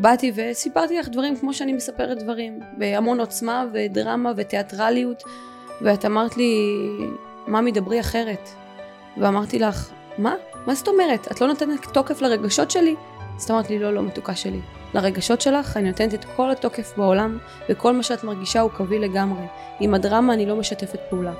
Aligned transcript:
באתי 0.00 0.32
וסיפרתי 0.34 0.98
לך 0.98 1.08
דברים 1.08 1.36
כמו 1.36 1.54
שאני 1.54 1.72
מספרת 1.72 2.18
דברים, 2.18 2.60
בהמון 2.78 3.20
עוצמה 3.20 3.64
ודרמה 3.72 4.32
ותיאטרליות, 4.36 5.22
ואת 5.82 6.04
אמרת 6.04 6.36
לי, 6.36 6.76
ממי 7.48 7.72
דברי 7.72 8.00
אחרת. 8.00 8.48
ואמרתי 9.18 9.58
לך, 9.58 9.90
מה? 10.18 10.34
מה 10.66 10.74
זאת 10.74 10.88
אומרת? 10.88 11.32
את 11.32 11.40
לא 11.40 11.46
נותנת 11.46 11.86
תוקף 11.92 12.20
לרגשות 12.20 12.70
שלי? 12.70 12.94
אז 13.36 13.44
את 13.44 13.50
אמרת 13.50 13.70
לי, 13.70 13.78
לא, 13.78 13.94
לא, 13.94 14.02
מתוקה 14.02 14.34
שלי. 14.34 14.60
לרגשות 14.94 15.40
שלך 15.40 15.76
אני 15.76 15.88
נותנת 15.88 16.14
את 16.14 16.24
כל 16.36 16.50
התוקף 16.50 16.92
בעולם, 16.96 17.38
וכל 17.68 17.92
מה 17.92 18.02
שאת 18.02 18.24
מרגישה 18.24 18.60
הוא 18.60 18.70
קביל 18.70 19.02
לגמרי. 19.02 19.44
עם 19.80 19.94
הדרמה 19.94 20.34
אני 20.34 20.46
לא 20.46 20.56
משתפת 20.56 21.00
פעולה. 21.10 21.32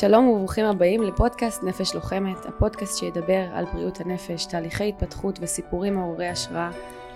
שלום 0.00 0.28
וברוכים 0.28 0.64
הבאים 0.64 1.02
לפודקאסט 1.02 1.62
נפש 1.62 1.94
לוחמת, 1.94 2.46
הפודקאסט 2.46 2.98
שידבר 2.98 3.48
על 3.52 3.64
בריאות 3.64 4.00
הנפש, 4.00 4.46
תהליכי 4.46 4.88
התפתחות 4.88 5.38
וסיפורים 5.42 5.94
מעוררי 5.94 6.28
השראה. 6.28 6.70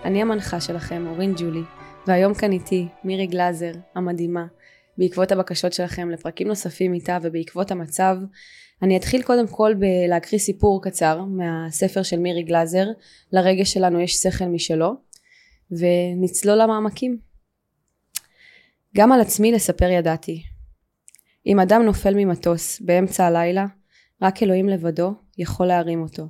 אני 0.04 0.22
המנחה 0.22 0.60
שלכם, 0.60 1.06
אורין 1.06 1.34
ג'ולי, 1.36 1.62
והיום 2.06 2.34
כאן 2.34 2.52
איתי 2.52 2.88
מירי 3.04 3.26
גלאזר 3.26 3.72
המדהימה. 3.94 4.46
בעקבות 4.98 5.32
הבקשות 5.32 5.72
שלכם 5.72 6.10
לפרקים 6.10 6.48
נוספים 6.48 6.94
איתה 6.94 7.18
ובעקבות 7.22 7.70
המצב, 7.70 8.16
אני 8.82 8.96
אתחיל 8.96 9.22
קודם 9.22 9.46
כל 9.46 9.74
בלהקריא 9.78 10.40
סיפור 10.40 10.82
קצר 10.82 11.24
מהספר 11.24 12.02
של 12.02 12.18
מירי 12.18 12.42
גלאזר, 12.42 12.86
לרגש 13.32 13.72
שלנו 13.72 14.00
יש 14.00 14.14
שכל 14.14 14.44
משלו, 14.44 14.94
ונצלול 15.70 16.62
למעמקים. 16.62 17.18
גם 18.96 19.12
על 19.12 19.20
עצמי 19.20 19.52
לספר 19.52 19.90
ידעתי, 19.90 20.42
אם 21.46 21.60
אדם 21.60 21.82
נופל 21.82 22.14
ממטוס 22.14 22.80
באמצע 22.80 23.26
הלילה, 23.26 23.66
רק 24.22 24.42
אלוהים 24.42 24.68
לבדו 24.68 25.14
יכול 25.38 25.66
להרים 25.66 26.02
אותו. 26.02 26.28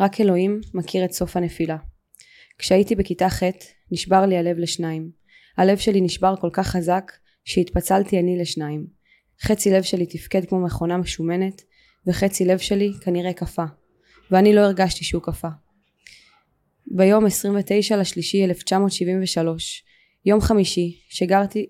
רק 0.00 0.20
אלוהים 0.20 0.60
מכיר 0.74 1.04
את 1.04 1.12
סוף 1.12 1.36
הנפילה. 1.36 1.76
כשהייתי 2.58 2.94
בכיתה 2.94 3.30
ח' 3.30 3.42
נשבר 3.90 4.26
לי 4.26 4.36
הלב 4.36 4.58
לשניים. 4.58 5.10
הלב 5.56 5.78
שלי 5.78 6.00
נשבר 6.00 6.34
כל 6.40 6.50
כך 6.52 6.66
חזק 6.66 7.12
שהתפצלתי 7.44 8.18
אני 8.18 8.38
לשניים. 8.38 8.86
חצי 9.42 9.70
לב 9.70 9.82
שלי 9.82 10.06
תפקד 10.06 10.44
כמו 10.44 10.60
מכונה 10.60 10.96
משומנת 10.96 11.62
וחצי 12.06 12.44
לב 12.44 12.58
שלי 12.58 12.92
כנראה 13.00 13.32
קפא. 13.32 13.64
ואני 14.30 14.54
לא 14.54 14.60
הרגשתי 14.60 15.04
שהוא 15.04 15.22
קפא. 15.22 15.48
ביום 16.86 17.26
29 17.26 17.96
לשלישי 17.96 18.44
1973 18.44 19.84
יום 20.24 20.40
חמישי 20.40 21.00
שגרתי 21.08 21.66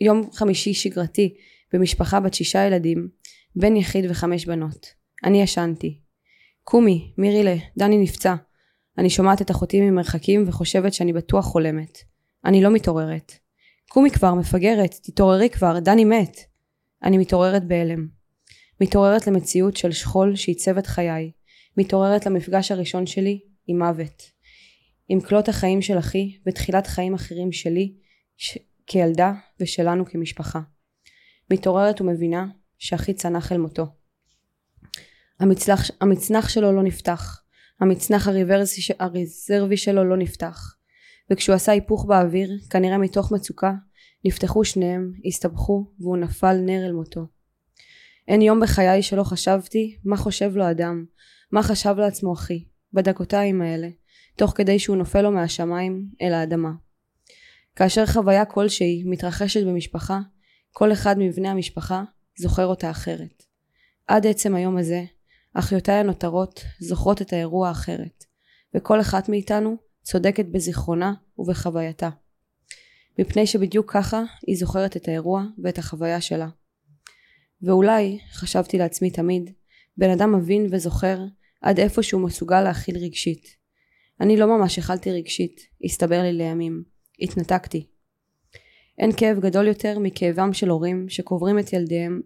יום 0.00 0.32
חמישי 0.32 0.74
שגרתי 0.74 1.34
במשפחה 1.72 2.20
בת 2.20 2.34
שישה 2.34 2.66
ילדים, 2.66 3.08
בן 3.56 3.76
יחיד 3.76 4.10
וחמש 4.10 4.46
בנות. 4.46 4.86
אני 5.24 5.42
ישנתי. 5.42 6.00
קומי, 6.62 7.12
מירילה, 7.18 7.56
דני 7.78 7.98
נפצע. 7.98 8.34
אני 8.98 9.10
שומעת 9.10 9.42
את 9.42 9.50
אחותי 9.50 9.80
ממרחקים 9.80 10.44
וחושבת 10.46 10.94
שאני 10.94 11.12
בטוח 11.12 11.44
חולמת. 11.44 11.98
אני 12.44 12.62
לא 12.62 12.70
מתעוררת. 12.70 13.32
קומי 13.88 14.10
כבר, 14.10 14.34
מפגרת, 14.34 14.94
תתעוררי 15.02 15.50
כבר, 15.50 15.78
דני 15.78 16.04
מת. 16.04 16.36
אני 17.02 17.18
מתעוררת 17.18 17.64
בהלם. 17.64 18.08
מתעוררת 18.80 19.26
למציאות 19.26 19.76
של 19.76 19.92
שכול 19.92 20.36
שעיצב 20.36 20.78
את 20.78 20.86
חיי. 20.86 21.30
מתעוררת 21.76 22.26
למפגש 22.26 22.72
הראשון 22.72 23.06
שלי 23.06 23.40
עם 23.66 23.78
מוות. 23.78 24.22
עם 25.08 25.20
כלות 25.20 25.48
החיים 25.48 25.82
של 25.82 25.98
אחי 25.98 26.38
ותחילת 26.46 26.86
חיים 26.86 27.14
אחרים 27.14 27.52
שלי 27.52 27.94
ש... 28.36 28.58
כילדה 28.86 29.32
ושלנו 29.60 30.06
כמשפחה. 30.06 30.60
מתעוררת 31.50 32.00
ומבינה 32.00 32.46
שאחי 32.78 33.14
צנח 33.14 33.52
אל 33.52 33.58
מותו. 33.58 33.86
המצלח, 35.40 35.90
המצנח 36.00 36.48
שלו 36.48 36.72
לא 36.72 36.82
נפתח, 36.82 37.42
המצנח 37.80 38.28
הריברסי, 38.28 38.92
הרזרבי 38.98 39.76
שלו 39.76 40.04
לא 40.04 40.16
נפתח, 40.16 40.76
וכשהוא 41.30 41.56
עשה 41.56 41.72
היפוך 41.72 42.04
באוויר, 42.04 42.50
כנראה 42.70 42.98
מתוך 42.98 43.32
מצוקה, 43.32 43.72
נפתחו 44.24 44.64
שניהם, 44.64 45.12
הסתבכו, 45.24 45.92
והוא 46.00 46.16
נפל 46.16 46.56
נר 46.56 46.86
אל 46.86 46.92
מותו. 46.92 47.26
אין 48.28 48.42
יום 48.42 48.60
בחיי 48.60 49.02
שלא 49.02 49.22
חשבתי 49.22 49.96
מה 50.04 50.16
חושב 50.16 50.56
לו 50.56 50.70
אדם, 50.70 51.04
מה 51.52 51.62
חשב 51.62 51.94
לעצמו 51.98 52.32
אחי, 52.32 52.64
בדקותיים 52.92 53.62
האלה, 53.62 53.88
תוך 54.36 54.52
כדי 54.56 54.78
שהוא 54.78 54.96
נופל 54.96 55.22
לו 55.22 55.30
מהשמיים 55.30 56.06
אל 56.22 56.32
האדמה. 56.32 56.70
כאשר 57.76 58.06
חוויה 58.06 58.44
כלשהי 58.44 59.02
מתרחשת 59.06 59.66
במשפחה, 59.66 60.20
כל 60.72 60.92
אחד 60.92 61.18
מבני 61.18 61.48
המשפחה 61.48 62.02
זוכר 62.38 62.66
אותה 62.66 62.90
אחרת. 62.90 63.42
עד 64.06 64.26
עצם 64.26 64.54
היום 64.54 64.76
הזה, 64.76 65.04
אחיותיי 65.54 65.94
הנותרות 65.94 66.64
זוכרות 66.80 67.22
את 67.22 67.32
האירוע 67.32 67.70
אחרת, 67.70 68.24
וכל 68.74 69.00
אחת 69.00 69.28
מאיתנו 69.28 69.76
צודקת 70.02 70.46
בזיכרונה 70.46 71.14
ובחווייתה. 71.38 72.08
מפני 73.18 73.46
שבדיוק 73.46 73.92
ככה 73.92 74.22
היא 74.46 74.56
זוכרת 74.56 74.96
את 74.96 75.08
האירוע 75.08 75.44
ואת 75.62 75.78
החוויה 75.78 76.20
שלה. 76.20 76.48
ואולי, 77.62 78.18
חשבתי 78.32 78.78
לעצמי 78.78 79.10
תמיד, 79.10 79.50
בן 79.96 80.10
אדם 80.10 80.34
מבין 80.38 80.66
וזוכר 80.70 81.18
עד 81.60 81.78
איפה 81.78 82.02
שהוא 82.02 82.22
מסוגל 82.22 82.60
להכיל 82.60 82.98
רגשית. 82.98 83.56
אני 84.20 84.36
לא 84.36 84.58
ממש 84.58 84.78
הכלתי 84.78 85.10
רגשית, 85.10 85.60
הסתבר 85.84 86.22
לי 86.22 86.32
לימים. 86.32 86.82
התנתקתי. 87.20 87.86
אין 89.00 89.10
כאב 89.16 89.40
גדול 89.40 89.66
יותר 89.66 89.98
מכאבם 89.98 90.52
של 90.52 90.68
הורים 90.68 91.08
שקוברים 91.08 91.58
את 91.58 91.72
ילדיהם. 91.72 92.20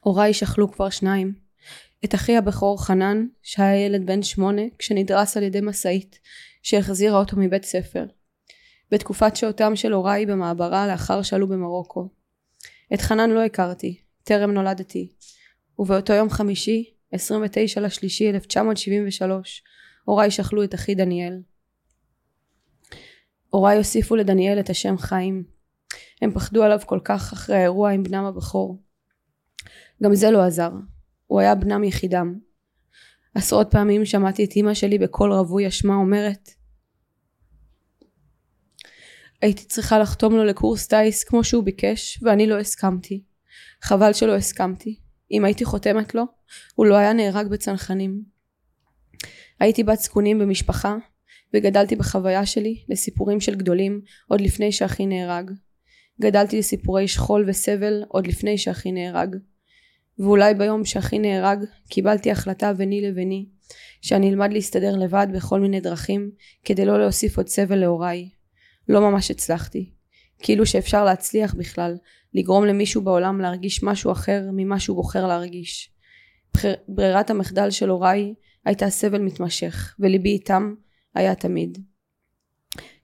הוריי 0.00 0.34
שכלו 0.34 0.72
כבר 0.72 0.90
שניים. 0.90 1.34
את 2.04 2.14
אחי 2.14 2.36
הבכור 2.36 2.84
חנן, 2.84 3.26
שהיה 3.42 3.86
ילד 3.86 4.06
בן 4.06 4.22
שמונה, 4.22 4.62
כשנדרס 4.78 5.36
על 5.36 5.42
ידי 5.42 5.60
משאית, 5.60 6.18
שהחזירה 6.62 7.18
אותו 7.18 7.36
מבית 7.36 7.64
ספר. 7.64 8.06
בתקופת 8.90 9.36
שהותם 9.36 9.76
של 9.76 9.92
הוריי 9.92 10.26
במעברה 10.26 10.86
לאחר 10.86 11.22
שעלו 11.22 11.48
במרוקו. 11.48 12.08
את 12.94 13.00
חנן 13.00 13.30
לא 13.30 13.44
הכרתי, 13.44 14.00
טרם 14.24 14.50
נולדתי. 14.50 15.12
ובאותו 15.78 16.12
יום 16.12 16.30
חמישי, 16.30 16.94
29 17.12 17.80
לשלישי 17.80 18.30
1973, 18.30 19.62
הוריי 20.04 20.30
שכלו 20.30 20.64
את 20.64 20.74
אחי 20.74 20.94
דניאל. 20.94 21.40
הוריי 23.54 23.76
הוסיפו 23.76 24.16
לדניאל 24.16 24.60
את 24.60 24.70
השם 24.70 24.98
חיים. 24.98 25.44
הם 26.22 26.30
פחדו 26.34 26.62
עליו 26.62 26.80
כל 26.86 27.00
כך 27.04 27.32
אחרי 27.32 27.56
האירוע 27.56 27.90
עם 27.90 28.02
בנם 28.02 28.24
הבכור. 28.24 28.82
גם 30.02 30.14
זה 30.14 30.30
לא 30.30 30.42
עזר. 30.42 30.70
הוא 31.26 31.40
היה 31.40 31.54
בנם 31.54 31.84
יחידם. 31.84 32.38
עשרות 33.34 33.70
פעמים 33.70 34.04
שמעתי 34.04 34.44
את 34.44 34.56
אמא 34.56 34.74
שלי 34.74 34.98
בקול 34.98 35.32
רווי 35.32 35.68
אשמה 35.68 35.94
אומרת 35.94 36.50
הייתי 39.42 39.64
צריכה 39.64 39.98
לחתום 39.98 40.36
לו 40.36 40.44
לקורס 40.44 40.86
טיס 40.86 41.24
כמו 41.24 41.44
שהוא 41.44 41.64
ביקש 41.64 42.22
ואני 42.22 42.46
לא 42.46 42.58
הסכמתי. 42.58 43.22
חבל 43.82 44.12
שלא 44.12 44.36
הסכמתי. 44.36 45.00
אם 45.30 45.44
הייתי 45.44 45.64
חותמת 45.64 46.14
לו, 46.14 46.24
הוא 46.74 46.86
לא 46.86 46.94
היה 46.94 47.12
נהרג 47.12 47.46
בצנחנים. 47.48 48.22
הייתי 49.60 49.84
בת 49.84 49.98
זקונים 49.98 50.38
במשפחה 50.38 50.96
וגדלתי 51.54 51.96
בחוויה 51.96 52.46
שלי 52.46 52.84
לסיפורים 52.88 53.40
של 53.40 53.54
גדולים 53.54 54.00
עוד 54.28 54.40
לפני 54.40 54.72
שאחי 54.72 55.06
נהרג. 55.06 55.50
גדלתי 56.20 56.58
לסיפורי 56.58 57.08
שכול 57.08 57.44
וסבל 57.48 58.02
עוד 58.08 58.26
לפני 58.26 58.58
שאחי 58.58 58.92
נהרג. 58.92 59.36
ואולי 60.18 60.54
ביום 60.54 60.84
שאחי 60.84 61.18
נהרג 61.18 61.58
קיבלתי 61.88 62.30
החלטה 62.30 62.72
ביני 62.72 63.00
לביני 63.00 63.46
שאני 64.02 64.30
אלמד 64.30 64.52
להסתדר 64.52 64.96
לבד 64.96 65.26
בכל 65.34 65.60
מיני 65.60 65.80
דרכים 65.80 66.30
כדי 66.64 66.84
לא 66.84 66.98
להוסיף 67.00 67.36
עוד 67.36 67.48
סבל 67.48 67.76
להוריי. 67.76 68.28
לא 68.88 69.00
ממש 69.00 69.30
הצלחתי. 69.30 69.90
כאילו 70.38 70.66
שאפשר 70.66 71.04
להצליח 71.04 71.54
בכלל, 71.54 71.96
לגרום 72.34 72.64
למישהו 72.64 73.02
בעולם 73.02 73.40
להרגיש 73.40 73.82
משהו 73.82 74.12
אחר 74.12 74.42
ממה 74.52 74.80
שהוא 74.80 74.96
בוחר 74.96 75.26
להרגיש. 75.26 75.90
ברירת 76.88 77.30
המחדל 77.30 77.70
של 77.70 77.88
הוריי 77.88 78.34
הייתה 78.64 78.90
סבל 78.90 79.20
מתמשך, 79.20 79.94
וליבי 80.00 80.28
איתם 80.28 80.74
היה 81.14 81.34
תמיד. 81.34 81.78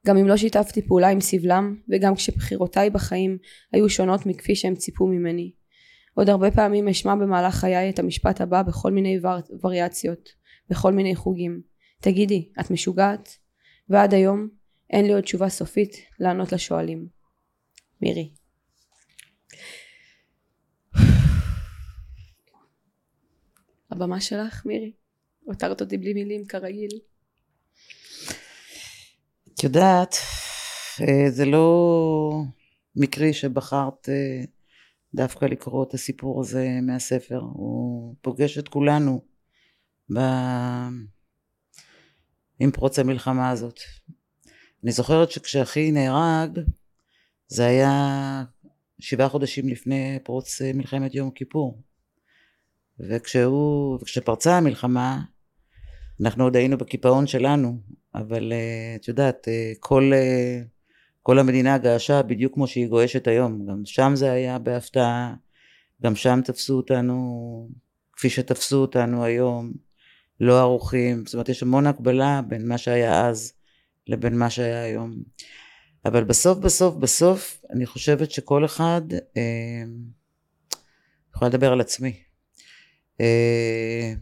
גם 0.06 0.16
אם 0.16 0.28
לא 0.28 0.36
שיתפתי 0.36 0.82
פעולה 0.82 1.08
עם 1.08 1.20
סבלם, 1.20 1.76
וגם 1.88 2.14
כשבחירותיי 2.14 2.90
בחיים 2.90 3.38
היו 3.72 3.88
שונות 3.88 4.26
מכפי 4.26 4.54
שהם 4.54 4.74
ציפו 4.74 5.06
ממני. 5.06 5.52
עוד 6.14 6.28
הרבה 6.28 6.50
פעמים 6.50 6.88
אשמע 6.88 7.14
במהלך 7.14 7.54
חיי 7.54 7.90
את 7.90 7.98
המשפט 7.98 8.40
הבא 8.40 8.62
בכל 8.62 8.92
מיני 8.92 9.18
ור... 9.22 9.58
וריאציות, 9.62 10.28
בכל 10.70 10.92
מיני 10.92 11.14
חוגים. 11.14 11.60
תגידי, 12.00 12.52
את 12.60 12.70
משוגעת? 12.70 13.36
ועד 13.88 14.14
היום 14.14 14.48
אין 14.90 15.06
לי 15.06 15.12
עוד 15.12 15.22
תשובה 15.22 15.48
סופית 15.48 15.96
לענות 16.20 16.52
לשואלים. 16.52 17.06
מירי. 18.02 18.30
הבמה 23.90 24.20
שלך, 24.20 24.66
מירי. 24.66 24.92
הותרת 25.44 25.80
אותי 25.80 25.98
בלי 25.98 26.14
מילים 26.14 26.44
כרגיל. 26.46 26.90
את 29.60 29.64
יודעת, 29.64 30.16
אה, 31.00 31.30
זה 31.30 31.44
לא... 31.44 32.42
מקרי 32.96 33.32
שבחרת 33.32 34.08
אה, 34.08 34.44
דווקא 35.14 35.44
לקרוא 35.44 35.84
את 35.84 35.94
הסיפור 35.94 36.40
הזה 36.40 36.78
מהספר. 36.82 37.40
הוא 37.52 38.14
פוגש 38.22 38.58
את 38.58 38.68
כולנו 38.68 39.24
ב... 40.14 40.18
עם 42.60 42.70
פרוץ 42.70 42.98
המלחמה 42.98 43.50
הזאת. 43.50 43.80
אני 44.84 44.92
זוכרת 44.92 45.30
שכשאחי 45.30 45.90
נהרג 45.90 46.58
זה 47.48 47.66
היה 47.66 48.44
שבעה 48.98 49.28
חודשים 49.28 49.68
לפני 49.68 50.18
פרוץ 50.24 50.62
אה, 50.62 50.72
מלחמת 50.72 51.14
יום 51.14 51.30
כיפור. 51.30 51.82
וכשהוא, 53.00 53.98
וכשפרצה 54.00 54.56
המלחמה 54.56 55.22
אנחנו 56.20 56.44
עוד 56.44 56.56
היינו 56.56 56.78
בקיפאון 56.78 57.26
שלנו, 57.26 57.80
אבל 58.14 58.52
אה, 58.52 58.96
את 58.96 59.08
יודעת, 59.08 59.48
אה, 59.48 59.72
כל, 59.80 60.12
אה, 60.14 60.60
כל 61.22 61.38
המדינה 61.38 61.78
געשה 61.78 62.22
בדיוק 62.22 62.54
כמו 62.54 62.66
שהיא 62.66 62.88
גועשת 62.88 63.26
היום, 63.26 63.66
גם 63.66 63.82
שם 63.84 64.12
זה 64.14 64.32
היה 64.32 64.58
בהפתעה, 64.58 65.34
גם 66.02 66.14
שם 66.14 66.40
תפסו 66.44 66.76
אותנו 66.76 67.68
כפי 68.12 68.30
שתפסו 68.30 68.76
אותנו 68.76 69.24
היום, 69.24 69.72
לא 70.40 70.60
ערוכים, 70.60 71.26
זאת 71.26 71.34
אומרת 71.34 71.48
יש 71.48 71.62
המון 71.62 71.86
הקבלה 71.86 72.40
בין 72.48 72.68
מה 72.68 72.78
שהיה 72.78 73.26
אז 73.28 73.52
לבין 74.06 74.38
מה 74.38 74.50
שהיה 74.50 74.82
היום. 74.82 75.22
אבל 76.04 76.24
בסוף 76.24 76.58
בסוף 76.58 76.94
בסוף 76.94 77.62
אני 77.70 77.86
חושבת 77.86 78.30
שכל 78.30 78.64
אחד 78.64 79.02
אה, 79.36 79.82
יכול 81.36 81.48
לדבר 81.48 81.72
על 81.72 81.80
עצמי. 81.80 82.22
אה, 83.20 84.12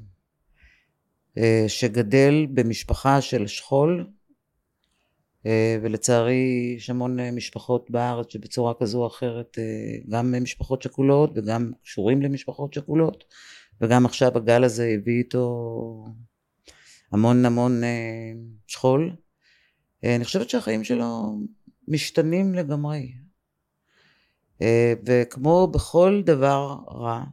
שגדל 1.68 2.46
במשפחה 2.54 3.20
של 3.20 3.46
שכול 3.46 4.06
אה, 5.46 5.78
ולצערי 5.82 6.74
יש 6.76 6.90
המון 6.90 7.20
אה, 7.20 7.30
משפחות 7.30 7.90
בארץ 7.90 8.32
שבצורה 8.32 8.74
כזו 8.80 9.02
או 9.02 9.06
אחרת 9.06 9.58
גם 10.08 10.34
משפחות 10.42 10.82
שכולות 10.82 11.30
וגם 11.34 11.72
קשורים 11.82 12.22
למשפחות 12.22 12.74
שכולות 12.74 13.24
וגם 13.80 14.06
עכשיו 14.06 14.36
הגל 14.36 14.64
הזה 14.64 14.94
הביא 14.98 15.18
איתו 15.18 16.04
המון 17.12 17.44
המון 17.44 17.82
שכול. 18.66 19.16
אני 20.04 20.24
חושבת 20.24 20.50
שהחיים 20.50 20.84
שלו 20.84 21.38
משתנים 21.88 22.54
לגמרי. 22.54 23.12
וכמו 25.06 25.66
בכל 25.66 26.22
דבר 26.24 26.76
רע 26.88 27.24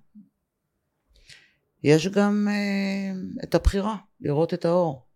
יש 1.86 2.08
גם 2.08 2.48
uh, 2.48 3.44
את 3.44 3.56
הבחירה, 3.56 3.96
לראות 4.22 4.54
את 4.54 4.66
האור. 4.66 5.08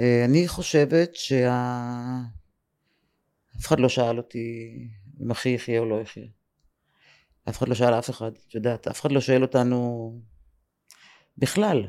Uh, 0.00 0.02
אני 0.24 0.48
חושבת 0.48 1.14
שה... 1.14 2.20
אף 3.56 3.66
אחד 3.66 3.80
לא 3.80 3.88
שאל 3.88 4.18
אותי 4.18 4.78
אם 5.22 5.30
אחי 5.30 5.48
יחיה 5.48 5.80
או 5.80 5.84
לא 5.84 6.00
יחיה. 6.00 6.26
אף 7.48 7.58
אחד 7.58 7.68
לא 7.68 7.74
שאל 7.74 7.98
אף 7.98 8.10
אחד, 8.10 8.32
את 8.48 8.54
יודעת, 8.54 8.88
אף 8.88 9.00
אחד 9.00 9.12
לא 9.12 9.20
שואל 9.20 9.42
אותנו 9.42 10.12
בכלל 11.38 11.88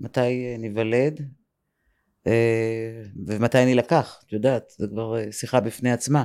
מתי 0.00 0.58
ניוולד 0.58 1.20
uh, 2.24 2.30
ומתי 3.26 3.64
נילקח, 3.64 4.20
את 4.26 4.32
יודעת, 4.32 4.72
זו 4.78 4.86
כבר 4.90 5.30
שיחה 5.30 5.60
בפני 5.60 5.92
עצמה. 5.92 6.24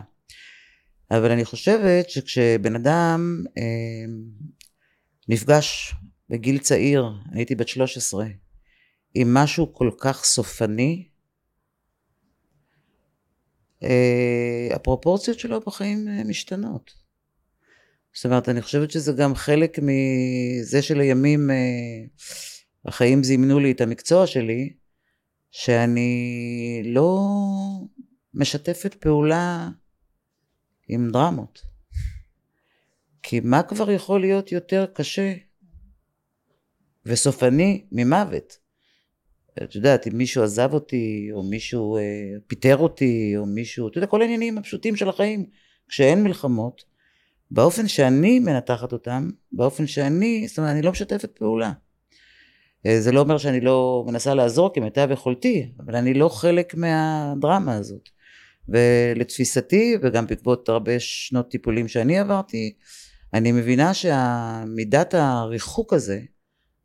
אבל 1.11 1.31
אני 1.31 1.45
חושבת 1.45 2.09
שכשבן 2.09 2.75
אדם 2.75 3.43
נפגש 5.29 5.95
בגיל 6.31 6.57
צעיר, 6.57 7.09
הייתי 7.31 7.55
בת 7.55 7.67
13, 7.67 8.25
עם 9.13 9.33
משהו 9.33 9.73
כל 9.73 9.91
כך 9.99 10.23
סופני, 10.23 11.07
אה, 13.83 14.67
הפרופורציות 14.75 15.39
שלו 15.39 15.59
בחיים 15.59 16.07
אה, 16.07 16.23
משתנות. 16.23 16.93
זאת 18.13 18.25
אומרת, 18.25 18.49
אני 18.49 18.61
חושבת 18.61 18.91
שזה 18.91 19.13
גם 19.13 19.35
חלק 19.35 19.79
מזה 19.79 20.81
שלימים 20.81 21.51
אה, 21.51 21.55
החיים 22.85 23.23
זימנו 23.23 23.59
לי 23.59 23.71
את 23.71 23.81
המקצוע 23.81 24.27
שלי, 24.27 24.73
שאני 25.51 26.81
לא 26.85 27.19
משתפת 28.33 28.93
פעולה 28.93 29.69
עם 30.87 31.11
דרמות. 31.11 31.61
כי 33.23 33.39
מה 33.39 33.63
כבר 33.63 33.91
יכול 33.91 34.21
להיות 34.21 34.51
יותר 34.51 34.85
קשה 34.93 35.33
וסופני 37.05 37.85
ממוות. 37.91 38.57
את 39.63 39.75
יודעת, 39.75 40.07
אם 40.07 40.17
מישהו 40.17 40.43
עזב 40.43 40.73
אותי, 40.73 41.29
או 41.33 41.43
מישהו 41.43 41.97
אה, 41.97 42.01
פיטר 42.47 42.77
אותי, 42.77 43.33
או 43.37 43.45
מישהו, 43.45 43.87
אתה 43.87 43.97
יודע, 43.97 44.07
כל 44.07 44.21
העניינים 44.21 44.57
הפשוטים 44.57 44.95
של 44.95 45.09
החיים, 45.09 45.45
כשאין 45.87 46.23
מלחמות, 46.23 46.83
באופן 47.51 47.87
שאני 47.87 48.39
מנתחת 48.39 48.91
אותם, 48.91 49.29
באופן 49.51 49.87
שאני, 49.87 50.47
זאת 50.47 50.57
אומרת, 50.57 50.71
אני 50.71 50.81
לא 50.81 50.91
משתפת 50.91 51.31
פעולה. 51.31 51.71
אה, 52.85 53.01
זה 53.01 53.11
לא 53.11 53.19
אומר 53.19 53.37
שאני 53.37 53.61
לא 53.61 54.03
מנסה 54.07 54.33
לעזור 54.33 54.73
כמיטב 54.73 55.09
יכולתי, 55.11 55.71
אבל 55.79 55.95
אני 55.95 56.13
לא 56.13 56.29
חלק 56.29 56.75
מהדרמה 56.75 57.73
הזאת. 57.75 58.09
ולתפיסתי, 58.69 59.97
וגם 60.01 60.27
בעקבות 60.27 60.69
הרבה 60.69 60.99
שנות 60.99 61.49
טיפולים 61.49 61.87
שאני 61.87 62.19
עברתי, 62.19 62.73
אני 63.33 63.51
מבינה 63.51 63.91
שמידת 63.93 65.13
הריחוק 65.13 65.93
הזה, 65.93 66.19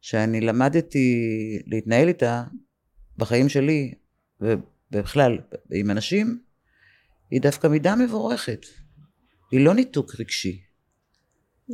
שאני 0.06 0.41
למדתי 0.41 1.19
להתנהל 1.67 2.08
איתה 2.08 2.44
בחיים 3.17 3.49
שלי 3.49 3.94
ובכלל 4.41 5.38
עם 5.73 5.91
אנשים, 5.91 6.41
היא 7.31 7.41
דווקא 7.41 7.67
מידה 7.67 7.94
מבורכת. 7.97 8.67
היא 9.53 9.61
לא 9.61 9.75
ניתוק 9.75 10.20
רגשי. 10.20 10.61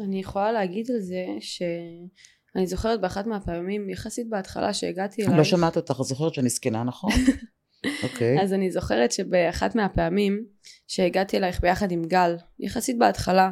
אני 0.05 0.21
יכולה 0.21 0.53
להגיד 0.53 0.91
על 0.91 1.01
זה 1.01 1.25
שאני 1.41 2.67
זוכרת 2.67 3.01
באחת 3.01 3.27
מהפעמים 3.27 3.91
יחסית 3.91 4.29
בהתחלה 4.31 4.75
שהגעתי 4.75 5.23
אלייך. 5.23 5.31
אני 5.31 5.39
לא 5.39 5.45
שמעת 5.45 5.77
אותך, 5.77 6.01
את 6.01 6.05
זוכרת 6.05 6.35
שאני 6.35 6.49
זקנה 6.49 6.85
נכון? 6.85 7.13
אוקיי. 8.05 8.39
okay. 8.39 8.43
אז 8.43 8.53
אני 8.53 8.71
זוכרת 8.71 9.13
שבאחת 9.13 9.75
מהפעמים 9.75 10.45
שהגעתי 10.89 11.37
אלייך 11.37 11.61
ביחד 11.61 11.93
עם 11.93 12.05
גל, 12.05 12.37
יחסית 12.61 12.99
בהתחלה, 12.99 13.51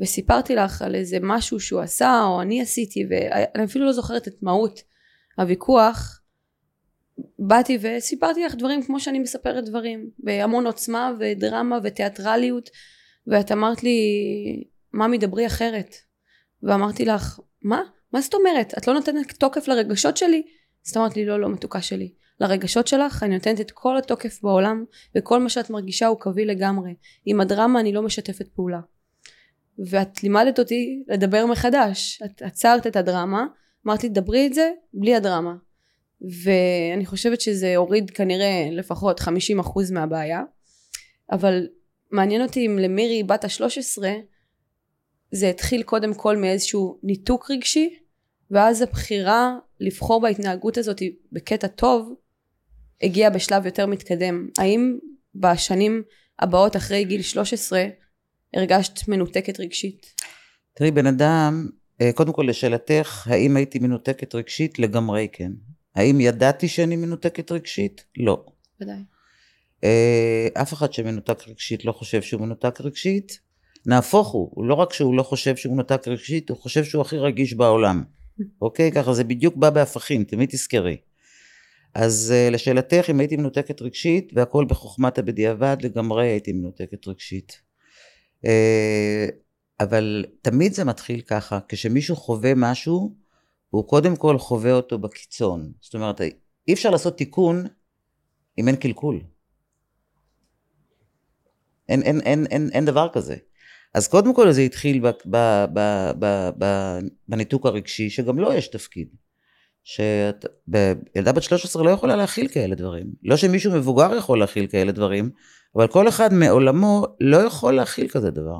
וסיפרתי 0.00 0.54
לך 0.54 0.82
על 0.82 0.94
איזה 0.94 1.18
משהו 1.22 1.60
שהוא 1.60 1.80
עשה 1.80 2.22
או 2.24 2.42
אני 2.42 2.62
עשיתי 2.62 3.04
ואני 3.10 3.64
אפילו 3.64 3.86
לא 3.86 3.92
זוכרת 3.92 4.28
את 4.28 4.42
מהות 4.42 4.80
הוויכוח 5.38 6.20
באתי 7.38 7.78
וסיפרתי 7.80 8.44
לך 8.44 8.54
דברים 8.54 8.82
כמו 8.82 9.00
שאני 9.00 9.18
מספרת 9.18 9.64
דברים 9.64 10.10
בהמון 10.18 10.66
עוצמה 10.66 11.12
ודרמה 11.20 11.78
ותיאטרליות 11.82 12.70
ואת 13.26 13.52
אמרת 13.52 13.82
לי 13.82 13.98
מה 14.92 15.08
מדברי 15.08 15.46
אחרת 15.46 15.94
ואמרתי 16.62 17.04
לך 17.04 17.40
מה? 17.62 17.82
מה 18.12 18.20
זאת 18.20 18.34
אומרת? 18.34 18.78
את 18.78 18.88
לא 18.88 18.94
נותנת 18.94 19.32
תוקף 19.32 19.68
לרגשות 19.68 20.16
שלי? 20.16 20.42
אז 20.88 20.96
אמרת 20.96 21.16
לי 21.16 21.26
לא 21.26 21.40
לא 21.40 21.48
מתוקה 21.48 21.80
שלי 21.80 22.12
לרגשות 22.40 22.86
שלך 22.86 23.22
אני 23.22 23.34
נותנת 23.34 23.60
את 23.60 23.70
כל 23.70 23.98
התוקף 23.98 24.42
בעולם 24.42 24.84
וכל 25.16 25.40
מה 25.40 25.48
שאת 25.48 25.70
מרגישה 25.70 26.06
הוא 26.06 26.20
קביל 26.20 26.50
לגמרי 26.50 26.94
עם 27.24 27.40
הדרמה 27.40 27.80
אני 27.80 27.92
לא 27.92 28.02
משתפת 28.02 28.48
פעולה 28.48 28.80
ואת 29.86 30.22
לימדת 30.22 30.58
אותי 30.58 31.02
לדבר 31.08 31.46
מחדש. 31.46 32.22
את 32.24 32.42
עצרת 32.42 32.86
את 32.86 32.96
הדרמה, 32.96 33.46
אמרת 33.86 34.02
לי 34.02 34.08
דברי 34.08 34.46
את 34.46 34.54
זה 34.54 34.70
בלי 34.94 35.14
הדרמה. 35.14 35.54
ואני 36.42 37.06
חושבת 37.06 37.40
שזה 37.40 37.76
הוריד 37.76 38.10
כנראה 38.10 38.68
לפחות 38.72 39.20
50% 39.20 39.24
מהבעיה. 39.92 40.42
אבל 41.32 41.66
מעניין 42.10 42.42
אותי 42.42 42.66
אם 42.66 42.78
למירי 42.78 43.22
בת 43.22 43.44
ה-13 43.44 44.02
זה 45.32 45.48
התחיל 45.50 45.82
קודם 45.82 46.14
כל 46.14 46.36
מאיזשהו 46.36 46.98
ניתוק 47.02 47.50
רגשי 47.50 47.98
ואז 48.50 48.82
הבחירה 48.82 49.56
לבחור 49.80 50.20
בהתנהגות 50.20 50.78
הזאת 50.78 51.02
בקטע 51.32 51.66
טוב 51.66 52.14
הגיעה 53.02 53.30
בשלב 53.30 53.66
יותר 53.66 53.86
מתקדם. 53.86 54.48
האם 54.58 54.98
בשנים 55.34 56.02
הבאות 56.38 56.76
אחרי 56.76 57.04
גיל 57.04 57.22
13 57.22 57.84
הרגשת 58.54 59.08
מנותקת 59.08 59.60
רגשית? 59.60 60.14
תראי, 60.74 60.90
בן 60.90 61.06
אדם, 61.06 61.68
אה, 62.00 62.12
קודם 62.12 62.32
כל 62.32 62.46
לשאלתך, 62.48 63.26
האם 63.30 63.56
הייתי 63.56 63.78
מנותקת 63.78 64.34
רגשית? 64.34 64.78
לגמרי 64.78 65.28
כן. 65.32 65.52
האם 65.94 66.20
ידעתי 66.20 66.68
שאני 66.68 66.96
מנותקת 66.96 67.52
רגשית? 67.52 68.04
לא. 68.16 68.44
ודאי. 68.80 68.96
אה, 69.84 70.48
אף 70.62 70.72
אחד 70.72 70.92
שמנותק 70.92 71.48
רגשית 71.48 71.84
לא 71.84 71.92
חושב 71.92 72.22
שהוא 72.22 72.40
מנותק 72.40 72.80
רגשית. 72.80 73.40
נהפוך 73.86 74.28
הוא, 74.28 74.50
הוא 74.54 74.64
לא 74.64 74.74
רק 74.74 74.92
שהוא 74.92 75.14
לא 75.14 75.22
חושב 75.22 75.56
שהוא 75.56 75.74
מנותק 75.74 76.08
רגשית, 76.08 76.50
הוא 76.50 76.58
חושב 76.58 76.84
שהוא 76.84 77.00
הכי 77.00 77.18
רגיש 77.18 77.54
בעולם. 77.54 78.04
אוקיי? 78.62 78.92
ככה 78.92 79.14
זה 79.14 79.24
בדיוק 79.24 79.56
בא 79.56 79.70
בהפכים, 79.70 80.24
תמיד 80.24 80.48
תזכרי. 80.48 80.96
אז 81.94 82.34
uh, 82.34 82.52
לשאלתך, 82.52 83.10
אם 83.10 83.20
הייתי 83.20 83.36
מנותקת 83.36 83.82
רגשית, 83.82 84.32
והכל 84.34 84.64
בחוכמת 84.68 85.18
הבדיעבד, 85.18 85.76
לגמרי 85.82 86.26
הייתי 86.26 86.52
מנותקת 86.52 87.08
רגשית. 87.08 87.67
אה, 88.44 89.26
אבל 89.80 90.24
תמיד 90.42 90.72
זה 90.72 90.84
מתחיל 90.84 91.20
ככה, 91.20 91.58
כשמישהו 91.68 92.16
חווה 92.16 92.52
משהו, 92.56 93.16
הוא 93.70 93.88
קודם 93.88 94.16
כל 94.16 94.38
חווה 94.38 94.72
אותו 94.72 94.98
בקיצון. 94.98 95.72
זאת 95.80 95.94
אומרת, 95.94 96.20
אי 96.68 96.72
אפשר 96.72 96.90
לעשות 96.90 97.16
תיקון 97.18 97.66
אם 98.58 98.68
אין 98.68 98.76
קלקול. 98.76 99.20
אין, 101.88 102.02
אין, 102.02 102.20
אין, 102.20 102.46
אין, 102.50 102.70
אין 102.72 102.84
דבר 102.84 103.08
כזה. 103.12 103.36
אז 103.94 104.08
קודם 104.08 104.34
כל 104.34 104.52
זה 104.52 104.60
התחיל 104.60 105.00
ב, 105.00 105.06
ב, 105.06 105.64
ב, 105.72 106.10
ב, 106.18 106.50
ב, 106.58 106.64
בניתוק 107.28 107.66
הרגשי, 107.66 108.10
שגם 108.10 108.38
לו 108.38 108.52
יש 108.52 108.68
תפקיד. 108.68 109.08
שילדה 109.84 111.32
בת 111.32 111.42
13 111.42 111.82
לא 111.82 111.90
יכולה 111.90 112.16
להכיל 112.16 112.48
כאלה 112.48 112.74
דברים. 112.74 113.06
לא 113.22 113.36
שמישהו 113.36 113.72
מבוגר 113.72 114.16
יכול 114.16 114.38
להכיל 114.38 114.66
כאלה 114.66 114.92
דברים, 114.92 115.30
אבל 115.76 115.86
כל 115.86 116.08
אחד 116.08 116.32
מעולמו 116.32 117.06
לא 117.20 117.36
יכול 117.36 117.74
להכיל 117.74 118.08
כזה 118.08 118.30
דבר. 118.30 118.58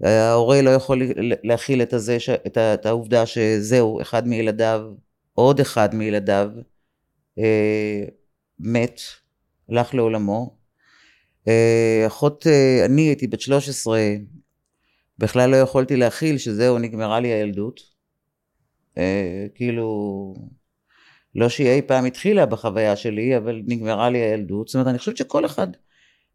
ההורה 0.00 0.62
לא 0.62 0.70
יכול 0.70 1.02
להכיל 1.42 1.82
את, 1.82 1.92
הזה, 1.92 2.16
את, 2.46 2.86
העובדה 2.86 3.26
שזהו, 3.26 4.00
אחד 4.00 4.28
מילדיו, 4.28 4.80
עוד 5.34 5.60
אחד 5.60 5.94
מילדיו, 5.94 6.50
אה, 7.38 8.04
מת, 8.58 9.00
הלך 9.68 9.94
לעולמו. 9.94 10.56
אה, 11.48 12.04
אחות, 12.06 12.46
אה, 12.46 12.84
אני 12.84 13.02
הייתי 13.02 13.26
בת 13.26 13.40
13, 13.40 14.00
בכלל 15.18 15.50
לא 15.50 15.56
יכולתי 15.56 15.96
להכיל 15.96 16.38
שזהו, 16.38 16.78
נגמרה 16.78 17.20
לי 17.20 17.28
הילדות. 17.28 17.80
אה, 18.98 19.46
כאילו, 19.54 20.34
לא 21.34 21.48
שהיא 21.48 21.68
אי 21.68 21.82
פעם 21.82 22.04
התחילה 22.04 22.46
בחוויה 22.46 22.96
שלי, 22.96 23.36
אבל 23.36 23.62
נגמרה 23.66 24.10
לי 24.10 24.18
הילדות. 24.18 24.68
זאת 24.68 24.74
אומרת, 24.74 24.86
אני 24.86 24.98
חושבת 24.98 25.16
שכל 25.16 25.46
אחד 25.46 25.66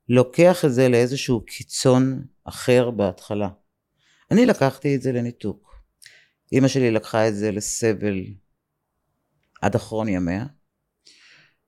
לוקח 0.10 0.66
את 0.66 0.74
זה 0.74 0.90
לאיזשהו 0.90 1.46
קיצון 1.46 2.26
אחר 2.44 2.92
בהתחלה. 2.92 3.50
אני 4.32 4.46
לקחתי 4.46 4.96
את 4.96 5.02
זה 5.02 5.12
לניתוק. 5.12 5.76
אימא 6.52 6.68
שלי 6.68 6.92
לקחה 6.92 7.28
את 7.28 7.36
זה 7.36 7.52
לסבל 7.52 8.24
עד 9.62 9.76
אחרון 9.76 10.08
ימיה. 10.08 10.46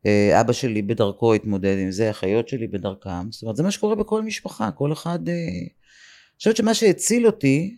אה, 0.05 0.41
אבא 0.41 0.53
שלי 0.53 0.81
בדרכו 0.81 1.33
התמודד 1.33 1.77
עם 1.79 1.91
זה, 1.91 2.11
אחיות 2.11 2.47
שלי 2.47 2.67
בדרכם. 2.67 3.31
זאת 3.31 3.41
אומרת, 3.41 3.55
זה 3.55 3.63
מה 3.63 3.71
שקורה 3.71 3.95
בכל 3.95 4.21
משפחה, 4.21 4.71
כל 4.71 4.93
אחד... 4.93 5.29
אה, 5.29 5.33
אני 5.33 6.39
חושבת 6.39 6.55
שמה 6.55 6.73
שהציל 6.73 7.25
אותי 7.25 7.77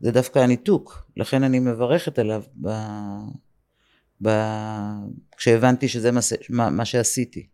זה 0.00 0.10
דווקא 0.10 0.38
הניתוק, 0.38 1.10
לכן 1.16 1.42
אני 1.42 1.58
מברכת 1.58 2.18
עליו 2.18 2.42
ב... 2.62 2.68
ב... 4.24 4.28
כשהבנתי 5.36 5.88
שזה 5.88 6.12
מה, 6.12 6.20
מה, 6.50 6.70
מה 6.70 6.84
שעשיתי. 6.84 7.48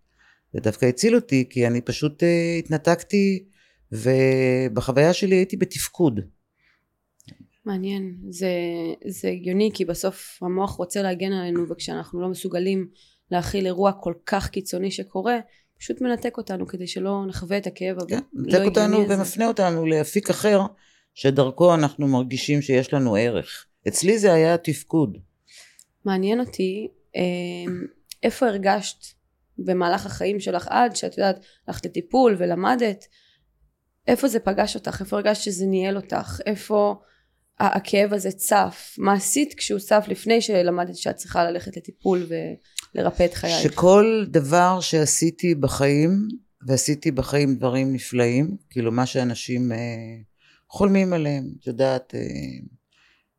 זה 0.56 0.60
דווקא 0.60 0.86
הציל 0.86 1.14
אותי 1.14 1.44
כי 1.50 1.66
אני 1.66 1.80
פשוט 1.80 2.22
uh, 2.22 2.26
התנתקתי 2.58 3.44
ובחוויה 3.92 5.12
שלי 5.12 5.34
הייתי 5.34 5.56
בתפקוד. 5.56 6.20
מעניין, 7.64 8.16
זה, 8.28 8.50
זה 9.06 9.28
הגיוני 9.28 9.70
כי 9.74 9.84
בסוף 9.84 10.38
המוח 10.42 10.70
רוצה 10.70 11.02
להגן 11.02 11.32
עלינו 11.32 11.68
וכשאנחנו 11.68 12.20
לא 12.20 12.28
מסוגלים 12.28 12.88
להכיל 13.30 13.66
אירוע 13.66 13.92
כל 13.92 14.14
כך 14.26 14.48
קיצוני 14.48 14.90
שקורה 14.90 15.38
פשוט 15.78 16.00
מנתק 16.00 16.38
אותנו 16.38 16.66
כדי 16.66 16.86
שלא 16.86 17.26
נחווה 17.28 17.58
את 17.58 17.66
הכאב 17.66 17.96
כן, 18.08 18.18
מנתק 18.32 18.60
אותנו 18.64 19.08
ומפנה 19.08 19.48
אותנו 19.48 19.86
לאפיק 19.86 20.30
אחר 20.30 20.60
שדרכו 21.14 21.74
אנחנו 21.74 22.08
מרגישים 22.08 22.62
שיש 22.62 22.94
לנו 22.94 23.14
ערך. 23.14 23.66
אצלי 23.88 24.18
זה 24.18 24.32
היה 24.32 24.58
תפקוד. 24.58 25.18
מעניין 26.04 26.40
אותי 26.40 26.88
אמ, 27.16 27.86
איפה 28.22 28.46
הרגשת 28.46 29.15
במהלך 29.58 30.06
החיים 30.06 30.40
שלך 30.40 30.68
עד 30.70 30.96
שאת 30.96 31.18
יודעת 31.18 31.40
הלכת 31.68 31.86
לטיפול 31.86 32.36
ולמדת 32.38 33.04
איפה 34.06 34.28
זה 34.28 34.40
פגש 34.40 34.74
אותך? 34.74 35.00
איפה 35.00 35.16
הרגשת 35.16 35.42
שזה 35.42 35.66
ניהל 35.66 35.96
אותך? 35.96 36.40
איפה 36.46 36.94
הכאב 37.58 38.12
הזה 38.12 38.30
צף? 38.32 38.94
מה 38.98 39.12
עשית 39.12 39.54
כשהוא 39.54 39.80
צף 39.80 40.04
לפני 40.08 40.40
שלמדת 40.40 40.96
שאת 40.96 41.16
צריכה 41.16 41.44
ללכת 41.44 41.76
לטיפול 41.76 42.26
ולרפא 42.94 43.24
את 43.24 43.34
חייך? 43.34 43.62
שכל 43.62 44.24
דבר 44.28 44.78
שעשיתי 44.80 45.54
בחיים 45.54 46.28
ועשיתי 46.66 47.10
בחיים 47.10 47.54
דברים 47.54 47.92
נפלאים 47.92 48.56
כאילו 48.70 48.92
מה 48.92 49.06
שאנשים 49.06 49.72
אה, 49.72 49.76
חולמים 50.68 51.12
עליהם, 51.12 51.44
את 51.60 51.66
יודעת, 51.66 52.14
אה, 52.14 52.20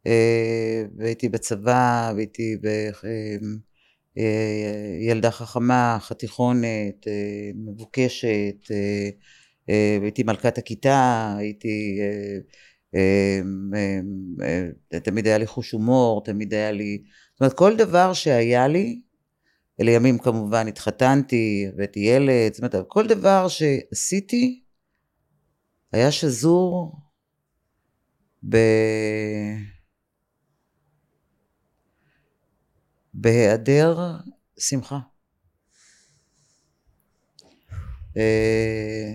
אה, 0.07 0.83
והייתי 0.97 1.29
בצבא, 1.29 2.11
והייתי 2.15 2.57
ילדה 5.01 5.31
חכמה, 5.31 5.97
חתיכונת, 6.01 7.07
מבוקשת, 7.55 8.55
והייתי 10.01 10.23
מלכת 10.23 10.57
הכיתה, 10.57 11.35
הייתי, 11.37 11.99
תמיד 15.03 15.27
היה 15.27 15.37
לי 15.37 15.47
חוש 15.47 15.71
הומור, 15.71 16.23
תמיד 16.23 16.53
היה 16.53 16.71
לי, 16.71 17.03
זאת 17.33 17.41
אומרת 17.41 17.53
כל 17.53 17.77
דבר 17.77 18.13
שהיה 18.13 18.67
לי, 18.67 19.01
לימים 19.79 20.17
כמובן 20.17 20.67
התחתנתי, 20.67 21.65
הבאתי 21.73 21.99
ילד, 21.99 22.53
זאת 22.53 22.59
אומרת 22.59 22.87
כל 22.87 23.07
דבר 23.07 23.47
שעשיתי 23.47 24.63
היה 25.91 26.11
שזור 26.11 26.95
ב... 28.49 28.57
בהיעדר 33.19 33.97
שמחה. 34.59 34.99
אה, 38.17 39.13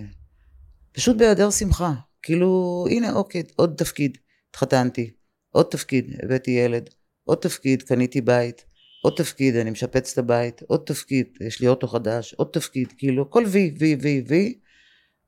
פשוט 0.93 1.17
בהיעדר 1.17 1.51
שמחה. 1.51 1.93
כאילו, 2.23 2.85
הנה, 2.91 3.13
אוקיי, 3.13 3.43
עוד 3.57 3.75
תפקיד, 3.77 4.19
התחתנתי, 4.51 5.11
עוד 5.51 5.67
תפקיד, 5.71 6.17
הבאתי 6.23 6.51
ילד, 6.51 6.91
עוד 7.25 7.39
תפקיד, 7.39 7.83
קניתי 7.83 8.21
בית, 8.21 8.65
עוד 9.03 9.15
תפקיד, 9.17 9.57
אני 9.57 9.71
משפץ 9.71 10.13
את 10.13 10.19
הבית, 10.19 10.63
עוד 10.63 10.83
תפקיד, 10.87 11.27
יש 11.41 11.61
לי 11.61 11.69
אוטו 11.69 11.89
חדש, 11.89 12.35
עוד 12.35 12.49
תפקיד, 12.53 12.93
כאילו, 12.99 13.31
כל 13.31 13.45
וי, 13.47 13.75
וי, 13.79 13.97
וי, 14.01 14.25
וי, 14.29 14.59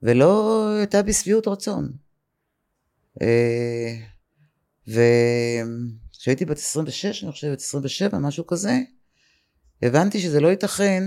ולא 0.02 0.69
הייתה 0.78 1.02
בי 1.02 1.12
שביעות 1.12 1.49
רצון. 1.49 1.93
אה, 3.23 3.95
וכשהייתי 6.25 6.45
בת 6.45 6.57
26, 6.57 7.25
אני 7.25 7.33
חושבת 7.33 7.59
27, 7.59 8.19
משהו 8.19 8.47
כזה, 8.47 8.78
הבנתי 9.83 10.21
שזה 10.21 10.40
לא 10.40 10.49
ייתכן 10.49 11.02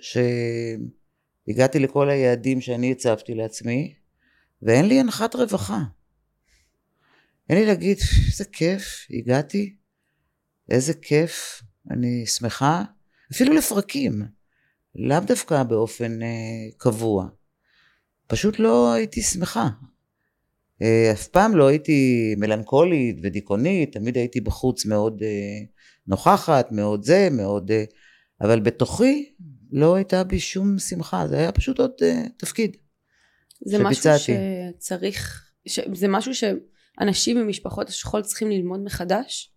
שהגעתי 0.00 1.78
לכל 1.78 2.10
היעדים 2.10 2.60
שאני 2.60 2.92
הצבתי 2.92 3.34
לעצמי, 3.34 3.94
ואין 4.62 4.86
לי 4.86 5.00
הנחת 5.00 5.34
רווחה. 5.34 5.82
אין 7.48 7.58
לי 7.58 7.66
להגיד, 7.66 7.98
איזה 8.26 8.44
כיף, 8.44 9.06
הגעתי, 9.10 9.76
איזה 10.70 10.94
כיף, 10.94 11.62
אני 11.90 12.26
שמחה, 12.26 12.82
אפילו 13.32 13.54
לפרקים, 13.54 14.22
לאו 14.94 15.20
דווקא 15.20 15.62
באופן 15.62 16.22
אה, 16.22 16.28
קבוע. 16.76 17.28
פשוט 18.26 18.58
לא 18.58 18.92
הייתי 18.92 19.22
שמחה. 19.22 19.68
אה, 20.82 21.12
אף 21.12 21.28
פעם 21.28 21.56
לא 21.56 21.66
הייתי 21.66 22.34
מלנכולית 22.38 23.16
ודיכאונית, 23.22 23.92
תמיד 23.92 24.16
הייתי 24.16 24.40
בחוץ 24.40 24.86
מאוד 24.86 25.22
אה, 25.22 25.64
נוכחת, 26.06 26.72
מאוד 26.72 27.04
זה, 27.04 27.28
מאוד... 27.32 27.70
אה, 27.70 27.84
אבל 28.40 28.60
בתוכי 28.60 29.32
לא 29.72 29.94
הייתה 29.94 30.24
בי 30.24 30.40
שום 30.40 30.78
שמחה, 30.78 31.28
זה 31.28 31.38
היה 31.38 31.52
פשוט 31.52 31.78
עוד 31.78 31.90
תפקיד 32.36 32.76
זה 33.64 33.76
שביצעתי. 33.78 34.32
משהו 34.32 34.34
שצריך, 34.78 35.50
ש... 35.66 35.80
זה 35.92 36.08
משהו 36.08 36.32
שאנשים 36.34 37.36
ממשפחות 37.36 37.88
השכול 37.88 38.22
צריכים 38.22 38.50
ללמוד 38.50 38.80
מחדש? 38.84 39.56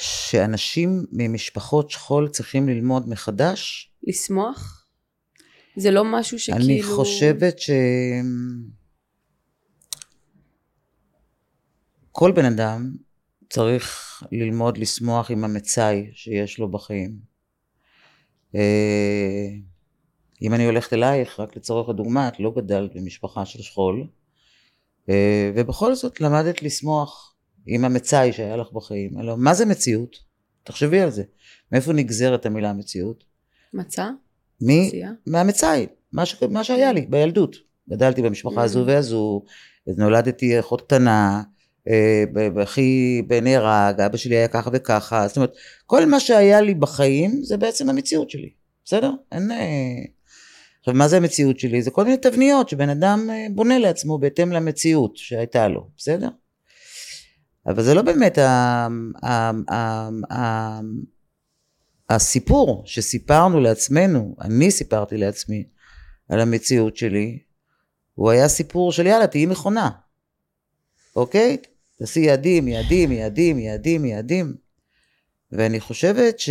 שאנשים 0.00 1.04
ממשפחות 1.12 1.90
שכול 1.90 2.28
צריכים 2.28 2.68
ללמוד 2.68 3.08
מחדש? 3.08 3.92
לשמוח? 4.02 4.77
זה 5.78 5.90
לא 5.90 6.04
משהו 6.04 6.38
שכאילו... 6.38 6.64
אני 6.64 6.82
חושבת 6.82 7.58
ש... 7.58 7.70
כל 12.12 12.32
בן 12.32 12.44
אדם 12.44 12.92
צריך 13.50 14.22
ללמוד 14.32 14.78
לשמוח 14.78 15.30
עם 15.30 15.44
המצאי 15.44 16.10
שיש 16.12 16.58
לו 16.58 16.70
בחיים. 16.70 17.18
אה, 18.54 19.48
אם 20.42 20.54
אני 20.54 20.66
הולכת 20.66 20.92
אלייך, 20.92 21.40
רק 21.40 21.56
לצורך 21.56 21.88
הדוגמה, 21.88 22.28
את 22.28 22.40
לא 22.40 22.52
גדלת 22.56 22.94
במשפחה 22.94 23.44
של 23.44 23.62
שכול, 23.62 24.06
אה, 25.08 25.52
ובכל 25.56 25.94
זאת 25.94 26.20
למדת 26.20 26.62
לשמוח 26.62 27.34
עם 27.66 27.84
המצאי 27.84 28.32
שהיה 28.32 28.56
לך 28.56 28.72
בחיים. 28.72 29.20
אלא, 29.20 29.36
מה 29.36 29.54
זה 29.54 29.66
מציאות? 29.66 30.16
תחשבי 30.64 31.00
על 31.00 31.10
זה. 31.10 31.22
מאיפה 31.72 31.92
נגזרת 31.92 32.46
המילה 32.46 32.72
מציאות? 32.72 33.24
מצא? 33.74 34.10
מהמצאי, 35.26 35.86
מה, 36.12 36.26
ש... 36.26 36.42
מה 36.50 36.64
שהיה 36.64 36.92
לי 36.92 37.06
בילדות. 37.08 37.56
גדלתי 37.90 38.22
במשפחה 38.22 38.62
הזו 38.62 38.82
mm. 38.82 38.86
והזו, 38.86 39.42
נולדתי 39.86 40.60
אחות 40.60 40.80
קטנה, 40.80 41.42
הכי 42.62 43.22
אה, 43.32 43.40
נהרג, 43.40 44.00
אבא 44.00 44.16
שלי 44.16 44.36
היה 44.36 44.48
ככה 44.48 44.70
וככה, 44.72 45.28
זאת 45.28 45.36
אומרת, 45.36 45.52
כל 45.86 46.06
מה 46.06 46.20
שהיה 46.20 46.60
לי 46.60 46.74
בחיים 46.74 47.42
זה 47.42 47.56
בעצם 47.56 47.90
המציאות 47.90 48.30
שלי, 48.30 48.50
בסדר? 48.84 49.12
אין... 49.32 49.50
אה, 49.50 49.58
עכשיו, 50.80 50.94
מה 50.94 51.08
זה 51.08 51.16
המציאות 51.16 51.58
שלי? 51.58 51.82
זה 51.82 51.90
כל 51.90 52.04
מיני 52.04 52.16
תבניות 52.16 52.68
שבן 52.68 52.88
אדם 52.88 53.30
אה, 53.30 53.46
בונה 53.54 53.78
לעצמו 53.78 54.18
בהתאם 54.18 54.52
למציאות 54.52 55.16
שהייתה 55.16 55.68
לו, 55.68 55.88
בסדר? 55.96 56.28
אבל 57.66 57.82
זה 57.82 57.94
לא 57.94 58.02
באמת 58.02 58.38
ה... 58.38 58.88
ה... 59.22 59.50
ה... 59.70 60.08
ה... 60.32 60.80
הסיפור 62.10 62.82
שסיפרנו 62.86 63.60
לעצמנו, 63.60 64.36
אני 64.40 64.70
סיפרתי 64.70 65.16
לעצמי, 65.16 65.64
על 66.28 66.40
המציאות 66.40 66.96
שלי, 66.96 67.38
הוא 68.14 68.30
היה 68.30 68.48
סיפור 68.48 68.92
של 68.92 69.06
יאללה, 69.06 69.26
תהיי 69.26 69.46
מכונה, 69.46 69.90
אוקיי? 71.16 71.56
תעשי 71.98 72.20
יעדים, 72.20 72.68
יעדים, 72.68 73.12
יעדים, 73.12 73.58
יעדים, 73.58 74.04
יעדים. 74.04 74.54
ואני 75.52 75.80
חושבת 75.80 76.40
ש... 76.40 76.50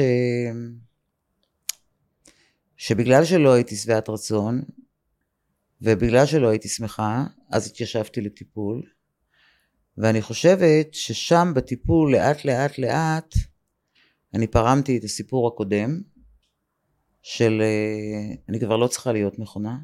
שבגלל 2.78 3.26
שלא 3.26 3.54
הייתי 3.54 3.76
שבעת 3.76 4.10
רצון, 4.10 4.62
ובגלל 5.82 6.26
שלא 6.26 6.48
הייתי 6.48 6.68
שמחה, 6.68 7.26
אז 7.52 7.68
התיישבתי 7.68 8.22
לטיפול. 8.22 8.84
ואני 9.98 10.22
חושבת 10.22 10.94
ששם 10.94 11.52
בטיפול 11.56 12.12
לאט 12.12 12.46
לאט 12.46 12.78
לאט 12.78 13.36
אני 14.38 14.48
פרמתי 14.48 14.98
את 14.98 15.03
הסיפור 15.03 15.48
הקודם 15.48 16.01
של 17.22 17.62
אה, 17.62 18.36
אני 18.50 18.60
כבר 18.60 18.77
לא 18.77 18.88
צריכה 18.88 19.12
להיות 19.12 19.39
מכונה, 19.39 19.77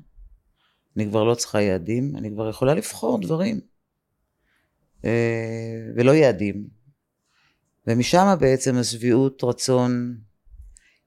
אני 0.96 1.08
כבר 1.08 1.24
לא 1.24 1.36
צריכה 1.36 1.62
יעדים, 1.62 2.16
אני 2.16 2.32
כבר 2.32 2.50
יכולה 2.50 2.74
לבחור 2.74 3.22
דברים 3.22 3.62
אה, 5.06 5.80
ולא 5.96 6.12
יעדים. 6.12 6.68
ומשם 7.88 8.36
בעצם 8.40 8.76
השביעות 8.78 9.44
רצון 9.44 10.18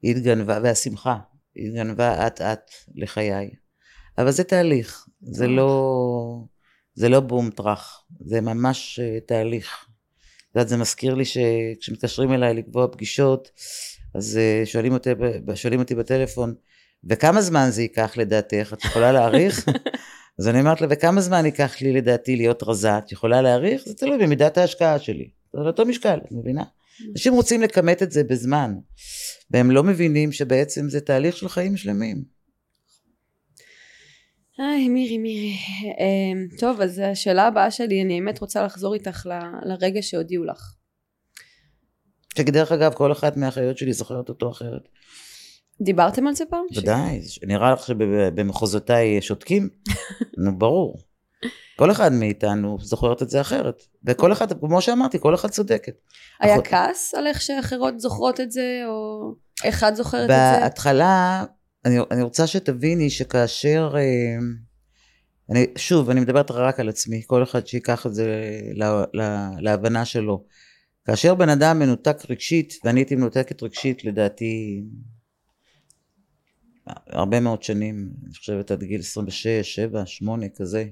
התגנבה 0.04 0.58
והשמחה 0.62 1.18
התגנבה 1.56 2.26
אט 2.26 2.40
אט 2.40 2.70
לחיי. 2.94 3.50
אבל 4.18 4.30
זה 4.30 4.44
תהליך, 4.44 5.06
זה 5.20 5.46
לא, 5.46 6.44
זה 6.94 7.08
לא 7.08 7.20
בום 7.20 7.50
טראח, 7.50 8.06
זה 8.20 8.40
ממש 8.40 9.00
אה, 9.02 9.20
תהליך. 9.20 9.88
את 10.56 10.60
יודעת, 10.60 10.68
זה 10.68 10.76
מזכיר 10.76 11.14
לי 11.14 11.24
שכשמתקשרים 11.24 12.32
אליי 12.32 12.54
לקבוע 12.54 12.86
פגישות, 12.92 13.50
אז 14.14 14.38
אה, 14.38 14.62
שואלים 14.64 14.92
אותי, 14.92 15.10
שואלים 15.54 15.80
אותי 15.80 15.94
בטלפון, 15.94 16.54
וכמה 17.10 17.42
זמן 17.42 17.68
זה 17.70 17.82
ייקח 17.82 18.16
לדעתך? 18.16 18.70
את 18.72 18.84
יכולה 18.84 19.12
להעריך? 19.12 19.68
אז 20.38 20.48
אני 20.48 20.60
אומרת 20.60 20.80
לה, 20.80 20.86
וכמה 20.90 21.20
זמן 21.20 21.46
ייקח 21.46 21.82
לי 21.82 21.92
לדעתי 21.92 22.36
להיות 22.36 22.62
רזה? 22.62 22.98
את 22.98 23.12
יכולה 23.12 23.42
להעריך? 23.42 23.82
זה 23.86 23.94
תלוי 23.94 24.18
במידת 24.18 24.58
ההשקעה 24.58 24.98
שלי. 24.98 25.28
זה 25.52 25.60
על 25.60 25.66
אותו 25.66 25.86
משקל, 25.86 26.18
את 26.26 26.32
מבינה? 26.32 26.64
אנשים 27.12 27.32
רוצים 27.32 27.62
לכמת 27.62 28.02
את 28.02 28.12
זה 28.12 28.24
בזמן, 28.24 28.74
והם 29.50 29.70
לא 29.70 29.82
מבינים 29.82 30.32
שבעצם 30.32 30.88
זה 30.88 31.00
תהליך 31.00 31.36
של 31.36 31.48
חיים 31.48 31.76
שלמים. 31.76 32.35
היי 34.58 34.88
מירי 34.88 35.18
מירי 35.18 35.56
um, 35.92 36.60
טוב 36.60 36.80
אז 36.80 36.98
השאלה 36.98 37.46
הבאה 37.46 37.70
שלי 37.70 38.02
אני 38.02 38.20
באמת 38.20 38.40
רוצה 38.40 38.62
לחזור 38.62 38.94
איתך 38.94 39.26
ל, 39.26 39.32
לרגע 39.62 40.02
שהודיעו 40.02 40.44
לך 40.44 40.74
שדרך 42.38 42.72
אגב 42.72 42.94
כל 42.94 43.12
אחת 43.12 43.36
מהאחיות 43.36 43.78
שלי 43.78 43.92
זוכרת 43.92 44.28
אותו 44.28 44.50
אחרת 44.50 44.88
דיברתם 45.80 46.26
על 46.26 46.34
זה 46.34 46.44
פעם? 46.50 46.64
ודאי, 46.76 47.22
ש... 47.22 47.40
נראה 47.42 47.72
לך 47.72 47.86
שבמחוזותיי 47.86 49.22
שותקים? 49.22 49.68
נו 50.44 50.58
ברור. 50.58 50.98
כל 51.78 51.90
אחד 51.90 52.12
מאיתנו 52.12 52.78
זוכרת 52.80 53.22
את 53.22 53.30
זה 53.30 53.40
אחרת. 53.40 53.82
וכל 54.04 54.32
אחד, 54.32 54.52
כמו 54.60 54.80
שאמרתי, 54.80 55.18
כל 55.20 55.34
אחד 55.34 55.48
צודקת. 55.48 55.94
היה 56.40 56.56
אח... 56.56 56.60
כעס 56.64 57.14
על 57.14 57.26
איך 57.26 57.40
שאחרות 57.40 58.00
זוכרות 58.00 58.40
את 58.40 58.52
זה, 58.52 58.82
או 58.86 59.20
איך 59.64 59.84
את 59.84 59.96
זוכרת 59.96 60.30
את 60.30 60.36
זה? 60.36 60.60
בהתחלה 60.60 61.44
אני, 61.86 61.98
אני 62.10 62.22
רוצה 62.22 62.46
שתביני 62.46 63.10
שכאשר, 63.10 63.94
אה, 63.96 64.38
אני, 65.50 65.66
שוב, 65.76 66.10
אני 66.10 66.20
מדברת 66.20 66.50
רק 66.50 66.80
על 66.80 66.88
עצמי, 66.88 67.22
כל 67.26 67.42
אחד 67.42 67.66
שיקח 67.66 68.06
את 68.06 68.14
זה 68.14 68.50
לה, 68.74 69.04
לה, 69.12 69.50
להבנה 69.58 70.04
שלו. 70.04 70.44
כאשר 71.04 71.34
בן 71.34 71.48
אדם 71.48 71.78
מנותק 71.78 72.16
רגשית, 72.30 72.74
ואני 72.84 73.00
הייתי 73.00 73.14
מנותקת 73.14 73.62
רגשית 73.62 74.04
לדעתי 74.04 74.82
הרבה 77.06 77.40
מאוד 77.40 77.62
שנים, 77.62 78.10
אני 78.24 78.34
חושבת 78.34 78.70
עד 78.70 78.84
גיל 78.84 79.00
26, 79.00 79.46
7, 79.74 80.06
8 80.06 80.46
כזה. 80.48 80.84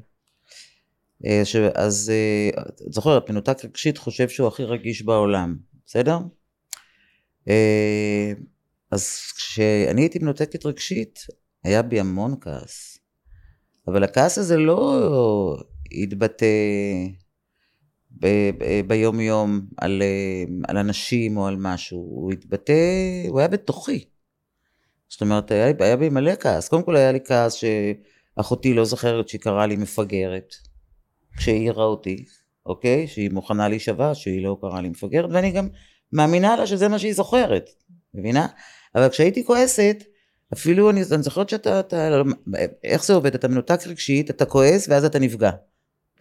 אה, 1.27 1.43
אז 1.75 2.13
אה, 2.15 2.63
את 2.87 2.93
זוכרת, 2.93 3.31
מנותק 3.31 3.65
רגשית 3.65 3.99
חושב 3.99 4.29
שהוא 4.29 4.49
הכי 4.49 4.65
רגיש 4.65 5.03
בעולם, 5.03 5.57
בסדר? 5.87 6.19
אז 8.95 9.33
כשאני 9.37 10.01
הייתי 10.01 10.19
מנותקת 10.19 10.67
רגשית, 10.67 11.21
היה 11.65 11.83
בי 11.83 12.01
המון 12.01 12.35
כעס. 12.41 12.99
אבל 13.89 14.05
הכעס 14.05 14.39
הזה 14.39 14.57
לא 14.57 15.57
התבטא 15.93 16.47
ב- 18.21 18.81
ביום 18.87 19.21
יום 19.21 19.61
על, 19.77 20.03
על 20.69 20.79
אנשים 20.79 21.37
או 21.37 21.47
על 21.47 21.57
משהו, 21.59 21.99
הוא 21.99 22.33
התבטא, 22.33 22.73
הוא 23.29 23.39
היה 23.39 23.49
בתוכי. 23.49 24.05
זאת 25.09 25.21
אומרת, 25.21 25.51
היה, 25.51 25.73
היה 25.81 25.97
בי 25.97 26.09
מלא 26.09 26.37
כעס. 26.41 26.69
קודם 26.69 26.83
כל 26.83 26.97
היה 26.97 27.13
לי 27.13 27.21
כעס 27.25 27.55
שאחותי 27.55 28.75
לא 28.75 28.85
זוכרת 28.85 29.29
שהיא 29.29 29.41
קראה 29.41 29.67
לי 29.67 29.77
מפגרת, 29.77 30.55
כשהיא 31.37 31.57
העירה 31.57 31.85
אותי, 31.85 32.25
אוקיי? 32.67 33.07
שהיא 33.07 33.31
מוכנה 33.31 33.69
להישבע, 33.69 34.15
שהיא 34.15 34.45
לא 34.45 34.57
קראה 34.61 34.81
לי 34.81 34.89
מפגרת, 34.89 35.31
ואני 35.33 35.51
גם 35.51 35.69
מאמינה 36.13 36.57
לה 36.57 36.67
שזה 36.67 36.89
מה 36.89 36.99
שהיא 36.99 37.15
זוכרת, 37.15 37.71
מבינה? 38.15 38.47
אבל 38.95 39.09
כשהייתי 39.09 39.45
כועסת, 39.45 40.05
אפילו 40.53 40.91
אני, 40.91 41.03
אני 41.13 41.23
זוכרת 41.23 41.49
שאתה, 41.49 41.81
אתה, 41.81 42.23
איך 42.85 43.05
זה 43.05 43.15
עובד? 43.15 43.35
אתה 43.35 43.49
מנותק 43.49 43.81
רגשית, 43.87 44.31
אתה 44.31 44.45
כועס 44.45 44.89
ואז 44.89 45.05
אתה 45.05 45.19
נפגע. 45.19 45.51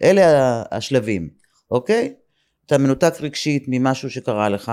אלה 0.02 0.62
השלבים, 0.70 1.28
אוקיי? 1.70 2.14
אתה 2.66 2.78
מנותק 2.78 3.14
רגשית 3.20 3.64
ממשהו 3.68 4.10
שקרה 4.10 4.48
לך, 4.48 4.72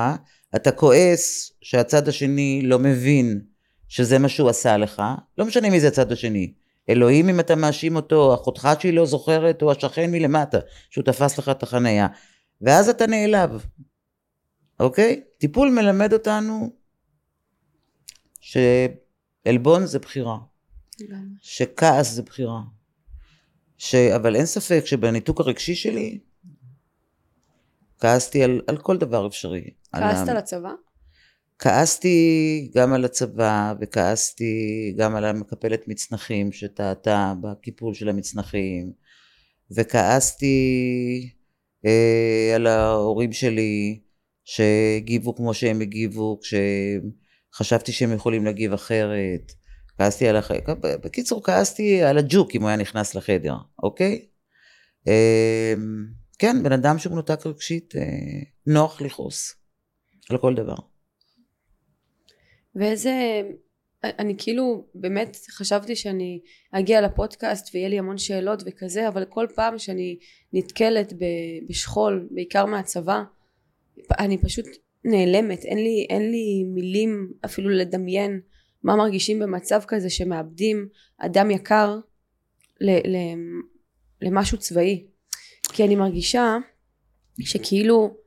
אתה 0.56 0.72
כועס 0.72 1.52
שהצד 1.62 2.08
השני 2.08 2.62
לא 2.64 2.80
מבין 2.80 3.42
שזה 3.88 4.20
מה 4.20 4.30
שהוא 4.30 4.50
עשה 4.50 4.78
לך, 4.78 5.02
לא 5.38 5.46
משנה 5.46 5.70
מי 5.70 5.80
זה 5.80 5.88
הצד 5.88 6.12
השני. 6.12 6.54
אלוהים 6.90 7.30
אם 7.30 7.40
אתה 7.40 7.56
מאשים 7.56 7.96
אותו, 7.96 8.34
אחותך 8.34 8.70
שהיא 8.80 8.94
לא 8.94 9.06
זוכרת, 9.06 9.62
או 9.62 9.72
השכן 9.72 10.12
מלמטה, 10.12 10.60
שהוא 10.90 11.04
תפס 11.04 11.38
לך 11.38 11.50
את 11.50 11.64
החנייה. 11.64 12.08
ואז 12.62 12.90
אתה 12.90 13.08
נעלב, 13.08 13.66
אוקיי? 14.80 15.22
טיפול 15.38 15.70
מלמד 15.70 16.14
אותנו 16.14 16.70
שעלבון 18.42 19.86
זה 19.86 20.00
בחירה. 20.00 20.38
שכעס 21.42 22.12
זה 22.12 22.22
בחירה. 22.22 22.62
ש... 23.78 23.96
אבל 23.96 24.36
אין 24.36 24.46
ספק 24.46 24.86
שבניתוק 24.86 25.40
הרגשי 25.40 25.76
שלי, 25.76 26.20
כעסתי 28.00 28.44
על, 28.44 28.62
על 28.68 28.78
כל 28.78 28.98
דבר 28.98 29.28
אפשרי. 29.28 29.70
כעסת 29.92 30.22
על, 30.22 30.30
על 30.30 30.38
הצבא? 30.38 30.74
כעסתי 31.60 32.72
גם 32.76 32.94
על 32.94 33.06
הצבא, 33.06 33.74
וכעסתי 33.82 34.94
גם 34.98 35.16
על 35.16 35.26
המקפלת 35.26 35.88
מצנחים 35.88 36.52
שטעתה 36.52 37.34
בקיפול 37.42 37.94
של 37.94 38.10
המצנחים, 38.10 38.92
וכעסתי 39.72 40.56
אה, 41.86 42.52
על 42.56 42.68
ההורים 42.68 43.34
שלי 43.34 44.00
שהגיבו 44.44 45.36
כמו 45.36 45.54
שהם 45.54 45.82
הגיבו, 45.82 46.40
כשהם 46.42 47.12
חשבתי 47.54 47.92
שהם 47.92 48.14
יכולים 48.14 48.46
להגיב 48.46 48.74
אחרת, 48.74 49.52
כעסתי 49.98 50.28
על 50.28 50.36
החדר, 50.36 50.74
בקיצור 51.04 51.44
כעסתי 51.44 52.04
על 52.04 52.18
הג'וק 52.18 52.56
אם 52.56 52.62
הוא 52.62 52.70
היה 52.70 52.78
נכנס 52.78 53.16
לחדר, 53.16 53.54
אוקיי? 53.84 54.26
אמ, 55.08 56.06
כן, 56.40 56.64
בן 56.64 56.72
אדם 56.72 57.00
שהוא 57.00 57.14
מנותק 57.14 57.46
רגשית, 57.46 57.96
אה, 57.96 58.02
נוח 58.68 59.02
לכעוס 59.02 59.56
על 60.30 60.38
כל 60.38 60.56
דבר. 60.56 60.76
ואיזה, 62.76 63.42
אני 64.04 64.36
כאילו 64.38 64.88
באמת 64.96 65.38
חשבתי 65.52 65.96
שאני 65.96 66.40
אגיע 66.72 67.02
לפודקאסט 67.02 67.70
ויהיה 67.74 67.90
לי 67.90 68.00
המון 68.00 68.18
שאלות 68.18 68.64
וכזה, 68.66 69.08
אבל 69.08 69.26
כל 69.26 69.48
פעם 69.56 69.78
שאני 69.78 70.18
נתקלת 70.54 71.14
בשכול, 71.70 72.28
בעיקר 72.32 72.66
מהצבא, 72.66 73.24
אני 74.20 74.38
פשוט 74.38 74.66
נעלמת, 75.06 75.66
אין 75.66 75.78
לי, 75.78 76.06
אין 76.10 76.32
לי 76.32 76.64
מילים 76.64 77.32
אפילו 77.46 77.70
לדמיין 77.70 78.40
מה 78.84 78.96
מרגישים 78.96 79.40
במצב 79.40 79.82
כזה 79.88 80.10
שמאבדים 80.10 80.88
אדם 81.18 81.52
יקר 81.52 82.00
ל, 82.82 82.90
ל, 82.90 83.18
למשהו 84.22 84.58
צבאי. 84.58 85.06
כי 85.74 85.84
אני 85.84 85.96
מרגישה 85.96 86.58
שכאילו, 87.40 88.18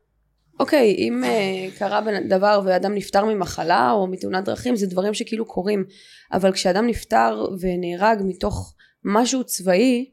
אוקיי, 0.61 0.95
אם 0.99 1.23
uh, 1.25 1.79
קרה 1.79 2.01
דבר 2.29 2.61
ואדם 2.65 2.95
נפטר 2.95 3.25
ממחלה 3.25 3.91
או 3.93 4.07
מתאונת 4.07 4.45
דרכים, 4.45 4.77
זה 4.77 4.87
דברים 4.87 5.15
שכאילו 5.15 5.45
קורים. 5.47 5.85
אבל 6.33 6.53
כשאדם 6.53 6.87
נפטר 6.87 7.47
ונהרג 7.61 8.19
מתוך 8.25 8.75
משהו 9.05 9.45
צבאי, 9.45 10.11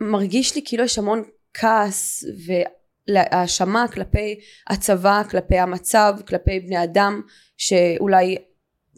מרגיש 0.00 0.54
לי 0.54 0.62
כאילו 0.64 0.84
יש 0.84 0.98
המון 0.98 1.22
כעס 1.54 2.24
ו... 2.24 2.52
האשמה 3.08 3.86
כלפי 3.92 4.40
הצבא, 4.68 5.22
כלפי 5.30 5.58
המצב, 5.58 6.14
כלפי 6.28 6.60
בני 6.60 6.82
אדם 6.84 7.20
שאולי 7.56 8.36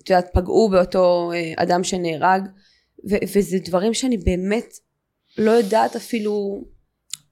את 0.00 0.10
יודעת 0.10 0.30
פגעו 0.34 0.70
באותו 0.70 1.32
אה, 1.34 1.52
אדם 1.56 1.84
שנהרג 1.84 2.42
ו- 3.10 3.24
וזה 3.36 3.58
דברים 3.64 3.94
שאני 3.94 4.16
באמת 4.16 4.74
לא 5.38 5.50
יודעת 5.50 5.96
אפילו 5.96 6.64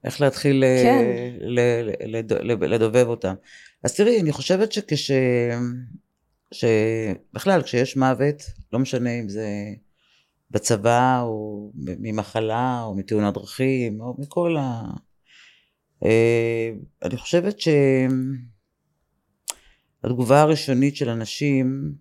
איך 0.05 0.21
להתחיל 0.21 0.65
אה, 0.65 0.83
כן. 0.83 1.05
ל- 1.41 1.83
ל- 2.03 2.53
ל- 2.53 2.75
לדובב 2.75 3.07
אותם. 3.09 3.35
אז 3.85 3.95
תראי, 3.95 4.21
אני 4.21 4.33
חושבת 4.33 4.73
שכש... 4.73 5.11
שבכלל 6.53 7.63
כשיש 7.63 7.97
מוות, 7.97 8.43
לא 8.73 8.79
משנה 8.79 9.11
אם 9.21 9.29
זה 9.29 9.49
בצבא, 10.51 11.21
או 11.23 11.71
ממחלה, 11.75 12.83
או 12.83 12.95
מתאונת 12.95 13.35
דרכים, 13.35 14.01
או 14.01 14.15
מכל 14.19 14.57
ה... 14.57 14.83
אה, 16.05 16.71
אני 17.03 17.17
חושבת 17.17 17.57
שהתגובה 20.01 20.41
הראשונית 20.41 20.97
של 20.97 21.09
אנשים 21.09 21.95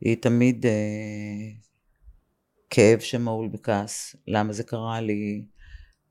היא 0.00 0.16
תמיד 0.16 0.66
אה, 0.66 1.50
כאב 2.70 3.00
שמהול 3.00 3.48
בכעס. 3.48 4.16
למה 4.28 4.52
זה 4.52 4.64
קרה 4.64 5.00
לי? 5.00 5.44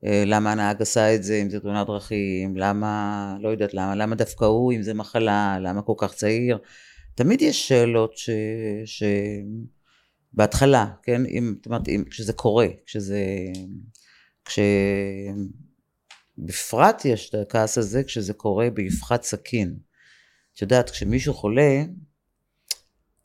אה, 0.04 0.22
למה 0.26 0.52
הנהג 0.52 0.82
עשה 0.82 1.14
את 1.14 1.24
זה 1.24 1.42
אם 1.42 1.50
זה 1.50 1.60
תאונת 1.60 1.86
דרכים? 1.86 2.56
למה, 2.56 3.36
לא 3.40 3.48
יודעת 3.48 3.74
למה, 3.74 3.94
למה 3.94 4.14
דווקא 4.14 4.44
הוא 4.44 4.72
אם 4.72 4.82
זה 4.82 4.94
מחלה? 4.94 5.58
למה 5.60 5.82
כל 5.82 5.94
כך 5.98 6.14
צעיר? 6.14 6.58
תמיד 7.14 7.42
יש 7.42 7.68
שאלות 7.68 8.16
ש... 8.16 8.30
ש... 8.84 9.02
בהתחלה, 10.32 10.86
כן? 11.02 11.26
אם, 11.26 11.54
זאת 11.56 11.66
אומרת, 11.66 11.88
אם, 11.88 12.04
כשזה 12.10 12.32
קורה, 12.32 12.66
כשזה... 12.86 13.20
כש... 14.44 14.58
בפרט 16.38 17.04
יש 17.04 17.30
את 17.30 17.34
הכעס 17.34 17.78
הזה 17.78 18.04
כשזה 18.04 18.34
קורה 18.34 18.70
באבחת 18.70 19.22
סכין. 19.22 19.76
את 20.54 20.62
יודעת, 20.62 20.90
כשמישהו 20.90 21.34
חולה, 21.34 21.82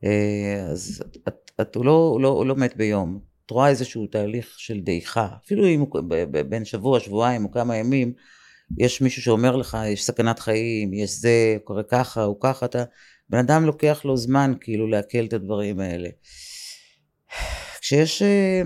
אה, 0.03 0.65
אז 0.71 1.03
את, 1.27 1.51
את, 1.61 1.75
הוא, 1.75 1.85
לא, 1.85 1.91
הוא, 1.91 2.21
לא, 2.21 2.27
הוא 2.27 2.45
לא 2.45 2.55
מת 2.55 2.77
ביום. 2.77 3.19
את 3.45 3.51
רואה 3.51 3.69
איזשהו 3.69 4.07
תהליך 4.07 4.59
של 4.59 4.79
דעיכה. 4.79 5.27
אפילו 5.45 5.67
אם 5.67 5.79
הוא 5.79 6.01
בין 6.49 6.65
שבוע, 6.65 6.99
שבועיים 6.99 7.45
או 7.45 7.51
כמה 7.51 7.77
ימים, 7.77 8.13
יש 8.77 9.01
מישהו 9.01 9.21
שאומר 9.21 9.55
לך, 9.55 9.77
יש 9.87 10.03
סכנת 10.03 10.39
חיים, 10.39 10.93
יש 10.93 11.11
זה, 11.11 11.57
קורה 11.63 11.83
ככה, 11.83 12.23
הוא 12.23 12.37
ככה, 12.41 12.65
אתה... 12.65 12.83
בן 13.29 13.37
אדם 13.37 13.65
לוקח 13.65 14.05
לו 14.05 14.17
זמן 14.17 14.53
כאילו 14.61 14.87
לעכל 14.87 15.25
את 15.25 15.33
הדברים 15.33 15.79
האלה. 15.79 16.09
כשיש 17.81 18.21
אה, 18.21 18.61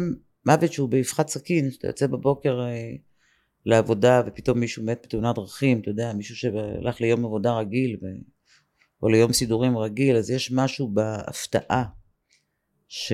מוות 0.45 0.73
שהוא 0.73 0.89
באבחת 0.89 1.27
סכין, 1.27 1.71
שאתה 1.71 1.87
יוצא 1.87 2.07
בבוקר 2.07 2.61
אה, 2.61 2.91
לעבודה 3.65 4.21
ופתאום 4.27 4.59
מישהו 4.59 4.83
מת 4.85 4.99
בתאונת 5.03 5.35
דרכים, 5.35 5.81
אתה 5.81 5.89
יודע, 5.89 6.13
מישהו 6.13 6.35
שהלך 6.35 7.01
ליום 7.01 7.25
עבודה 7.25 7.57
רגיל 7.57 7.97
ו... 8.01 8.05
או 9.03 9.09
ליום 9.09 9.33
סידורים 9.33 9.77
רגיל, 9.77 10.15
אז 10.15 10.29
יש 10.29 10.51
משהו 10.51 10.87
בהפתעה 10.87 11.85
ש... 12.87 13.13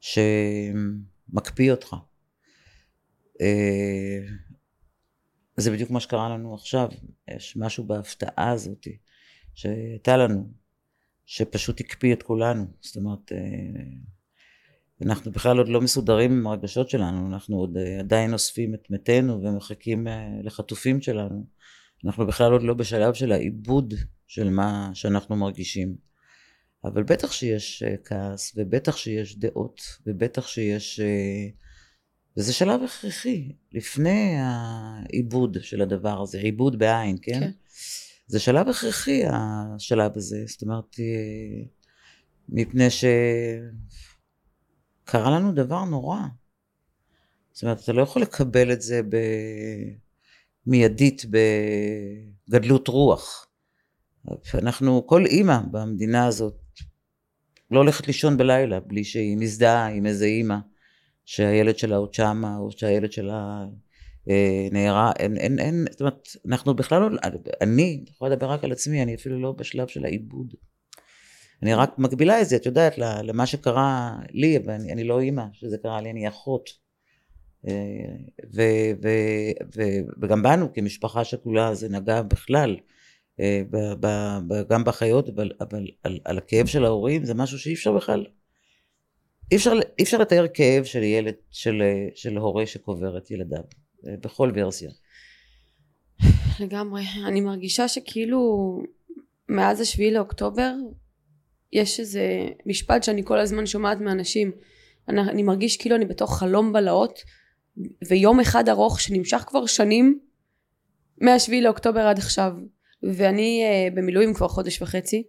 שמקפיא 0.00 1.70
אותך. 1.70 1.96
אה, 3.40 4.18
זה 5.56 5.70
בדיוק 5.70 5.90
מה 5.90 6.00
שקרה 6.00 6.28
לנו 6.28 6.54
עכשיו, 6.54 6.88
יש 7.30 7.56
משהו 7.56 7.84
בהפתעה 7.84 8.50
הזאת 8.50 8.86
שהייתה 9.54 10.16
לנו, 10.16 10.52
שפשוט 11.26 11.80
הקפיא 11.80 12.14
את 12.14 12.22
כולנו, 12.22 12.66
זאת 12.80 12.96
אומרת, 12.96 13.32
אה, 13.32 13.38
אנחנו 15.02 15.32
בכלל 15.32 15.58
עוד 15.58 15.68
לא 15.68 15.80
מסודרים 15.80 16.32
עם 16.32 16.46
הרגשות 16.46 16.90
שלנו, 16.90 17.26
אנחנו 17.26 17.56
עוד 17.56 17.76
אה, 17.76 17.98
עדיין 17.98 18.32
אוספים 18.32 18.74
את 18.74 18.90
מתינו 18.90 19.42
ומחכים 19.42 20.06
לחטופים 20.42 21.00
שלנו, 21.00 21.44
אנחנו 22.04 22.26
בכלל 22.26 22.52
עוד 22.52 22.62
לא 22.62 22.74
בשלב 22.74 23.14
של 23.14 23.32
העיבוד 23.32 23.94
של 24.26 24.50
מה 24.50 24.90
שאנחנו 24.94 25.36
מרגישים. 25.36 26.08
אבל 26.84 27.02
בטח 27.02 27.32
שיש 27.32 27.82
אה, 27.82 27.94
כעס, 28.04 28.52
ובטח 28.56 28.96
שיש 28.96 29.38
דעות, 29.38 29.80
ובטח 30.06 30.46
שיש... 30.46 31.00
אה, 31.00 31.48
וזה 32.36 32.52
שלב 32.52 32.80
הכרחי, 32.82 33.52
לפני 33.72 34.36
העיבוד 34.38 35.56
של 35.60 35.82
הדבר 35.82 36.22
הזה, 36.22 36.38
עיבוד 36.38 36.78
בעין, 36.78 37.16
כן? 37.22 37.40
כן. 37.40 37.50
זה 38.26 38.40
שלב 38.40 38.68
הכרחי 38.68 39.22
השלב 39.30 40.12
הזה, 40.16 40.44
זאת 40.46 40.62
אומרת, 40.62 40.96
אה, 41.00 41.64
מפני 42.48 42.90
שקרה 45.08 45.30
לנו 45.30 45.52
דבר 45.52 45.84
נורא. 45.84 46.18
זאת 47.52 47.62
אומרת, 47.62 47.80
אתה 47.80 47.92
לא 47.92 48.02
יכול 48.02 48.22
לקבל 48.22 48.72
את 48.72 48.82
זה 48.82 49.00
מיידית 50.66 51.22
בגדלות 52.48 52.88
רוח. 52.88 53.46
אנחנו, 54.54 55.06
כל 55.06 55.26
אימא 55.26 55.58
במדינה 55.70 56.26
הזאת 56.26 56.60
לא 57.70 57.78
הולכת 57.78 58.06
לישון 58.06 58.36
בלילה 58.36 58.80
בלי 58.80 59.04
שהיא 59.04 59.36
מזדהה 59.36 59.88
עם 59.88 60.06
איזה 60.06 60.24
אימא 60.24 60.56
שהילד 61.24 61.78
שלה 61.78 61.96
עוד 61.96 62.14
שמה 62.14 62.56
או 62.56 62.70
שהילד 62.70 63.12
שלה 63.12 63.64
אה, 64.30 64.68
נהרה, 64.72 65.12
אין, 65.18 65.36
אין, 65.36 65.58
אין, 65.58 65.84
זאת 65.90 66.00
אומרת, 66.00 66.28
אנחנו 66.46 66.74
בכלל 66.74 67.02
לא, 67.02 67.18
אני, 67.24 67.38
אני 67.60 68.04
יכולה 68.10 68.34
לדבר 68.34 68.50
רק 68.50 68.64
על 68.64 68.72
עצמי, 68.72 69.02
אני 69.02 69.14
אפילו 69.14 69.40
לא 69.40 69.52
בשלב 69.52 69.88
של 69.88 70.04
העיבוד. 70.04 70.54
אני 71.62 71.74
רק 71.74 71.98
מקבילה 71.98 72.40
את 72.40 72.48
זה, 72.48 72.56
את 72.56 72.66
יודעת, 72.66 72.98
למה 72.98 73.46
שקרה 73.46 74.16
לי, 74.30 74.56
אבל 74.56 74.70
אני, 74.72 74.92
אני 74.92 75.04
לא 75.04 75.20
אימא 75.20 75.44
שזה 75.52 75.78
קרה 75.78 76.00
לי, 76.00 76.10
אני 76.10 76.28
אחות. 76.28 76.70
אה, 77.68 77.72
ו, 78.54 78.62
ו, 79.02 79.08
ו, 79.76 79.82
וגם 80.22 80.42
בנו 80.42 80.72
כמשפחה 80.72 81.24
שכולה 81.24 81.74
זה 81.74 81.88
נגע 81.88 82.22
בכלל. 82.22 82.76
אה, 83.40 83.62
גם 84.68 84.84
בחיות, 84.84 85.28
אבל, 85.28 85.50
אבל 85.60 85.86
על, 86.02 86.18
על 86.24 86.38
הכאב 86.38 86.66
של 86.66 86.84
ההורים 86.84 87.24
זה 87.24 87.34
משהו 87.34 87.58
שאי 87.58 87.74
אפשר 87.74 87.92
בכלל, 87.92 88.26
אי 89.52 89.56
אפשר, 89.56 89.72
אי 89.98 90.04
אפשר 90.04 90.18
לתאר 90.18 90.46
כאב 90.54 90.84
של 90.84 91.02
ילד, 91.02 91.34
של, 91.50 91.82
של 92.14 92.36
הורה 92.36 92.66
שקובר 92.66 93.18
את 93.18 93.30
ילדיו, 93.30 93.62
אה, 94.06 94.14
בכל 94.20 94.52
ורסיה. 94.54 94.90
לגמרי. 96.60 97.02
אני 97.26 97.40
מרגישה 97.40 97.88
שכאילו 97.88 98.82
מאז 99.48 99.80
השביעי 99.80 100.10
לאוקטובר 100.10 100.72
יש 101.72 102.00
איזה 102.00 102.22
משפט 102.66 103.02
שאני 103.02 103.24
כל 103.24 103.38
הזמן 103.38 103.66
שומעת 103.66 104.00
מאנשים. 104.00 104.52
אני, 105.08 105.20
אני 105.20 105.42
מרגיש 105.42 105.76
כאילו 105.76 105.96
אני 105.96 106.04
בתוך 106.04 106.38
חלום 106.38 106.72
בלהות 106.72 107.22
ויום 108.08 108.40
אחד 108.40 108.68
ארוך 108.68 109.00
שנמשך 109.00 109.44
כבר 109.46 109.66
שנים 109.66 110.18
מהשביעי 111.20 111.62
לאוקטובר 111.62 112.00
עד 112.00 112.18
עכשיו. 112.18 112.52
ואני 113.02 113.64
uh, 113.64 113.94
במילואים 113.94 114.34
כבר 114.34 114.48
חודש 114.48 114.82
וחצי 114.82 115.22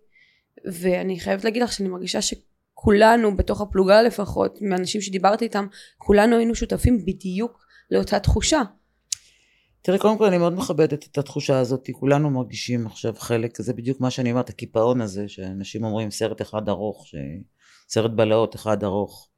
ואני 0.66 1.20
חייבת 1.20 1.44
להגיד 1.44 1.62
לך 1.62 1.74
שאני 1.74 1.90
מרגישה 1.90 2.20
שכולנו 2.22 3.38
בתוך 3.38 3.62
הפלוגה 3.62 4.02
לפחות 4.02 4.58
מאנשים 4.62 5.02
שדיברתי 5.02 5.46
איתם 5.46 5.68
כולנו 5.98 6.38
היינו 6.38 6.56
שותפים 6.56 7.06
בדיוק 7.06 7.66
לאותה 7.92 8.20
תחושה 8.20 8.62
תראי 9.90 10.00
קודם 10.00 10.18
כל 10.18 10.26
אני 10.26 10.38
מאוד 10.38 10.54
מכבדת 10.54 11.08
את 11.12 11.18
התחושה 11.18 11.60
הזאת. 11.60 11.90
כולנו 11.92 12.30
מרגישים 12.30 12.88
עכשיו 12.88 13.14
חלק 13.18 13.62
זה 13.62 13.74
בדיוק 13.74 14.02
מה 14.02 14.12
שאני 14.12 14.32
אומרת 14.32 14.50
הקיפאון 14.50 15.02
הזה 15.02 15.28
שאנשים 15.28 15.84
אומרים 15.84 16.12
סרט 16.12 16.42
אחד 16.42 16.70
ארוך 16.70 17.08
ש... 17.08 17.16
סרט 17.88 18.12
בלהות 18.12 18.56
אחד 18.56 18.84
ארוך. 18.84 19.30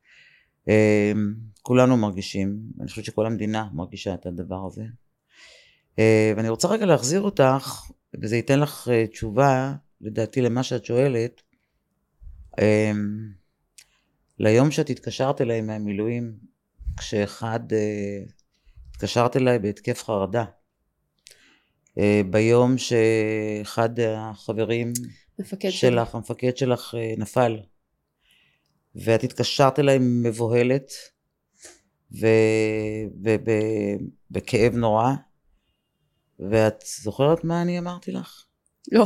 אמ, 0.67 1.33
כולנו 1.61 1.97
מרגישים 1.97 2.59
אני 2.79 2.87
חושבת 2.87 3.05
שכל 3.05 3.25
המדינה 3.25 3.67
מרגישה 3.73 4.13
את 4.13 4.25
הדבר 4.25 4.65
הזה. 4.67 4.83
אה, 5.99 6.33
ואני 6.37 6.49
רוצה 6.49 6.67
רגע 6.67 6.85
להחזיר 6.85 7.21
אותך 7.21 7.81
וזה 8.21 8.35
ייתן 8.35 8.59
לך 8.59 8.87
אה, 8.91 9.07
תשובה, 9.07 9.73
לדעתי, 10.01 10.41
למה 10.41 10.63
שאת 10.63 10.85
שואלת. 10.85 11.41
אמ, 12.61 13.31
ליום 14.39 14.71
שאת 14.71 14.89
התקשרת 14.89 15.41
אליי 15.41 15.61
מהמילואים, 15.61 16.33
כשאחד, 16.97 17.73
אה, 17.73 18.23
התקשרת 19.03 19.37
אליי 19.37 19.59
בהתקף 19.59 20.03
חרדה. 20.03 20.45
אה, 21.97 22.21
ביום 22.29 22.75
שאחד 22.77 23.99
החברים 23.99 24.93
מפקד 25.39 25.69
שלך, 25.69 26.09
שלי. 26.09 26.17
המפקד 26.17 26.57
שלך 26.57 26.95
נפל. 27.17 27.59
ואת 28.95 29.23
התקשרת 29.23 29.79
אליי 29.79 29.97
מבוהלת 30.01 30.91
ובכאב 34.31 34.75
נורא 34.75 35.11
ואת 36.39 36.83
זוכרת 37.03 37.43
מה 37.43 37.61
אני 37.61 37.79
אמרתי 37.79 38.11
לך? 38.11 38.45
לא. 38.91 39.05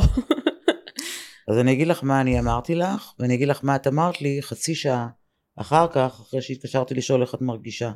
אז 1.48 1.58
אני 1.58 1.72
אגיד 1.72 1.88
לך 1.88 2.04
מה 2.04 2.20
אני 2.20 2.40
אמרתי 2.40 2.74
לך, 2.74 3.12
ואני 3.18 3.34
אגיד 3.34 3.48
לך 3.48 3.60
מה 3.62 3.76
את 3.76 3.86
אמרת 3.86 4.20
לי 4.20 4.38
חצי 4.42 4.74
שעה 4.74 5.08
אחר 5.56 5.86
כך, 5.92 6.20
אחרי 6.20 6.42
שהתקשרתי 6.42 6.94
לשאול 6.94 7.22
איך 7.22 7.34
את 7.34 7.40
מרגישה. 7.40 7.92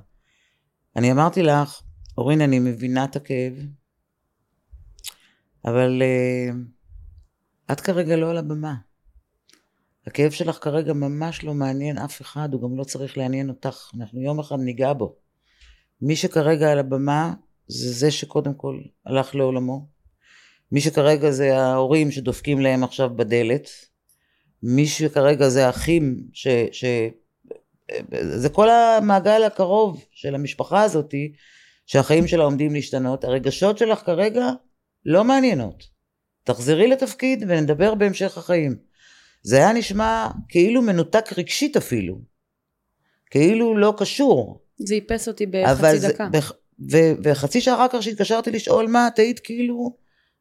אני 0.96 1.12
אמרתי 1.12 1.42
לך, 1.42 1.82
אורין, 2.18 2.40
אני 2.40 2.58
מבינה 2.58 3.04
את 3.04 3.16
הכאב, 3.16 3.52
אבל 5.64 6.02
uh, 6.02 6.54
את 7.72 7.80
כרגע 7.80 8.16
לא 8.16 8.30
על 8.30 8.38
הבמה. 8.38 8.74
הכאב 10.06 10.30
שלך 10.30 10.58
כרגע 10.60 10.92
ממש 10.92 11.44
לא 11.44 11.54
מעניין 11.54 11.98
אף 11.98 12.20
אחד, 12.20 12.48
הוא 12.52 12.62
גם 12.62 12.76
לא 12.76 12.84
צריך 12.84 13.18
לעניין 13.18 13.48
אותך. 13.48 13.90
אנחנו 13.96 14.20
יום 14.20 14.40
אחד 14.40 14.56
ניגע 14.58 14.92
בו. 14.92 15.16
מי 16.02 16.16
שכרגע 16.16 16.72
על 16.72 16.78
הבמה 16.78 17.34
זה 17.68 17.92
זה 17.92 18.10
שקודם 18.10 18.54
כל 18.54 18.80
הלך 19.06 19.34
לעולמו. 19.34 19.86
מי 20.72 20.80
שכרגע 20.80 21.30
זה 21.30 21.58
ההורים 21.58 22.10
שדופקים 22.10 22.60
להם 22.60 22.84
עכשיו 22.84 23.10
בדלת. 23.16 23.68
מי 24.62 24.86
שכרגע 24.86 25.48
זה 25.48 25.66
האחים, 25.66 26.28
ש, 26.32 26.48
ש... 26.72 26.84
זה 28.12 28.48
כל 28.48 28.70
המעגל 28.70 29.42
הקרוב 29.42 30.04
של 30.10 30.34
המשפחה 30.34 30.82
הזאתי, 30.82 31.32
שהחיים 31.90 32.26
שלה 32.26 32.44
עומדים 32.44 32.74
להשתנות. 32.74 33.24
הרגשות 33.24 33.78
שלך 33.78 33.98
כרגע 34.06 34.46
לא 35.06 35.24
מעניינות. 35.24 35.84
תחזרי 36.44 36.88
לתפקיד 36.88 37.44
ונדבר 37.48 37.94
בהמשך 37.94 38.38
החיים. 38.38 38.76
זה 39.42 39.56
היה 39.56 39.72
נשמע 39.72 40.28
כאילו 40.48 40.82
מנותק 40.82 41.24
רגשית 41.38 41.76
אפילו. 41.76 42.18
כאילו 43.30 43.76
לא 43.76 43.94
קשור. 43.98 44.62
זה 44.76 44.94
איפס 44.94 45.28
אותי 45.28 45.46
בחצי 45.46 45.98
זה- 45.98 46.08
דקה. 46.08 46.28
בח- 46.32 46.52
ו- 46.90 47.12
וחצי 47.24 47.60
שעה 47.60 47.74
אחר 47.74 47.86
כך 47.92 48.02
שהתקשרתי 48.02 48.50
לשאול 48.50 48.86
מה, 48.86 49.08
את 49.08 49.18
היית 49.18 49.40
כאילו, 49.40 49.96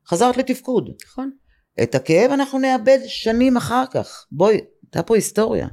חזרת 0.07 0.37
לתפקוד. 0.37 0.89
נכון. 1.05 1.31
את 1.83 1.95
הכאב 1.95 2.31
אנחנו 2.31 2.59
נאבד 2.59 2.99
שנים 3.07 3.57
אחר 3.57 3.83
כך. 3.91 4.25
בואי, 4.31 4.59
הייתה 4.83 5.03
פה 5.03 5.15
היסטוריה. 5.15 5.67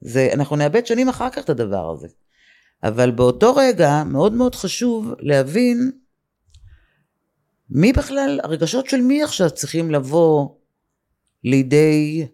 זה, 0.00 0.28
אנחנו 0.32 0.56
נאבד 0.56 0.86
שנים 0.86 1.08
אחר 1.08 1.30
כך 1.30 1.44
את 1.44 1.50
הדבר 1.50 1.90
הזה. 1.92 2.08
אבל 2.84 3.10
באותו 3.10 3.54
רגע 3.54 4.02
מאוד 4.04 4.32
מאוד 4.32 4.54
חשוב 4.54 5.14
להבין 5.18 5.90
מי 7.70 7.92
בכלל, 7.92 8.40
הרגשות 8.42 8.86
של 8.86 9.00
מי 9.00 9.22
עכשיו 9.22 9.50
צריכים 9.50 9.90
לבוא 9.90 10.48
לידי 11.44 12.26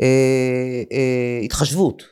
אה, 0.00 0.82
אה, 0.92 1.40
התחשבות. 1.44 2.02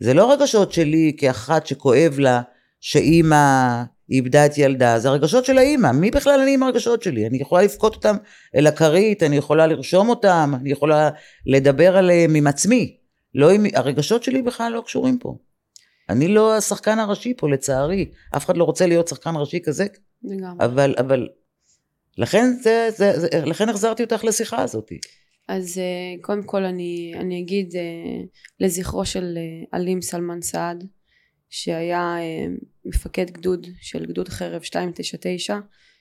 זה 0.00 0.14
לא 0.14 0.32
רגשות 0.32 0.72
שלי 0.72 1.16
כאחת 1.18 1.66
שכואב 1.66 2.18
לה 2.18 2.42
שאימא 2.80 3.82
איבדה 4.10 4.46
את 4.46 4.58
ילדה, 4.58 4.98
זה 4.98 5.08
הרגשות 5.08 5.44
של 5.44 5.58
האימא, 5.58 5.92
מי 5.92 6.10
בכלל 6.10 6.40
אני 6.40 6.54
עם 6.54 6.62
הרגשות 6.62 7.02
שלי? 7.02 7.26
אני 7.26 7.38
יכולה 7.38 7.62
לבכות 7.62 7.94
אותם 7.94 8.16
אל 8.56 8.66
הכרית, 8.66 9.22
אני 9.22 9.36
יכולה 9.36 9.66
לרשום 9.66 10.08
אותם, 10.08 10.52
אני 10.60 10.70
יכולה 10.70 11.10
לדבר 11.46 11.96
עליהם 11.96 12.34
עם 12.34 12.46
עצמי. 12.46 12.96
לא 13.34 13.50
עם, 13.50 13.66
הרגשות 13.74 14.22
שלי 14.22 14.42
בכלל 14.42 14.72
לא 14.72 14.82
קשורים 14.86 15.18
פה. 15.18 15.36
אני 16.08 16.28
לא 16.28 16.56
השחקן 16.56 16.98
הראשי 16.98 17.34
פה 17.36 17.48
לצערי, 17.48 18.10
אף 18.36 18.44
אחד 18.44 18.56
לא 18.56 18.64
רוצה 18.64 18.86
להיות 18.86 19.08
שחקן 19.08 19.30
ראשי 19.36 19.60
כזה, 19.64 19.86
לגמרי. 20.24 20.64
אבל, 20.64 20.94
אבל, 20.98 21.28
לכן 22.18 22.46
זה, 22.62 22.88
זה, 22.90 23.20
זה, 23.20 23.28
לכן 23.46 23.68
החזרתי 23.68 24.02
אותך 24.02 24.24
לשיחה 24.24 24.62
הזאת. 24.62 24.92
אז 25.48 25.78
אה, 25.78 26.22
קודם 26.22 26.42
כל 26.42 26.64
אני, 26.64 27.12
אני 27.16 27.40
אגיד 27.40 27.76
אה, 27.76 28.24
לזכרו 28.60 29.04
של 29.04 29.34
אה, 29.36 29.78
עלים 29.78 30.02
סלמן 30.02 30.42
סעד 30.42 30.84
שהיה 31.50 32.16
אה, 32.18 32.46
מפקד 32.84 33.30
גדוד 33.30 33.66
של 33.80 34.06
גדוד 34.06 34.28
חרב 34.28 34.62
299 34.62 35.56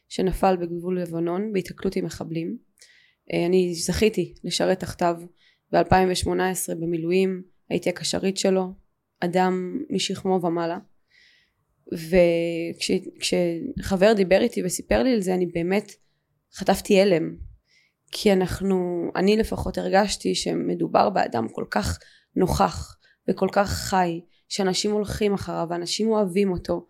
שנפל 0.10 0.56
בגבול 0.56 1.02
לבנון 1.02 1.54
בהיתקלות 1.54 1.96
עם 1.96 2.06
מחבלים. 2.06 2.58
אה, 3.34 3.46
אני 3.46 3.74
זכיתי 3.76 4.34
לשרת 4.44 4.80
תחתיו 4.80 5.16
ב-2018 5.72 6.76
במילואים, 6.80 7.44
הייתי 7.70 7.90
הקשרית 7.90 8.38
שלו, 8.38 8.74
אדם 9.20 9.82
משכמו 9.90 10.40
ומעלה. 10.44 10.78
וכשחבר 12.78 14.14
דיבר 14.14 14.42
איתי 14.42 14.64
וסיפר 14.66 15.04
לי 15.04 15.14
על 15.14 15.22
זה 15.22 15.34
אני 15.34 15.46
באמת 15.46 15.92
חטפתי 16.54 17.02
הלם. 17.02 17.36
כי 18.12 18.34
אנחנו, 18.34 19.10
אני 19.16 19.38
לפחות 19.38 19.78
הרגשתי 19.78 20.36
שמדובר 20.36 21.10
באדם 21.10 21.48
כל 21.50 21.66
כך 21.72 22.00
נוכח 22.36 22.98
וכל 23.30 23.48
כך 23.52 23.70
חי 23.70 24.22
שאנשים 24.50 24.92
הולכים 24.92 25.34
אחריו 25.34 25.68
ואנשים 25.70 26.08
אוהבים 26.08 26.52
אותו. 26.52 26.88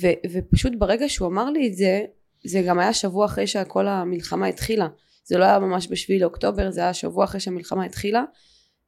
ו, 0.00 0.06
ופשוט 0.32 0.72
ברגע 0.78 1.08
שהוא 1.08 1.28
אמר 1.28 1.50
לי 1.50 1.68
את 1.68 1.76
זה 1.76 2.04
זה 2.44 2.62
גם 2.66 2.78
היה 2.78 2.92
שבוע 2.92 3.26
אחרי 3.26 3.46
שכל 3.46 3.88
המלחמה 3.88 4.46
התחילה. 4.46 4.88
זה 5.24 5.38
לא 5.38 5.44
היה 5.44 5.58
ממש 5.58 5.88
בשביעי 5.90 6.20
לאוקטובר 6.20 6.70
זה 6.70 6.80
היה 6.80 6.94
שבוע 6.94 7.24
אחרי 7.24 7.40
שהמלחמה 7.40 7.84
התחילה 7.84 8.24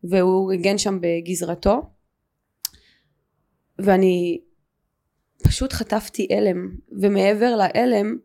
והוא 0.04 0.52
הגן 0.52 0.78
שם 0.78 0.98
בגזרתו 1.00 1.82
ואני 3.78 4.40
פשוט 5.44 5.72
חטפתי 5.72 6.28
הלם 6.30 6.76
ומעבר 7.00 7.56
להלם 7.56 8.16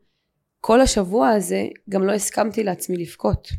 כל 0.60 0.82
השבוע 0.82 1.30
הזה 1.30 1.68
גם 1.89 2.04
לא 2.04 2.12
הסכמתי 2.12 2.63
לעצמי 2.63 2.98
לבכות. 2.98 3.50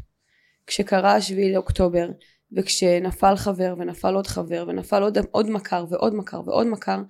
כשקרה 0.66 1.14
השביעי 1.14 1.52
לאוקטובר 1.52 2.08
וכשנפל 2.56 3.36
חבר 3.36 3.74
ונפל 3.78 4.14
עוד 4.14 4.26
חבר 4.26 4.64
ונפל 4.68 5.02
עוד, 5.02 5.18
עוד 5.30 5.50
מכר 5.50 5.84
ועוד 5.88 6.14
מכר 6.14 6.40
ועוד 6.46 6.66
מכר 6.66 7.02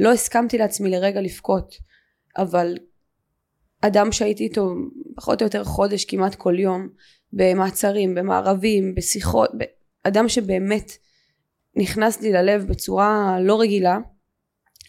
לא 0.00 0.12
הסכמתי 0.12 0.58
לעצמי 0.58 0.90
לרגע 0.90 1.20
לבכות. 1.20 1.74
אבל 2.36 2.74
אדם 3.80 4.12
שהייתי 4.12 4.44
איתו 4.44 4.74
פחות 5.16 5.42
או 5.42 5.46
יותר 5.46 5.64
חודש 5.64 6.04
כמעט 6.04 6.34
כל 6.34 6.58
יום 6.58 6.88
במעצרים, 7.32 8.14
במערבים, 8.14 8.94
בשיחות, 8.94 9.50
אדם 10.02 10.28
שבאמת 10.28 10.92
נכנס 11.76 12.20
לי 12.20 12.32
ללב 12.32 12.66
בצורה 12.68 13.38
לא 13.40 13.60
רגילה 13.60 13.98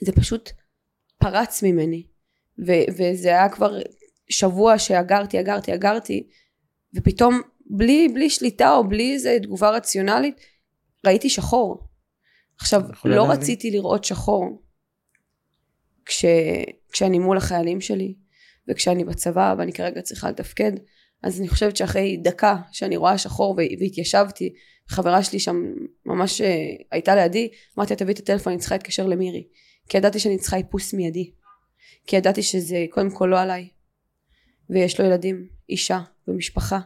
זה 0.01 0.11
פשוט 0.11 0.49
פרץ 1.17 1.63
ממני. 1.63 2.03
ו- 2.67 2.91
וזה 2.97 3.29
היה 3.29 3.49
כבר 3.49 3.79
שבוע 4.29 4.79
שאגרתי 4.79 5.39
אגרתי 5.39 5.73
אגרתי 5.73 6.27
ופתאום 6.95 7.41
בלי, 7.65 8.07
בלי 8.13 8.29
שליטה 8.29 8.75
או 8.75 8.87
בלי 8.87 9.13
איזה 9.13 9.37
תגובה 9.41 9.69
רציונלית 9.69 10.39
ראיתי 11.05 11.29
שחור. 11.29 11.87
עכשיו 12.59 12.81
לא 13.05 13.15
להבין. 13.15 13.31
רציתי 13.31 13.71
לראות 13.71 14.03
שחור 14.03 14.63
כש, 16.05 16.25
כשאני 16.91 17.19
מול 17.19 17.37
החיילים 17.37 17.81
שלי 17.81 18.15
וכשאני 18.67 19.03
בצבא 19.03 19.55
ואני 19.57 19.73
כרגע 19.73 20.01
צריכה 20.01 20.29
לתפקד. 20.29 20.71
אז 21.23 21.39
אני 21.39 21.47
חושבת 21.47 21.77
שאחרי 21.77 22.17
דקה 22.17 22.55
שאני 22.71 22.97
רואה 22.97 23.17
שחור 23.17 23.55
והתיישבתי 23.79 24.53
חברה 24.87 25.23
שלי 25.23 25.39
שם 25.39 25.55
ממש 26.05 26.41
אה, 26.41 26.65
הייתה 26.91 27.15
לידי 27.15 27.49
אמרתי 27.77 27.93
לה 27.93 27.97
תביא 27.99 28.13
את 28.13 28.19
הטלפון 28.19 28.53
אני 28.53 28.59
צריכה 28.59 28.75
להתקשר 28.75 29.07
למירי 29.07 29.47
כי 29.89 29.97
ידעתי 29.97 30.19
שאני 30.19 30.37
צריכה 30.37 30.57
איפוס 30.57 30.93
מיידי. 30.93 31.31
כי 32.07 32.15
ידעתי 32.15 32.43
שזה 32.43 32.85
קודם 32.89 33.09
כל 33.11 33.25
לא 33.25 33.39
עליי. 33.41 33.69
ויש 34.69 34.99
לו 34.99 35.05
ילדים 35.05 35.47
אישה 35.69 35.99
ומשפחה 36.27 36.79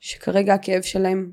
שכרגע 0.00 0.54
הכאב 0.54 0.82
שלהם 0.82 1.32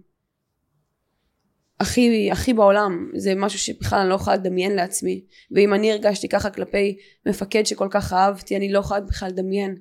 הכי 1.79 2.29
הכי 2.31 2.53
בעולם. 2.53 3.11
זה 3.15 3.33
משהו 3.35 3.59
שבכלל 3.59 3.99
אני 3.99 4.09
לא 4.09 4.15
יכולה 4.15 4.35
לדמיין 4.35 4.75
לעצמי. 4.75 5.25
ואם 5.51 5.73
אני 5.73 5.91
הרגשתי 5.91 6.29
ככה 6.29 6.49
כלפי 6.49 6.97
מפקד 7.25 7.63
שכל 7.65 7.87
כך 7.91 8.13
אהבתי 8.13 8.57
אני 8.57 8.71
לא 8.71 8.79
יכולה 8.79 9.01
בכלל 9.01 9.29
לדמיין 9.29 9.75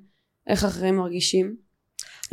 איך 0.47 0.65
אחרים 0.65 0.97
מרגישים. 0.97 1.57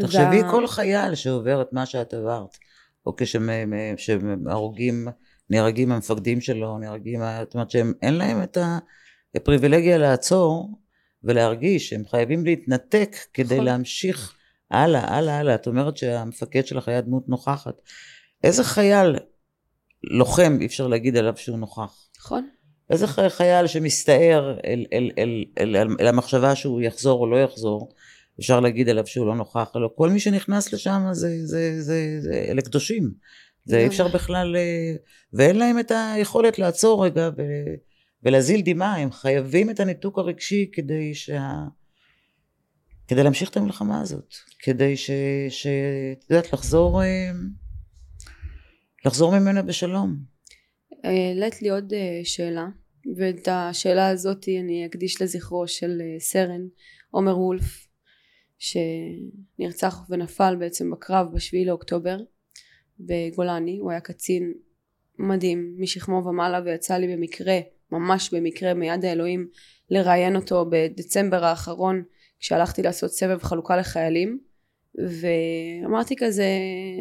תחשבי 0.02 0.41
וה- 0.41 0.52
כל 0.52 0.67
חייל 0.67 1.15
שעובר 1.15 1.62
את 1.62 1.74
מה 1.74 1.86
שאת 1.86 2.13
עברת, 2.13 2.58
או 3.06 3.15
כשהרוגים, 3.17 5.08
נהרגים 5.53 5.91
המפקדים 5.91 6.41
שלו, 6.41 6.77
נהרגים, 6.77 7.21
זאת 7.43 7.53
אומרת 7.53 7.71
שהם 7.71 7.93
אין 8.01 8.13
להם 8.13 8.43
את 8.43 8.57
הפריבילגיה 9.35 9.97
לעצור 9.97 10.79
ולהרגיש 11.23 11.89
שהם 11.89 12.03
חייבים 12.09 12.45
להתנתק 12.45 13.15
כדי 13.33 13.55
נכון. 13.55 13.65
להמשיך 13.65 14.35
הלאה, 14.71 15.17
הלאה, 15.17 15.39
הלאה. 15.39 15.55
את 15.55 15.67
אומרת 15.67 15.97
שהמפקד 15.97 16.67
שלך 16.67 16.87
היה 16.87 17.01
דמות 17.01 17.29
נוכחת. 17.29 17.81
איזה 18.43 18.63
חייל 18.63 19.15
לוחם 20.03 20.57
אי 20.61 20.65
אפשר 20.65 20.87
להגיד 20.87 21.17
עליו 21.17 21.33
שהוא 21.37 21.57
נוכח? 21.57 22.09
נכון 22.19 22.47
איזה 22.89 23.07
חייל 23.29 23.67
שמסתער 23.67 24.57
אל, 24.65 24.85
אל, 24.93 25.11
אל, 25.17 25.43
אל, 25.57 25.75
אל, 25.75 25.95
אל 25.99 26.07
המחשבה 26.07 26.55
שהוא 26.55 26.81
יחזור 26.81 27.19
או 27.19 27.27
לא 27.27 27.43
יחזור, 27.43 27.93
אפשר 28.39 28.59
להגיד 28.59 28.89
עליו 28.89 29.07
שהוא 29.07 29.27
לא 29.27 29.35
נוכח, 29.35 29.71
אלא 29.75 29.89
כל 29.95 30.09
מי 30.09 30.19
שנכנס 30.19 30.73
לשם 30.73 31.01
זה, 31.11 31.45
זה, 31.45 31.81
זה, 31.81 32.17
זה, 32.19 32.45
אלה 32.49 32.61
קדושים. 32.61 33.11
זה 33.65 33.78
אי 33.78 33.88
אפשר 33.88 34.08
בכלל, 34.08 34.56
אה, 34.56 34.95
ואין 35.34 35.56
להם 35.56 35.80
את 35.80 35.91
היכולת 35.95 36.60
לעצור 36.60 37.06
רגע 37.06 37.30
ו, 37.38 37.41
ולהזיל 38.23 38.62
דמעה, 38.65 38.97
הם 38.97 39.12
חייבים 39.12 39.69
את 39.69 39.80
הניתוק 39.80 40.17
הרגשי 40.17 40.69
כדי 40.73 41.13
שה... 41.13 41.63
כדי 43.08 43.23
להמשיך 43.23 43.49
את 43.49 43.58
המלחמה 43.58 44.02
הזאת, 44.02 44.34
כדי 44.60 44.97
ש... 44.97 45.12
ש... 45.49 45.67
את 46.12 46.32
יודעת, 46.32 46.54
לחזור, 46.54 47.04
אה, 47.04 47.32
לחזור 49.06 49.39
ממנה 49.39 49.62
בשלום. 49.62 50.17
העלית 51.04 51.62
לי 51.62 51.69
עוד 51.69 51.93
אה, 51.93 52.21
שאלה 52.23 52.67
ואת 53.17 53.47
השאלה 53.47 54.08
הזאת 54.08 54.45
אני 54.60 54.86
אקדיש 54.86 55.21
לזכרו 55.21 55.67
של 55.67 56.02
אה, 56.02 56.19
סרן 56.19 56.62
עומר 57.12 57.39
וולף 57.39 57.88
שנרצח 58.60 60.10
ונפל 60.10 60.56
בעצם 60.60 60.91
בקרב 60.91 61.28
בשביעי 61.34 61.65
לאוקטובר 61.65 62.17
בגולני 62.99 63.77
הוא 63.77 63.91
היה 63.91 63.99
קצין 63.99 64.53
מדהים 65.19 65.75
משכמו 65.79 66.25
ומעלה 66.25 66.62
ויצא 66.65 66.97
לי 66.97 67.15
במקרה 67.15 67.60
ממש 67.91 68.34
במקרה 68.34 68.73
מיד 68.73 69.06
האלוהים 69.06 69.47
לראיין 69.89 70.36
אותו 70.36 70.65
בדצמבר 70.69 71.45
האחרון 71.45 72.03
כשהלכתי 72.39 72.82
לעשות 72.82 73.12
סבב 73.12 73.43
חלוקה 73.43 73.77
לחיילים. 73.77 74.39
ואמרתי 74.95 76.15
כזה 76.17 76.45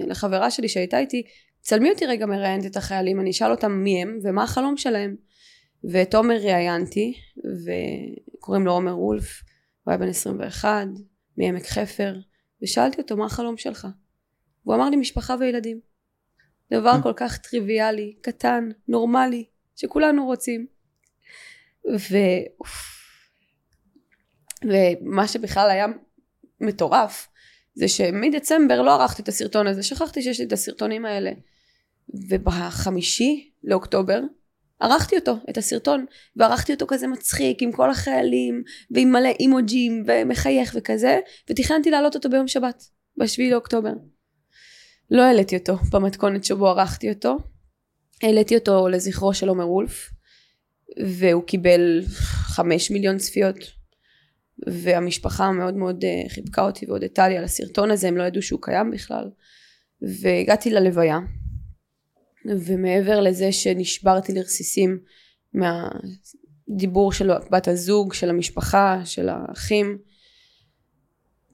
לחברה 0.07 0.51
שלי 0.51 0.69
שהייתה 0.69 0.99
איתי 0.99 1.23
צלמי 1.61 1.91
אותי 1.91 2.07
רגע 2.07 2.27
מראיינת 2.27 2.67
את 2.67 2.77
החיילים 2.77 3.21
אני 3.21 3.31
אשאל 3.31 3.51
אותם 3.51 3.73
מי 3.73 4.03
הם 4.03 4.19
ומה 4.23 4.43
החלום 4.43 4.77
שלהם. 4.77 5.17
ואת 5.85 6.15
עומר 6.15 6.37
ראיינתי 6.37 7.15
וקוראים 7.65 8.67
לו 8.67 8.73
עומר 8.73 8.99
וולף 8.99 9.43
הוא 9.85 9.93
היה 9.93 9.99
בן 9.99 10.09
21 10.09 10.87
מעמק 11.37 11.67
חפר 11.67 12.15
ושאלתי 12.63 13.01
אותו 13.01 13.17
מה 13.17 13.27
החלום 13.27 13.57
שלך 13.57 13.87
והוא 14.67 14.77
אמר 14.77 14.91
לי 14.91 14.97
משפחה 14.97 15.35
וילדים. 15.41 15.81
דבר 16.73 17.03
כל 17.03 17.13
כך 17.17 17.39
טריוויאלי 17.39 18.15
קטן 18.21 18.69
נורמלי 18.89 19.45
שכולנו 19.77 20.25
רוצים. 20.27 20.67
ו... 21.91 22.17
ומה 24.65 25.29
שבכלל 25.29 25.71
היה 25.71 25.87
מטורף 26.61 27.29
זה 27.75 27.89
שמדצמבר 27.89 28.83
לא 28.83 28.95
ערכתי 28.95 29.23
את 29.23 29.29
הסרטון 29.29 29.67
הזה 29.67 29.83
שכחתי 29.83 30.23
שיש 30.23 30.41
לי 30.41 30.47
את 30.47 30.53
הסרטונים 30.53 31.05
האלה. 31.05 31.31
ובחמישי 32.15 33.51
לאוקטובר 33.65 34.21
ערכתי 34.83 35.17
אותו, 35.17 35.37
את 35.51 35.59
הסרטון, 35.59 36.05
וערכתי 36.37 36.73
אותו 36.73 36.87
כזה 36.89 37.07
מצחיק 37.07 37.63
עם 37.63 37.73
כל 37.73 37.91
החיילים, 37.91 38.63
ועם 38.91 39.13
מלא 39.13 39.29
אימוג'ים, 39.41 40.05
ומחייך 40.07 40.73
וכזה, 40.79 41.21
ותכננתי 41.51 41.91
להעלות 41.91 42.15
אותו 42.15 42.31
ביום 42.31 42.49
שבת, 42.49 42.85
בשביעי 43.17 43.51
לאוקטובר. 43.51 43.93
לא 45.13 45.23
העליתי 45.23 45.57
אותו 45.57 45.77
במתכונת 45.93 46.45
שבו 46.45 46.69
ערכתי 46.69 47.09
אותו, 47.09 47.39
העליתי 48.23 48.57
אותו 48.57 48.89
לזכרו 48.89 49.35
של 49.35 49.49
עומר 49.49 49.71
וולף, 49.71 50.11
והוא 51.07 51.43
קיבל 51.43 52.03
חמש 52.55 52.91
מיליון 52.91 53.19
צפיות, 53.19 53.57
והמשפחה 54.67 55.51
מאוד 55.51 55.75
מאוד 55.75 56.05
אה, 56.05 56.29
חיבקה 56.29 56.63
אותי 56.63 56.87
והודתה 56.87 57.29
לי 57.29 57.39
על 57.39 57.45
הסרטון 57.45 57.91
הזה, 57.91 58.09
הם 58.09 58.17
לא 58.17 58.23
ידעו 58.23 58.43
שהוא 58.43 58.61
קיים 58.63 58.91
בכלל. 58.91 59.31
והגעתי 60.03 60.71
ללוויה, 60.71 61.19
ומעבר 62.47 63.21
לזה 63.21 63.53
שנשברתי 63.53 64.33
לרסיסים 64.33 64.99
מהדיבור 65.55 67.13
של 67.13 67.31
בת 67.51 67.69
הזוג, 67.69 68.15
של 68.15 68.31
המשפחה, 68.31 69.01
של 69.05 69.29
האחים, 69.29 69.99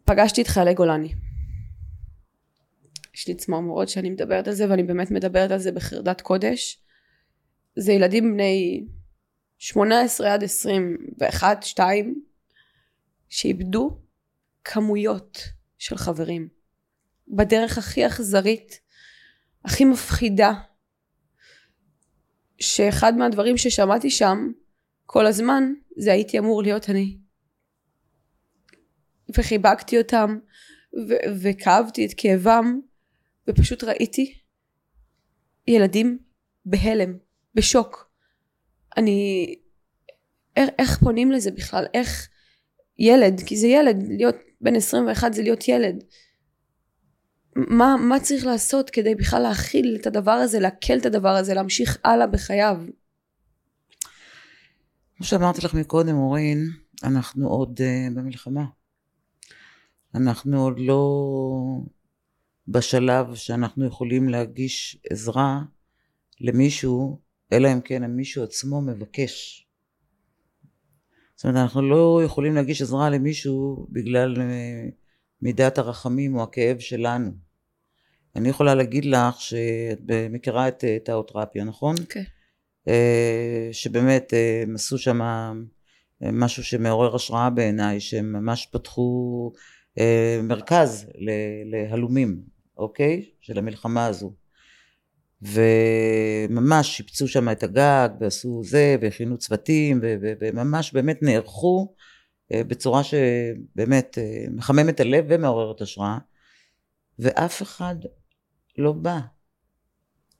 פגשתי 0.04 0.42
את 0.42 0.46
חיילי 0.46 0.74
גולני. 0.74 1.12
יש 3.18 3.28
לי 3.28 3.34
צמרמורות 3.34 3.88
שאני 3.88 4.10
מדברת 4.10 4.48
על 4.48 4.54
זה 4.54 4.70
ואני 4.70 4.82
באמת 4.82 5.10
מדברת 5.10 5.50
על 5.50 5.58
זה 5.58 5.72
בחרדת 5.72 6.20
קודש. 6.20 6.82
זה 7.76 7.92
ילדים 7.92 8.32
בני 8.32 8.86
18 9.58 10.34
עד 10.34 10.44
21, 10.44 11.62
2 11.62 12.22
שאיבדו 13.28 14.00
כמויות 14.64 15.38
של 15.78 15.96
חברים 15.96 16.48
בדרך 17.28 17.78
הכי 17.78 18.06
אכזרית, 18.06 18.80
הכי 19.64 19.84
מפחידה, 19.84 20.52
שאחד 22.60 23.14
מהדברים 23.16 23.56
ששמעתי 23.56 24.10
שם 24.10 24.52
כל 25.06 25.26
הזמן 25.26 25.72
זה 25.96 26.12
הייתי 26.12 26.38
אמור 26.38 26.62
להיות 26.62 26.90
אני. 26.90 27.18
וחיבקתי 29.36 29.98
אותם 29.98 30.38
ו- 31.08 31.42
וכאבתי 31.42 32.06
את 32.06 32.10
כאבם 32.16 32.80
ופשוט 33.48 33.84
ראיתי 33.84 34.38
ילדים 35.66 36.18
בהלם, 36.64 37.16
בשוק. 37.54 38.10
אני... 38.96 39.54
איך, 40.56 40.98
פונים 40.98 41.32
לזה 41.32 41.50
בכלל? 41.50 41.84
איך 41.94 42.28
ילד, 42.98 43.40
כי 43.46 43.56
זה 43.56 43.66
ילד, 43.66 43.96
להיות 44.08 44.34
בן 44.60 44.76
21 44.76 45.32
זה 45.32 45.42
להיות 45.42 45.68
ילד. 45.68 46.04
מה, 47.56 47.96
מה 47.96 48.20
צריך 48.20 48.46
לעשות 48.46 48.90
כדי 48.90 49.14
בכלל 49.14 49.42
להכיל 49.42 49.96
את 50.00 50.06
הדבר 50.06 50.30
הזה, 50.30 50.60
לעכל 50.60 50.98
את 50.98 51.06
הדבר 51.06 51.28
הזה, 51.28 51.54
להמשיך 51.54 51.98
הלאה 52.04 52.26
בחייו? 52.26 52.76
כמו 55.16 55.26
שאמרתי 55.26 55.60
לך 55.64 55.74
מקודם, 55.74 56.16
אורין, 56.16 56.66
אנחנו 57.04 57.48
עוד 57.48 57.80
uh, 57.80 58.14
במלחמה. 58.14 58.64
אנחנו 60.14 60.62
עוד 60.62 60.78
לא 60.78 61.02
בשלב 62.68 63.34
שאנחנו 63.34 63.86
יכולים 63.86 64.28
להגיש 64.28 64.98
עזרה 65.10 65.60
למישהו, 66.40 67.20
אלא 67.52 67.72
אם 67.72 67.80
כן 67.80 68.02
המישהו 68.02 68.44
עצמו 68.44 68.80
מבקש. 68.80 69.66
זאת 71.36 71.44
אומרת, 71.44 71.56
אנחנו 71.62 71.82
לא 71.82 72.20
יכולים 72.24 72.54
להגיש 72.54 72.82
עזרה 72.82 73.10
למישהו 73.10 73.86
בגלל 73.90 74.36
uh, 74.36 74.40
מידת 75.42 75.78
הרחמים 75.78 76.36
או 76.36 76.42
הכאב 76.42 76.78
שלנו. 76.78 77.30
אני 78.36 78.48
יכולה 78.48 78.74
להגיד 78.74 79.04
לך 79.04 79.40
שאת 79.40 79.98
מכירה 80.30 80.68
את 80.68 80.84
תאותרפיה, 81.04 81.64
נכון? 81.64 81.94
כן. 82.08 82.20
Okay. 82.22 82.38
אה, 82.88 83.68
שבאמת 83.72 84.34
אה, 84.34 84.62
הם 84.62 84.74
עשו 84.74 84.98
שם 84.98 85.22
אה, 85.22 85.52
משהו 86.32 86.64
שמעורר 86.64 87.14
השראה 87.14 87.50
בעיניי, 87.50 88.00
שהם 88.00 88.32
ממש 88.32 88.68
פתחו 88.72 89.52
מרכז 90.42 91.06
להלומים, 91.64 92.40
אוקיי? 92.78 93.30
של 93.40 93.58
המלחמה 93.58 94.06
הזו. 94.06 94.32
וממש 95.42 96.96
שיפצו 96.96 97.28
שם 97.28 97.48
את 97.48 97.62
הגג 97.62 98.08
ועשו 98.20 98.62
זה 98.64 98.96
והכינו 99.00 99.38
צוותים 99.38 100.00
וממש 100.40 100.92
באמת 100.92 101.22
נערכו 101.22 101.94
בצורה 102.52 103.02
שבאמת 103.04 104.18
מחממת 104.50 105.00
הלב 105.00 105.24
ומעוררת 105.28 105.80
השראה 105.80 106.18
ואף 107.18 107.62
אחד 107.62 107.96
לא 108.78 108.92
בא. 108.92 109.18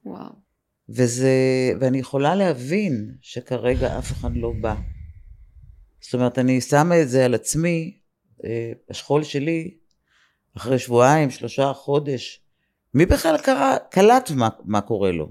וואו. 0.05 0.33
וזה, 0.89 1.33
ואני 1.81 1.99
יכולה 1.99 2.35
להבין 2.35 3.15
שכרגע 3.23 3.99
אף 3.99 4.13
אחד 4.13 4.37
לא 4.37 4.53
בא. 4.61 4.75
זאת 6.01 6.15
אומרת, 6.15 6.39
אני 6.39 6.61
שמה 6.61 7.03
את 7.03 7.09
זה 7.09 7.25
על 7.25 7.35
עצמי, 7.35 7.99
אה, 8.45 8.73
השכול 8.91 9.23
שלי, 9.23 9.78
אחרי 10.59 10.79
שבועיים, 10.79 11.31
שלושה, 11.31 11.73
חודש, 11.73 12.41
מי 12.95 13.07
בכלל 13.07 13.39
קרא, 13.39 13.77
קלט 13.91 14.31
מה, 14.31 14.49
מה 14.65 14.81
קורה 14.81 15.13
לו? 15.13 15.29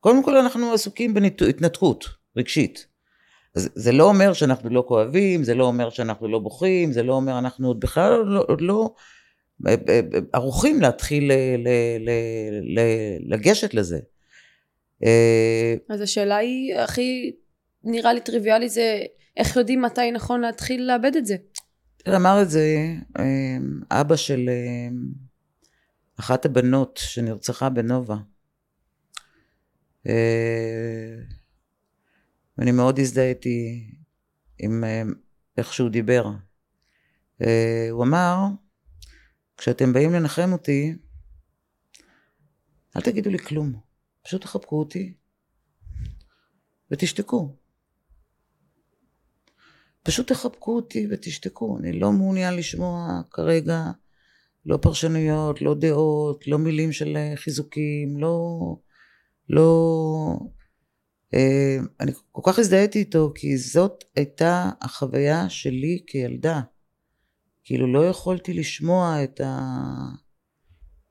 קודם 0.00 0.24
כל 0.24 0.36
אנחנו 0.36 0.72
עסוקים 0.72 1.14
בהתנתקות 1.14 2.04
רגשית. 2.36 2.86
אז 3.54 3.70
זה 3.74 3.92
לא 3.92 4.04
אומר 4.04 4.32
שאנחנו 4.32 4.70
לא 4.70 4.84
כואבים, 4.88 5.44
זה 5.44 5.54
לא 5.54 5.64
אומר 5.64 5.90
שאנחנו 5.90 6.28
לא 6.28 6.38
בוכים, 6.38 6.92
זה 6.92 7.02
לא 7.02 7.12
אומר 7.12 7.38
אנחנו 7.38 7.68
עוד 7.68 7.80
בכלל 7.80 8.22
לא, 8.24 8.44
עוד 8.48 8.60
לא 8.60 8.94
אה, 9.66 9.74
אה, 9.88 10.00
ערוכים 10.32 10.80
להתחיל 10.80 11.32
לגשת 13.20 13.74
לזה. 13.74 13.98
אה, 15.04 15.74
אז 15.88 16.00
השאלה 16.00 16.36
היא, 16.36 16.76
הכי 16.76 17.32
נראה 17.84 18.12
לי 18.12 18.20
טריוויאלי 18.20 18.68
זה 18.68 19.02
איך 19.36 19.56
יודעים 19.56 19.82
מתי 19.82 20.10
נכון 20.10 20.40
להתחיל 20.40 20.86
לאבד 20.86 21.16
את 21.16 21.26
זה. 21.26 21.36
אמר 22.08 22.42
את 22.42 22.50
זה 22.50 22.94
אבא 23.90 24.16
של 24.16 24.50
אחת 26.16 26.44
הבנות 26.44 27.00
שנרצחה 27.02 27.68
בנובה. 27.68 28.16
ואני 32.58 32.72
מאוד 32.72 32.98
הזדהיתי 32.98 33.90
עם 34.58 34.84
איך 35.56 35.72
שהוא 35.74 35.90
דיבר. 35.90 36.24
הוא 37.90 38.04
אמר, 38.04 38.36
כשאתם 39.56 39.92
באים 39.92 40.12
לנחם 40.12 40.52
אותי, 40.52 40.94
אל 42.96 43.00
תגידו 43.00 43.30
לי 43.30 43.38
כלום, 43.38 43.80
פשוט 44.22 44.42
תחבקו 44.42 44.78
אותי 44.78 45.14
ותשתקו. 46.90 47.56
פשוט 50.02 50.28
תחבקו 50.28 50.76
אותי 50.76 51.06
ותשתקו. 51.10 51.78
אני 51.78 52.00
לא 52.00 52.12
מעוניין 52.12 52.56
לשמוע 52.56 53.20
כרגע 53.30 53.90
לא 54.66 54.76
פרשנויות, 54.76 55.62
לא 55.62 55.74
דעות, 55.74 56.46
לא 56.46 56.58
מילים 56.58 56.92
של 56.92 57.18
חיזוקים, 57.34 58.18
לא... 58.18 58.60
לא... 59.48 60.38
אה, 61.34 61.76
אני 62.00 62.12
כל 62.32 62.42
כך 62.44 62.58
הזדהיתי 62.58 62.98
איתו, 62.98 63.32
כי 63.34 63.58
זאת 63.58 64.04
הייתה 64.16 64.70
החוויה 64.80 65.48
שלי 65.48 66.02
כילדה. 66.06 66.60
כאילו 67.64 67.92
לא 67.92 68.06
יכולתי 68.06 68.52
לשמוע 68.52 69.24
את, 69.24 69.40
ה... 69.40 69.58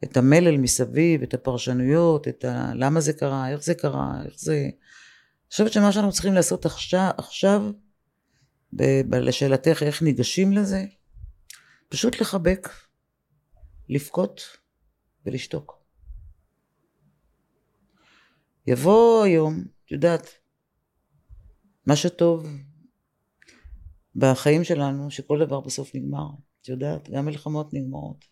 את 0.03 0.17
המלל 0.17 0.57
מסביב, 0.57 1.21
את 1.21 1.33
הפרשנויות, 1.33 2.27
את 2.27 2.45
ה... 2.45 2.71
למה 2.75 3.01
זה 3.01 3.13
קרה, 3.13 3.49
איך 3.49 3.63
זה 3.63 3.73
קרה, 3.73 4.21
איך 4.25 4.33
זה... 4.37 4.55
אני 4.63 5.51
חושבת 5.51 5.73
שמה 5.73 5.91
שאנחנו 5.91 6.11
צריכים 6.11 6.33
לעשות 6.33 6.65
עכשיו, 6.65 7.09
עכשיו 7.17 7.61
לשאלתך 9.11 9.83
איך 9.83 10.01
ניגשים 10.01 10.53
לזה, 10.53 10.85
פשוט 11.89 12.21
לחבק, 12.21 12.69
לבכות 13.89 14.41
ולשתוק. 15.25 15.79
יבוא 18.67 19.23
היום, 19.23 19.63
את 19.85 19.91
יודעת, 19.91 20.27
מה 21.85 21.95
שטוב 21.95 22.47
בחיים 24.15 24.63
שלנו, 24.63 25.11
שכל 25.11 25.39
דבר 25.45 25.59
בסוף 25.59 25.95
נגמר. 25.95 26.27
את 26.61 26.69
יודעת, 26.69 27.09
גם 27.09 27.25
מלחמות 27.25 27.73
נגמרות. 27.73 28.25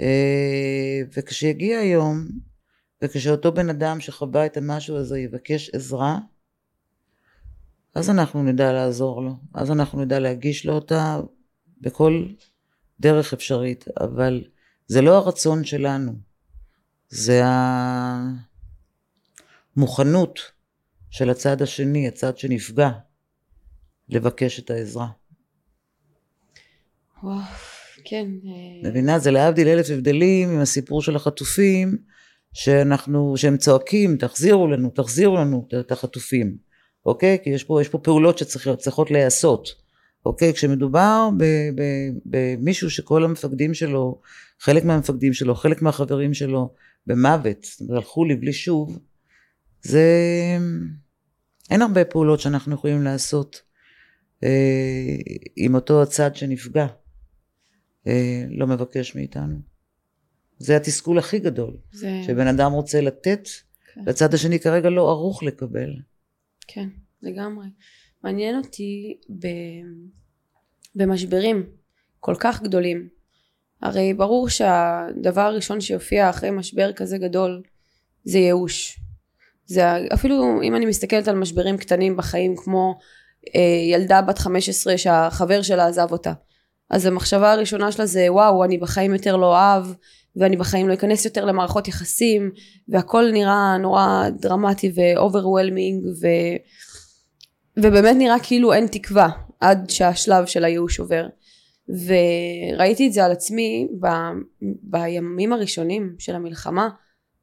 אה, 0.00 1.00
וכשיגיע 1.16 1.78
היום, 1.78 2.28
וכשאותו 3.02 3.52
בן 3.52 3.70
אדם 3.70 4.00
שחווה 4.00 4.46
את 4.46 4.56
המשהו 4.56 4.96
הזה 4.96 5.18
יבקש 5.18 5.70
עזרה, 5.70 6.18
אז 7.94 8.10
אנחנו 8.10 8.42
נדע 8.42 8.72
לעזור 8.72 9.22
לו, 9.22 9.36
אז 9.54 9.70
אנחנו 9.70 10.04
נדע 10.04 10.18
להגיש 10.18 10.66
לו 10.66 10.72
אותה 10.72 11.20
בכל 11.80 12.26
דרך 13.00 13.32
אפשרית, 13.32 13.84
אבל 14.00 14.44
זה 14.86 15.02
לא 15.02 15.16
הרצון 15.16 15.64
שלנו, 15.64 16.12
זה 17.08 17.42
המוכנות 19.76 20.40
של 21.10 21.30
הצד 21.30 21.62
השני, 21.62 22.08
הצד 22.08 22.38
שנפגע, 22.38 22.90
לבקש 24.08 24.60
את 24.60 24.70
העזרה. 24.70 25.08
וואו, 27.22 27.38
כן. 28.04 28.26
אה, 28.46 28.90
מבינה? 28.90 29.18
זה 29.18 29.30
להבדיל 29.30 29.68
אלף 29.68 29.86
הבדלים 29.90 30.50
עם 30.50 30.60
הסיפור 30.60 31.02
של 31.02 31.16
החטופים, 31.16 31.98
שאנחנו, 32.52 33.34
שהם 33.36 33.56
צועקים, 33.56 34.16
תחזירו 34.16 34.66
לנו, 34.66 34.90
תחזירו 34.90 35.36
לנו 35.36 35.68
את 35.80 35.92
החטופים, 35.92 36.56
אוקיי? 37.06 37.38
כי 37.42 37.50
יש 37.50 37.64
פה, 37.64 37.80
יש 37.80 37.88
פה 37.88 37.98
פעולות 37.98 38.38
שצריכות 38.38 39.10
להיעשות, 39.10 39.68
אוקיי? 40.26 40.52
כשמדובר 40.52 41.28
במישהו 42.24 42.90
שכל 42.90 43.24
המפקדים 43.24 43.74
שלו, 43.74 44.20
חלק 44.60 44.84
מהמפקדים 44.84 45.32
שלו, 45.32 45.54
חלק 45.54 45.82
מהחברים 45.82 46.34
שלו, 46.34 46.70
במוות, 47.06 47.66
והלכו 47.88 48.24
לי 48.24 48.36
בלי 48.36 48.52
שוב, 48.52 48.98
זה... 49.82 50.02
אין 51.70 51.82
הרבה 51.82 52.04
פעולות 52.04 52.40
שאנחנו 52.40 52.74
יכולים 52.74 53.02
לעשות 53.02 53.62
אה, 54.44 55.16
עם 55.56 55.74
אותו 55.74 56.02
הצד 56.02 56.36
שנפגע, 56.36 56.86
אה, 58.06 58.44
לא 58.50 58.66
מבקש 58.66 59.16
מאיתנו. 59.16 59.56
זה 60.58 60.76
התסכול 60.76 61.18
הכי 61.18 61.38
גדול, 61.38 61.76
זה... 61.92 62.22
שבן 62.26 62.46
אדם 62.46 62.72
רוצה 62.72 63.00
לתת, 63.00 63.48
כן. 63.94 64.00
לצד 64.06 64.34
השני 64.34 64.60
כרגע 64.60 64.90
לא 64.90 65.10
ערוך 65.10 65.42
לקבל. 65.42 65.90
כן, 66.68 66.88
לגמרי. 67.22 67.66
מעניין 68.22 68.56
אותי 68.56 69.18
ב... 69.40 69.46
במשברים 70.94 71.66
כל 72.20 72.34
כך 72.38 72.62
גדולים. 72.62 73.08
הרי 73.82 74.14
ברור 74.14 74.48
שהדבר 74.48 75.40
הראשון 75.40 75.80
שיופיע 75.80 76.30
אחרי 76.30 76.50
משבר 76.50 76.92
כזה 76.92 77.18
גדול 77.18 77.62
זה 78.24 78.38
ייאוש. 78.38 79.00
זה 79.66 79.84
אפילו 80.14 80.62
אם 80.62 80.76
אני 80.76 80.86
מסתכלת 80.86 81.28
על 81.28 81.36
משברים 81.36 81.76
קטנים 81.76 82.16
בחיים 82.16 82.56
כמו 82.56 82.98
אה, 83.54 83.60
ילדה 83.92 84.22
בת 84.22 84.38
15 84.38 84.98
שהחבר 84.98 85.62
שלה 85.62 85.86
עזב 85.86 86.12
אותה. 86.12 86.32
אז 86.90 87.06
המחשבה 87.06 87.52
הראשונה 87.52 87.92
שלה 87.92 88.06
זה 88.06 88.32
וואו 88.32 88.64
אני 88.64 88.78
בחיים 88.78 89.12
יותר 89.12 89.36
לא 89.36 89.46
אוהב 89.46 89.86
ואני 90.36 90.56
בחיים 90.56 90.88
לא 90.88 90.94
אכנס 90.94 91.24
יותר 91.24 91.44
למערכות 91.44 91.88
יחסים 91.88 92.50
והכל 92.88 93.30
נראה 93.32 93.76
נורא 93.78 94.28
דרמטי 94.40 94.92
ו 94.94 95.03
overwhelming 95.03 96.04
ו... 96.06 96.26
ובאמת 97.76 98.16
נראה 98.18 98.36
כאילו 98.42 98.72
אין 98.72 98.86
תקווה 98.86 99.28
עד 99.60 99.90
שהשלב 99.90 100.46
של 100.46 100.64
הייאוש 100.64 101.00
עובר. 101.00 101.26
וראיתי 101.88 103.06
את 103.06 103.12
זה 103.12 103.24
על 103.24 103.32
עצמי 103.32 103.88
ב... 104.00 104.06
בימים 104.82 105.52
הראשונים 105.52 106.14
של 106.18 106.34
המלחמה. 106.34 106.88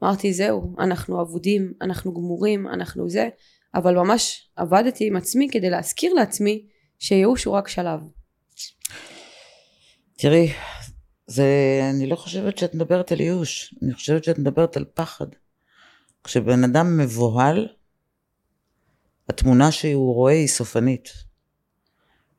אמרתי 0.03 0.33
זהו 0.33 0.75
אנחנו 0.79 1.21
אבודים 1.21 1.73
אנחנו 1.81 2.13
גמורים 2.13 2.67
אנחנו 2.67 3.09
זה. 3.09 3.29
אבל 3.75 3.95
ממש 3.95 4.49
עבדתי 4.55 5.07
עם 5.07 5.15
עצמי 5.15 5.47
כדי 5.51 5.69
להזכיר 5.69 6.13
לעצמי 6.13 6.65
שייאוש 6.99 7.43
הוא 7.43 7.55
רק 7.55 7.67
שלב. 7.67 7.99
תראי, 10.17 10.49
זה, 11.31 11.79
אני 11.89 12.07
לא 12.07 12.15
חושבת 12.15 12.57
שאת 12.57 12.75
מדברת 12.75 13.11
על 13.11 13.21
ייאוש, 13.21 13.75
אני 13.83 13.93
חושבת 13.93 14.23
שאת 14.23 14.39
מדברת 14.39 14.77
על 14.77 14.85
פחד. 14.93 15.25
כשבן 16.23 16.63
אדם 16.63 16.97
מבוהל, 16.97 17.67
התמונה 19.29 19.71
שהוא 19.71 20.15
רואה 20.15 20.33
היא 20.33 20.47
סופנית. 20.47 21.09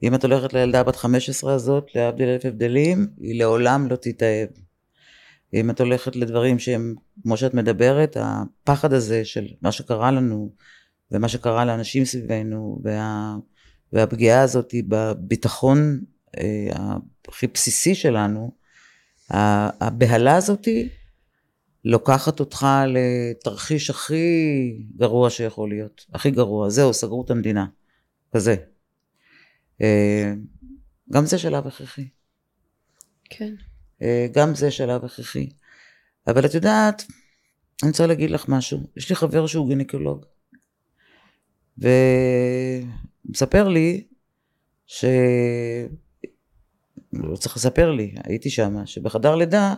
אם 0.02 0.14
את 0.14 0.24
הולכת 0.24 0.52
לילדה 0.52 0.82
בת 0.82 0.96
15 0.96 1.54
הזאת, 1.54 1.86
להבדיל 1.94 2.28
אלף 2.28 2.44
הבדלים, 2.44 3.06
היא 3.20 3.38
לעולם 3.38 3.88
לא 3.90 3.96
תתאהב. 3.96 4.48
אם 5.54 5.70
את 5.70 5.80
הולכת 5.80 6.16
לדברים 6.16 6.58
שהם, 6.58 6.94
כמו 7.22 7.36
שאת 7.36 7.54
מדברת, 7.54 8.16
הפחד 8.20 8.92
הזה 8.92 9.24
של 9.24 9.46
מה 9.62 9.72
שקרה 9.72 10.10
לנו, 10.10 10.52
ומה 11.10 11.28
שקרה 11.28 11.64
לאנשים 11.64 12.04
סביבנו, 12.04 12.80
וה, 12.84 13.34
והפגיעה 13.92 14.42
הזאת 14.42 14.74
בביטחון 14.88 16.00
אה, 16.38 16.96
הכי 17.28 17.46
בסיסי 17.46 17.94
שלנו, 17.94 18.61
הבהלה 19.32 20.36
הזאת 20.36 20.68
לוקחת 21.84 22.40
אותך 22.40 22.66
לתרחיש 22.86 23.90
הכי 23.90 24.86
גרוע 24.96 25.30
שיכול 25.30 25.68
להיות, 25.68 26.06
הכי 26.14 26.30
גרוע, 26.30 26.70
זהו, 26.70 26.94
סגרו 26.94 27.24
את 27.24 27.30
המדינה, 27.30 27.66
כזה. 28.34 28.56
אה, 29.82 30.32
גם 31.12 31.26
זה 31.26 31.38
שלב 31.38 31.66
הכרחי. 31.66 32.08
כן. 33.30 33.54
אה, 34.02 34.26
גם 34.32 34.54
זה 34.54 34.70
שלב 34.70 35.04
הכרחי. 35.04 35.50
אבל 36.26 36.46
את 36.46 36.54
יודעת, 36.54 37.02
אני 37.82 37.90
רוצה 37.90 38.06
להגיד 38.06 38.30
לך 38.30 38.48
משהו. 38.48 38.80
יש 38.96 39.10
לי 39.10 39.16
חבר 39.16 39.46
שהוא 39.46 39.68
גינקולוג. 39.68 40.24
ומספר 43.28 43.68
לי 43.68 44.06
ש... 44.86 45.04
לא 47.12 47.36
צריך 47.36 47.56
לספר 47.56 47.90
לי, 47.90 48.14
הייתי 48.24 48.50
שם, 48.50 48.86
שבחדר 48.86 49.34
לידה 49.34 49.74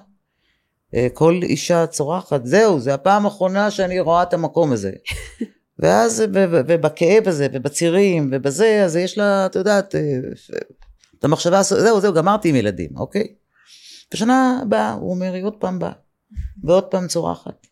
אה, 0.95 1.07
כל 1.15 1.41
אישה 1.43 1.87
צורחת, 1.87 2.45
זהו, 2.45 2.81
זה 2.81 2.95
הפעם 2.95 3.25
האחרונה 3.25 3.71
שאני 3.71 4.01
רואה 4.01 4.23
את 4.23 4.35
המקום 4.35 4.73
הזה. 4.73 4.93
ואז, 5.79 6.23
ובכאב 6.69 7.29
הזה, 7.29 7.47
ובצירים, 7.53 8.31
ובזה, 8.33 8.83
אז 8.85 8.97
יש 8.97 9.19
לה, 9.19 9.47
את 9.47 9.57
יודעת, 9.57 9.95
אה, 9.95 10.01
את 11.19 11.25
המחשבה, 11.25 11.63
זהו, 11.63 12.01
זהו, 12.01 12.15
גמרתי 12.15 12.49
עם 12.49 12.57
ילדים, 12.57 12.91
אוקיי? 12.97 13.35
בשנה 14.13 14.61
הבאה, 14.63 14.93
הוא 14.93 15.11
אומר, 15.11 15.33
היא 15.33 15.45
עוד 15.45 15.57
פעם 15.59 15.79
באה, 15.79 15.93
ועוד 16.65 16.85
פעם 16.85 17.09
צורחת. 17.09 17.67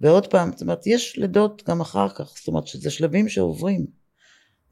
ועוד 0.00 0.26
פעם, 0.26 0.52
זאת 0.52 0.62
אומרת, 0.62 0.86
יש 0.86 1.16
לידות 1.16 1.62
גם 1.68 1.80
אחר 1.80 2.08
כך, 2.08 2.32
זאת 2.36 2.48
אומרת 2.48 2.66
שזה 2.66 2.90
שלבים 2.90 3.28
שעוברים. 3.28 4.01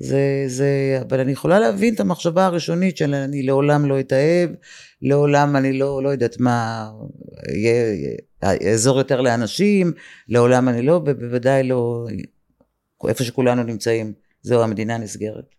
זה, 0.00 0.44
זה, 0.46 0.98
אבל 1.08 1.20
אני 1.20 1.32
יכולה 1.32 1.58
להבין 1.58 1.94
את 1.94 2.00
המחשבה 2.00 2.46
הראשונית 2.46 2.96
של 2.96 3.14
אני 3.14 3.42
לעולם 3.42 3.86
לא 3.86 4.00
אתאהב, 4.00 4.50
לעולם 5.02 5.56
אני 5.56 5.78
לא, 5.78 6.02
לא 6.02 6.08
יודעת 6.08 6.40
מה, 6.40 6.90
אעזור 8.44 8.98
יותר 8.98 9.20
לאנשים, 9.20 9.92
לעולם 10.28 10.68
אני 10.68 10.82
לא, 10.82 10.92
ובוודאי 10.92 11.62
לא, 11.62 12.06
איפה 13.08 13.24
שכולנו 13.24 13.62
נמצאים, 13.62 14.12
זהו 14.42 14.62
המדינה 14.62 14.98
נסגרת. 14.98 15.54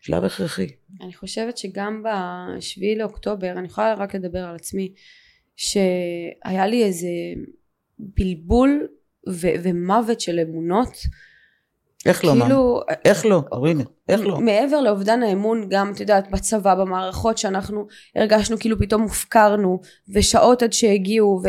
שלב 0.00 0.24
הכרחי. 0.24 0.66
אני 1.02 1.12
חושבת 1.14 1.58
שגם 1.58 2.02
בשביעי 2.02 2.96
לאוקטובר, 2.96 3.52
אני 3.52 3.66
יכולה 3.66 3.94
רק 3.94 4.14
לדבר 4.14 4.38
על 4.38 4.54
עצמי, 4.54 4.92
שהיה 5.56 6.66
לי 6.66 6.84
איזה 6.84 7.08
בלבול 7.98 8.88
ו- 9.28 9.56
ומוות 9.62 10.20
של 10.20 10.40
אמונות. 10.40 10.96
איך 12.08 12.24
לא, 12.24 12.30
כאילו, 12.30 12.82
מה? 12.88 12.94
איך 13.04 13.26
לא? 13.26 13.42
הנה, 13.66 13.82
איך 14.08 14.20
לא? 14.20 14.40
מעבר 14.40 14.80
לאובדן 14.80 15.22
האמון, 15.22 15.66
גם, 15.68 15.92
את 15.92 16.00
יודעת, 16.00 16.30
בצבא, 16.30 16.74
במערכות 16.74 17.38
שאנחנו 17.38 17.86
הרגשנו 18.16 18.58
כאילו 18.58 18.78
פתאום 18.78 19.02
הופקרנו, 19.02 19.80
ושעות 20.14 20.62
עד 20.62 20.72
שהגיעו, 20.72 21.42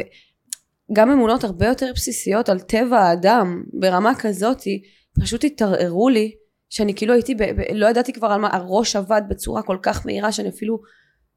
וגם 0.92 1.12
אמונות 1.12 1.44
הרבה 1.44 1.68
יותר 1.68 1.92
בסיסיות 1.96 2.50
על 2.50 2.60
טבע 2.60 3.00
האדם, 3.00 3.64
ברמה 3.74 4.16
כזאתי, 4.20 4.82
פשוט 5.22 5.44
התערערו 5.44 6.10
לי, 6.10 6.32
שאני 6.70 6.94
כאילו 6.94 7.14
הייתי, 7.14 7.36
ב- 7.36 7.44
ב- 7.44 7.74
לא 7.74 7.88
ידעתי 7.88 8.14
כבר 8.14 8.28
על 8.28 8.42
מה, 8.42 8.50
הראש 8.52 8.96
עבד 8.96 9.22
בצורה 9.30 9.62
כל 9.62 9.78
כך 9.82 10.06
מהירה, 10.06 10.32
שאני 10.32 10.50
אפילו 10.50 10.80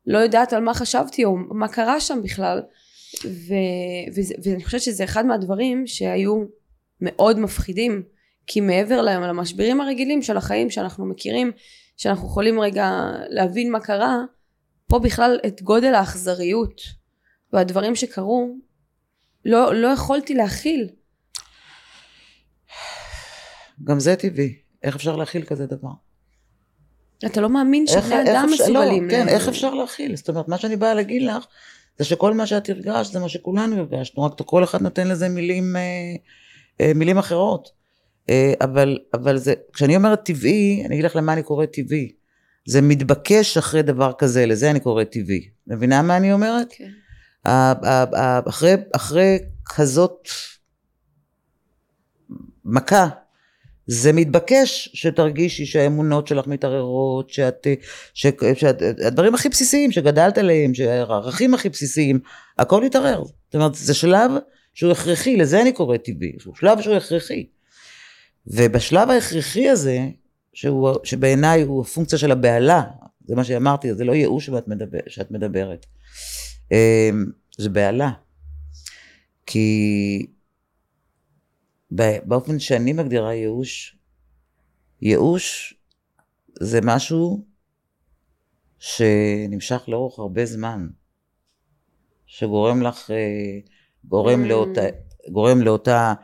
לא 0.07 0.19
יודעת 0.19 0.53
על 0.53 0.63
מה 0.63 0.75
חשבתי, 0.75 1.25
או 1.25 1.37
מה 1.37 1.69
קרה 1.69 2.01
שם 2.01 2.21
בכלל. 2.23 2.63
ו, 3.25 3.55
וזה, 4.17 4.35
ואני 4.45 4.65
חושבת 4.65 4.81
שזה 4.81 5.05
אחד 5.05 5.27
מהדברים 5.27 5.87
שהיו 5.87 6.45
מאוד 7.01 7.39
מפחידים 7.39 8.03
כי 8.53 8.61
מעבר 8.61 9.03
להם 9.03 9.23
למשברים 9.23 9.81
הרגילים 9.81 10.23
של 10.23 10.37
החיים 10.37 10.71
שאנחנו 10.71 11.07
מכירים 11.07 11.53
שאנחנו 11.97 12.27
יכולים 12.27 12.61
רגע 12.61 13.11
להבין 13.29 13.73
מה 13.73 13.81
קרה 13.81 14.17
פה 14.87 14.99
בכלל 14.99 15.39
את 15.47 15.63
גודל 15.63 15.95
האכזריות 15.95 16.81
והדברים 17.53 17.97
שקרו 17.97 18.57
לא, 19.45 19.75
לא 19.75 19.89
יכולתי 19.89 20.35
להכיל. 20.35 20.89
גם 23.85 24.01
זה 24.01 24.17
טבעי. 24.17 24.55
איך 24.83 24.97
אפשר 24.97 25.17
להכיל 25.17 25.45
כזה 25.45 25.67
דבר? 25.67 25.91
אתה 27.27 27.41
לא 27.41 27.49
מאמין 27.49 27.87
שבני 27.87 28.23
אדם 28.23 28.47
לא, 28.47 28.55
מסוגלים 28.55 29.05
לא, 29.05 29.11
כן, 29.11 29.29
איך 29.29 29.49
אפשר 29.49 29.75
להכיל? 29.75 30.17
זאת 30.17 30.29
אומרת 30.29 30.49
מה 30.49 30.59
שאני 30.59 30.77
באה 30.77 30.95
להגיד 30.95 31.23
לך 31.23 31.47
זה 31.99 32.05
שכל 32.05 32.35
מה 32.35 32.47
שאת 32.47 32.69
הרגשת 32.69 33.13
זה 33.13 33.21
מה 33.21 33.29
שכולנו 33.29 33.77
הרגשנו, 33.77 34.23
רק 34.23 34.33
כל 34.45 34.65
אחד 34.65 34.83
נותן 34.83 35.09
לזה 35.09 35.29
מילים, 35.29 35.77
אה, 35.77 35.83
אה, 36.81 36.93
מילים 36.95 37.19
אחרות. 37.19 37.80
אה, 38.31 38.53
אבל, 38.61 38.99
אבל 39.15 39.39
זה, 39.39 39.55
כשאני 39.73 39.97
אומרת 39.97 40.25
טבעי, 40.25 40.83
אני 40.87 40.95
אגיד 40.95 41.05
לך 41.05 41.17
למה 41.17 41.33
אני 41.33 41.43
קורא 41.43 41.67
טבעי. 41.67 42.13
זה 42.67 42.81
מתבקש 42.81 43.57
אחרי 43.57 43.83
דבר 43.83 44.13
כזה, 44.19 44.47
לזה 44.47 44.71
אני 44.71 44.81
קורא 44.81 45.05
טבעי. 45.05 45.49
מבינה 45.67 46.03
מה 46.03 46.17
אני 46.17 46.33
אומרת? 46.33 46.69
כן. 46.71 46.91
אחרי, 48.47 48.75
אחרי 48.97 49.39
כזאת 49.65 50.29
מכה, 52.65 53.09
זה 53.87 54.13
מתבקש 54.13 54.91
שתרגישי 54.95 55.67
שהאמונות 55.67 56.27
שלך 56.27 56.47
מתערערות, 56.47 57.31
שאת, 57.31 57.67
שאת, 58.15 58.43
שאת, 58.55 58.83
הדברים 59.07 59.35
הכי 59.35 59.49
בסיסיים 59.49 59.93
שגדלת 59.93 60.39
עליהם, 60.39 60.75
שהערכים 60.75 61.55
הכי 61.55 61.69
בסיסיים, 61.69 62.21
הכל 62.59 62.83
יתערער. 62.87 63.25
זאת 63.25 63.55
אומרת, 63.55 63.75
זה 63.75 63.95
שלב 63.95 64.31
שהוא 64.75 64.93
הכרחי, 64.93 65.37
לזה 65.37 65.61
אני 65.63 65.73
קורא 65.73 65.97
טבעי, 65.97 66.33
שהוא 66.39 66.55
שלב 66.55 66.81
שהוא 66.81 66.95
הכרחי. 66.95 67.47
ובשלב 68.47 69.11
ההכרחי 69.11 69.69
הזה, 69.69 70.09
שהוא, 70.53 70.91
שבעיניי 71.05 71.63
הוא 71.63 71.83
הפונקציה 71.83 72.19
של 72.19 72.33
הבהלה, 72.33 72.83
זה 73.25 73.37
מה 73.37 73.45
שאמרתי, 73.45 73.95
זה 73.95 74.05
לא 74.05 74.13
ייאוש 74.13 74.47
שאת, 74.47 74.69
מדבר, 74.69 74.99
שאת 75.07 75.31
מדברת, 75.31 75.87
אמ, 76.73 77.25
זה 77.59 77.69
בהלה. 77.69 78.11
כי 79.47 80.27
באופן 81.91 82.59
שאני 82.59 82.93
מגדירה 82.93 83.35
ייאוש, 83.35 83.97
ייאוש 85.03 85.75
זה 86.61 86.81
משהו 86.83 87.45
שנמשך 88.79 89.85
לאורך 89.89 90.19
הרבה 90.19 90.47
זמן, 90.47 90.89
שגורם 92.27 92.83
לך, 92.83 93.11
אה, 93.11 93.59
גורם, 94.05 94.45
mm. 94.45 94.47
לאותה, 94.49 94.81
גורם 95.29 95.61
לאותה 95.61 96.15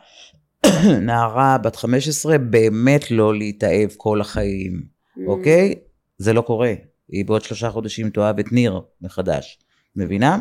נערה 1.07 1.59
בת 1.59 1.77
15 1.77 2.39
באמת 2.39 3.11
לא 3.11 3.35
להתאהב 3.35 3.91
כל 3.97 4.21
החיים, 4.21 4.83
mm. 4.83 5.21
אוקיי? 5.27 5.75
זה 6.19 6.33
לא 6.33 6.41
קורה. 6.41 6.75
היא 7.09 7.25
בעוד 7.25 7.43
שלושה 7.43 7.71
חודשים 7.71 8.11
תאהב 8.11 8.39
את 8.39 8.53
ניר 8.53 8.81
מחדש, 9.01 9.59
מבינה? 9.97 10.39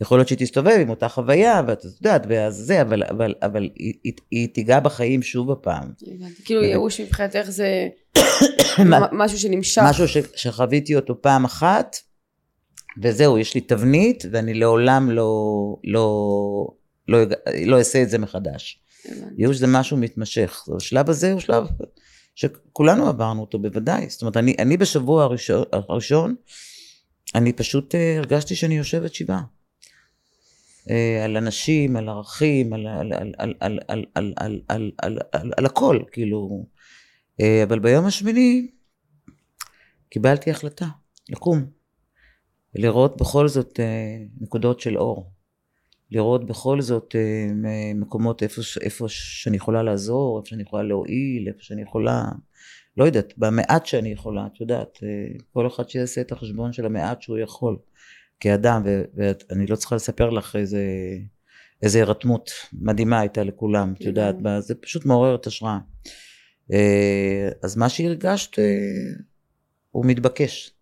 יכול 0.00 0.18
להיות 0.18 0.28
שהיא 0.28 0.38
תסתובב 0.38 0.78
עם 0.80 0.90
אותה 0.90 1.08
חוויה, 1.08 1.62
ואת 1.66 1.84
יודעת, 1.84 2.26
ואז 2.28 2.54
זה, 2.56 2.82
אבל, 2.82 3.02
אבל, 3.02 3.34
אבל 3.42 3.70
היא, 3.74 3.94
היא, 4.04 4.12
היא 4.30 4.48
תיגע 4.54 4.80
בחיים 4.80 5.22
שוב 5.22 5.50
הפעם. 5.50 5.92
כאילו 6.44 6.62
ייאוש 6.62 7.00
מבחינתך 7.00 7.44
זה 7.48 7.88
משהו 9.12 9.38
שנמשך. 9.38 9.82
משהו 9.84 10.08
ש, 10.08 10.16
שחוויתי 10.34 10.96
אותו 10.96 11.22
פעם 11.22 11.44
אחת, 11.44 11.96
וזהו, 13.02 13.38
יש 13.38 13.54
לי 13.54 13.60
תבנית, 13.60 14.24
ואני 14.30 14.54
לעולם 14.54 15.10
לא, 15.10 15.32
לא, 15.84 16.66
לא, 17.08 17.18
לא 17.66 17.78
אעשה 17.78 18.02
את 18.02 18.10
זה 18.10 18.18
מחדש. 18.18 18.80
ייאוש 19.38 19.56
זה 19.56 19.66
משהו 19.66 19.96
מתמשך. 19.96 20.64
השלב 20.76 21.10
הזה 21.10 21.32
הוא 21.32 21.40
שלב 21.40 21.66
שכולנו 22.34 23.06
עברנו 23.06 23.40
אותו 23.40 23.58
בוודאי. 23.58 24.10
זאת 24.10 24.22
אומרת, 24.22 24.36
אני, 24.36 24.54
אני 24.58 24.76
בשבוע 24.76 25.24
הראשון, 25.24 25.64
הראשון, 25.72 26.34
אני 27.34 27.52
פשוט 27.52 27.94
הרגשתי 28.18 28.54
שאני 28.54 28.76
יושבת 28.76 29.14
שבעה. 29.14 29.42
על 31.24 31.36
אנשים, 31.36 31.96
על 31.96 32.08
ערכים, 32.08 32.72
על 35.56 35.66
הכל, 35.66 35.98
כאילו. 36.12 36.66
אבל 37.62 37.78
ביום 37.78 38.06
השמיני 38.06 38.70
קיבלתי 40.10 40.50
החלטה 40.50 40.86
לקום, 41.28 41.66
לראות 42.74 43.16
בכל 43.16 43.48
זאת 43.48 43.80
נקודות 44.40 44.80
של 44.80 44.98
אור. 44.98 45.32
לראות 46.10 46.46
בכל 46.46 46.80
זאת 46.80 47.14
מקומות 47.94 48.42
איפה, 48.42 48.60
איפה 48.80 49.08
שאני 49.08 49.56
יכולה 49.56 49.82
לעזור, 49.82 50.38
איפה 50.38 50.48
שאני 50.48 50.62
יכולה 50.62 50.82
להועיל, 50.82 51.48
איפה 51.48 51.58
שאני 51.62 51.82
יכולה, 51.82 52.24
לא 52.96 53.04
יודעת, 53.04 53.32
במעט 53.38 53.86
שאני 53.86 54.12
יכולה, 54.12 54.46
את 54.46 54.60
יודעת, 54.60 54.98
כל 55.52 55.66
אחד 55.66 55.88
שיעשה 55.88 56.20
את 56.20 56.32
החשבון 56.32 56.72
של 56.72 56.86
המעט 56.86 57.22
שהוא 57.22 57.38
יכול. 57.38 57.76
כאדם, 58.40 58.82
ואני 59.14 59.66
לא 59.66 59.76
צריכה 59.76 59.96
לספר 59.96 60.30
לך 60.30 60.56
איזה, 60.56 60.84
איזה 61.82 61.98
הירתמות 61.98 62.50
מדהימה 62.72 63.20
הייתה 63.20 63.44
לכולם, 63.44 63.94
את 63.96 64.00
יודעת, 64.00 64.36
זה 64.58 64.74
פשוט 64.74 65.04
מעורר 65.04 65.34
את 65.34 65.46
השראה. 65.46 65.78
אה, 66.72 67.48
אז 67.62 67.76
מה 67.76 67.88
שהרגשת 67.88 68.58
אה, 68.58 68.64
הוא 69.90 70.06
מתבקש. 70.06 70.72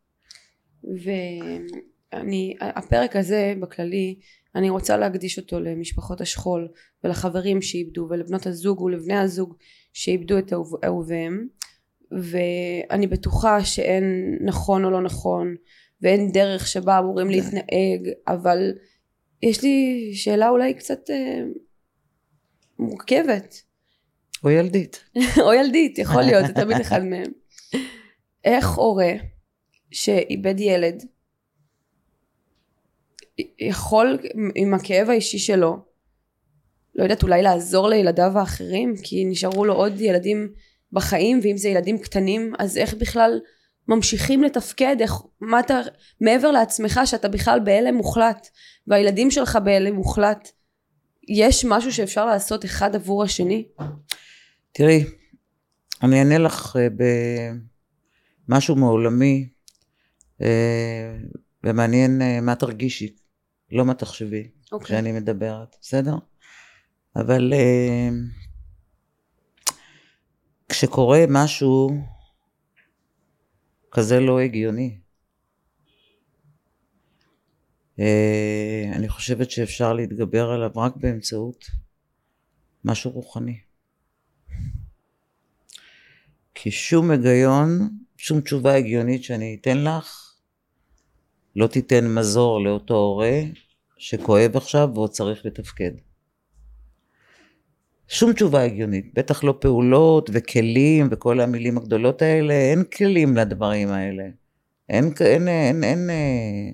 ואני, 0.85 2.55
הפרק 2.61 3.17
הזה 3.17 3.55
בכללי, 3.61 4.19
אני 4.55 4.71
רוצה 4.71 4.97
להקדיש 4.97 5.39
אותו 5.39 5.61
למשפחות 5.61 6.21
השכול 6.21 6.69
ולחברים 7.05 7.63
שאיבדו 7.63 8.07
ולבנות 8.11 8.47
הזוג 8.47 8.81
ולבני 8.81 9.17
הזוג 9.17 9.55
שאיבדו 9.93 10.39
את 10.39 10.53
אהוביהם. 10.85 11.49
ואני 12.11 13.07
בטוחה 13.07 13.65
שאין 13.65 14.39
נכון 14.41 14.85
או 14.85 14.91
לא 14.91 15.03
נכון 15.03 15.55
ואין 16.03 16.33
דרך 16.33 16.67
שבה 16.67 16.99
אמורים. 16.99 17.31
להתנהג 17.31 18.09
אבל 18.29 18.73
יש 19.43 19.63
לי 19.63 20.11
שאלה 20.15 20.49
אולי 20.49 20.75
קצת 20.75 21.11
אה, 21.11 21.43
מורכבת. 22.79 23.63
או 24.45 24.51
ילדית. 24.51 25.05
או 25.45 25.53
ילדית 25.53 25.99
יכול 25.99 26.23
להיות 26.23 26.47
זה 26.47 26.53
תמיד 26.53 26.81
אחד 26.81 27.05
מהם. 27.05 27.33
איך 28.45 28.69
הורה 28.69 29.13
שאיבד 29.91 30.61
ילד 30.61 31.05
יכול 33.59 34.19
עם 34.55 34.75
הכאב 34.75 35.11
האישי 35.11 35.39
שלו 35.39 35.77
לא 36.95 37.03
יודעת 37.03 37.23
אולי 37.23 37.43
לעזור 37.43 37.89
לילדיו 37.89 38.39
האחרים? 38.39 38.95
כי 39.03 39.25
נשארו 39.25 39.65
לו 39.65 39.75
עוד 39.75 40.01
ילדים 40.01 40.53
בחיים 40.93 41.41
ואם 41.43 41.57
זה 41.57 41.69
ילדים 41.69 41.99
קטנים 41.99 42.53
אז 42.59 42.77
איך 42.77 42.95
בכלל 42.95 43.41
ממשיכים 43.89 44.43
לתפקד, 44.43 44.97
איך, 45.01 45.13
מה 45.41 45.61
אתה, 45.61 45.81
מעבר 46.21 46.51
לעצמך 46.51 47.01
שאתה 47.05 47.29
בכלל 47.29 47.61
בהלם 47.65 47.95
מוחלט, 47.95 48.49
והילדים 48.87 49.31
שלך 49.31 49.59
בהלם 49.65 49.95
מוחלט, 49.95 50.51
יש 51.29 51.65
משהו 51.65 51.93
שאפשר 51.93 52.27
לעשות 52.27 52.65
אחד 52.65 52.95
עבור 52.95 53.23
השני? 53.23 53.69
תראי, 54.73 55.05
אני 56.03 56.19
אענה 56.19 56.39
לך 56.39 56.77
אה, 56.77 56.87
במשהו 58.49 58.77
מעולמי, 58.77 59.49
אה, 60.43 61.17
ומעניין 61.65 62.23
אה, 62.23 62.41
מה 62.41 62.55
תרגישי, 62.55 63.15
לא 63.71 63.85
מה 63.85 63.95
תחשבי, 63.95 64.49
okay. 64.49 64.69
אוקיי. 64.73 64.87
כשאני 64.87 65.13
מדברת, 65.13 65.77
בסדר? 65.81 66.15
אבל 67.17 67.53
כשקורה 70.69 71.25
משהו 71.29 71.91
כזה 73.91 74.21
לא 74.21 74.41
הגיוני. 74.41 74.99
אה, 77.99 78.91
אני 78.93 79.09
חושבת 79.09 79.51
שאפשר 79.51 79.93
להתגבר 79.93 80.51
עליו 80.51 80.71
רק 80.77 80.97
באמצעות 80.97 81.65
משהו 82.85 83.11
רוחני. 83.11 83.61
כי 86.55 86.71
שום 86.71 87.11
היגיון, 87.11 87.99
שום 88.17 88.41
תשובה 88.41 88.75
הגיונית 88.75 89.25
שאני 89.25 89.57
אתן 89.61 89.85
לך, 89.85 90.28
לא 91.57 91.67
תיתן 91.67 92.15
מזור 92.15 92.65
לאותו 92.65 92.95
הורה 92.95 93.41
שכואב 93.99 94.57
עכשיו 94.57 94.91
ועוד 94.95 95.11
צריך 95.11 95.47
לתפקד. 95.47 95.91
שום 98.09 98.33
תשובה 98.33 98.65
הגיונית, 98.65 99.13
בטח 99.15 99.45
לא 99.45 99.55
פעולות 99.61 100.31
וכלים 100.33 101.09
וכל 101.11 101.41
המילים 101.41 101.79
הגדולות 101.79 102.23
האלה, 102.23 102.55
אין 102.55 102.85
כלים 102.85 103.37
לדברים 103.37 103.89
האלה. 103.89 104.25
אין, 104.89 105.13
אין, 105.21 105.49
אין, 105.49 105.85
אין... 105.85 106.11
אה, 106.11 106.71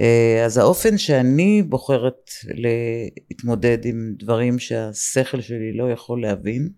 אה, 0.00 0.44
אז 0.44 0.58
האופן 0.58 0.98
שאני 0.98 1.62
בוחרת 1.62 2.30
להתמודד 2.44 3.84
עם 3.84 4.14
דברים 4.18 4.58
שהשכל 4.58 5.40
שלי 5.40 5.76
לא 5.76 5.92
יכול 5.92 6.22
להבין, 6.22 6.68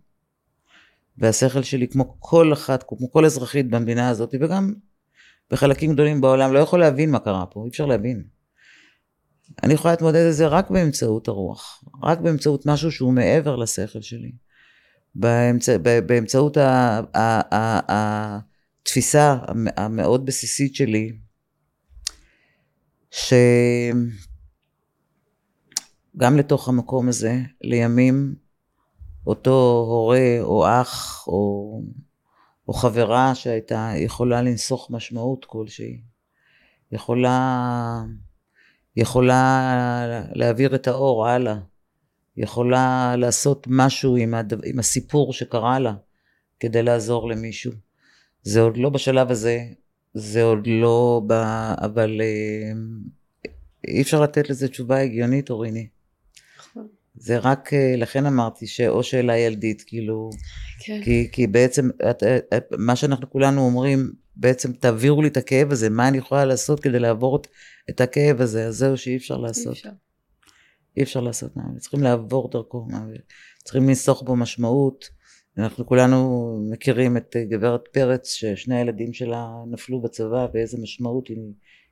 והשכל 1.18 1.62
שלי 1.62 1.88
כמו 1.88 2.16
כל 2.18 2.52
אחת, 2.52 2.84
כמו 2.88 3.10
כל 3.10 3.24
אזרחית 3.24 3.70
במדינה 3.70 4.08
הזאת, 4.08 4.34
וגם 4.40 4.74
בחלקים 5.50 5.92
גדולים 5.92 6.20
בעולם, 6.20 6.52
לא 6.52 6.58
יכול 6.58 6.80
להבין 6.80 7.10
מה 7.10 7.18
קרה 7.18 7.46
פה, 7.46 7.64
אי 7.64 7.68
אפשר 7.68 7.86
להבין. 7.86 8.24
אני 9.62 9.74
יכולה 9.74 9.94
להתמודד 9.94 10.26
עם 10.26 10.32
זה 10.32 10.46
רק 10.46 10.70
באמצעות 10.70 11.28
הרוח, 11.28 11.84
רק 12.02 12.18
באמצעות 12.20 12.66
משהו 12.66 12.92
שהוא 12.92 13.12
מעבר 13.12 13.56
לשכל 13.56 14.00
שלי. 14.00 14.32
באמצע, 15.14 15.76
באמצעות 16.06 16.56
ה, 16.56 17.00
ה, 17.14 17.54
ה, 17.54 18.38
התפיסה 18.88 19.36
המאוד 19.76 20.26
בסיסית 20.26 20.74
שלי, 20.74 21.12
שגם 23.10 23.26
לתוך 26.36 26.68
המקום 26.68 27.08
הזה, 27.08 27.40
לימים 27.60 28.34
אותו 29.26 29.84
הורה 29.88 30.36
או 30.40 30.66
אח 30.66 31.24
או, 31.26 31.82
או 32.68 32.72
חברה 32.72 33.34
שהייתה 33.34 33.92
יכולה 33.96 34.42
לנסוך 34.42 34.90
משמעות 34.90 35.44
כלשהי, 35.44 36.00
יכולה 36.92 38.02
יכולה 38.96 40.26
להעביר 40.32 40.74
את 40.74 40.86
האור 40.86 41.26
הלאה, 41.26 41.56
יכולה 42.36 43.14
לעשות 43.18 43.66
משהו 43.70 44.16
עם, 44.16 44.34
הדבר, 44.34 44.62
עם 44.64 44.78
הסיפור 44.78 45.32
שקרה 45.32 45.78
לה 45.78 45.94
כדי 46.60 46.82
לעזור 46.82 47.28
למישהו. 47.28 47.72
זה 48.42 48.60
עוד 48.60 48.76
לא 48.76 48.90
בשלב 48.90 49.30
הזה, 49.30 49.60
זה 50.14 50.42
עוד 50.42 50.66
לא 50.66 51.22
ב... 51.26 51.32
אבל 51.84 52.20
אה, 52.20 52.72
אי 53.88 54.02
אפשר 54.02 54.20
לתת 54.20 54.50
לזה 54.50 54.68
תשובה 54.68 54.98
הגיונית, 54.98 55.50
אוריני. 55.50 55.88
נכון. 56.58 56.86
זה 57.14 57.38
רק, 57.38 57.72
אה, 57.72 57.94
לכן 57.96 58.26
אמרתי 58.26 58.66
שאו 58.66 59.02
שאלה 59.02 59.36
ילדית, 59.36 59.82
כאילו, 59.86 60.30
כן. 60.78 61.00
כי, 61.04 61.28
כי 61.32 61.46
בעצם 61.46 61.88
את, 62.10 62.22
את, 62.56 62.64
מה 62.78 62.96
שאנחנו 62.96 63.30
כולנו 63.30 63.60
אומרים, 63.60 64.12
בעצם 64.36 64.72
תעבירו 64.72 65.22
לי 65.22 65.28
את 65.28 65.36
הכאב 65.36 65.72
הזה, 65.72 65.90
מה 65.90 66.08
אני 66.08 66.18
יכולה 66.18 66.44
לעשות 66.44 66.80
כדי 66.80 66.98
לעבור 66.98 67.40
את 67.90 68.00
הכאב 68.00 68.40
הזה, 68.40 68.66
אז 68.66 68.76
זהו 68.76 68.96
שאי 68.96 69.16
אפשר 69.16 69.36
לעשות. 69.36 69.66
אי 69.66 69.72
אפשר. 69.72 69.90
אי 70.96 71.02
אפשר 71.02 71.20
לעשות, 71.20 71.52
צריכים 71.78 72.02
לעבור 72.02 72.50
דרכו, 72.50 72.86
צריכים 73.64 73.88
לנסוך 73.88 74.22
בו 74.22 74.36
משמעות. 74.36 75.08
אנחנו 75.58 75.86
כולנו 75.86 76.58
מכירים 76.70 77.16
את 77.16 77.36
גברת 77.48 77.88
פרץ, 77.92 78.32
ששני 78.32 78.76
הילדים 78.76 79.12
שלה 79.12 79.48
נפלו 79.70 80.00
בצבא, 80.00 80.46
ואיזה 80.54 80.78
משמעות 80.82 81.28
היא, 81.28 81.36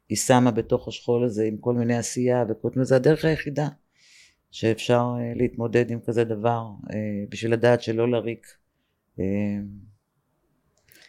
היא 0.09 0.19
שמה 0.19 0.51
בתוך 0.51 0.89
השכול 0.89 1.25
הזה, 1.25 1.45
עם 1.45 1.57
כל 1.57 1.75
מיני 1.75 1.97
עשייה 1.97 2.45
וכל 2.49 2.69
מיני, 2.75 2.87
זה 2.87 2.97
הדרך 2.97 3.25
היחידה 3.25 3.69
שאפשר 4.51 5.05
אה, 5.19 5.33
להתמודד 5.37 5.91
עם 5.91 5.99
כזה 6.07 6.25
דבר 6.25 6.65
אה, 6.91 6.97
בשביל 7.29 7.53
לדעת 7.53 7.83
שלא 7.83 8.11
לריק 8.11 8.47
אה, 8.47 8.53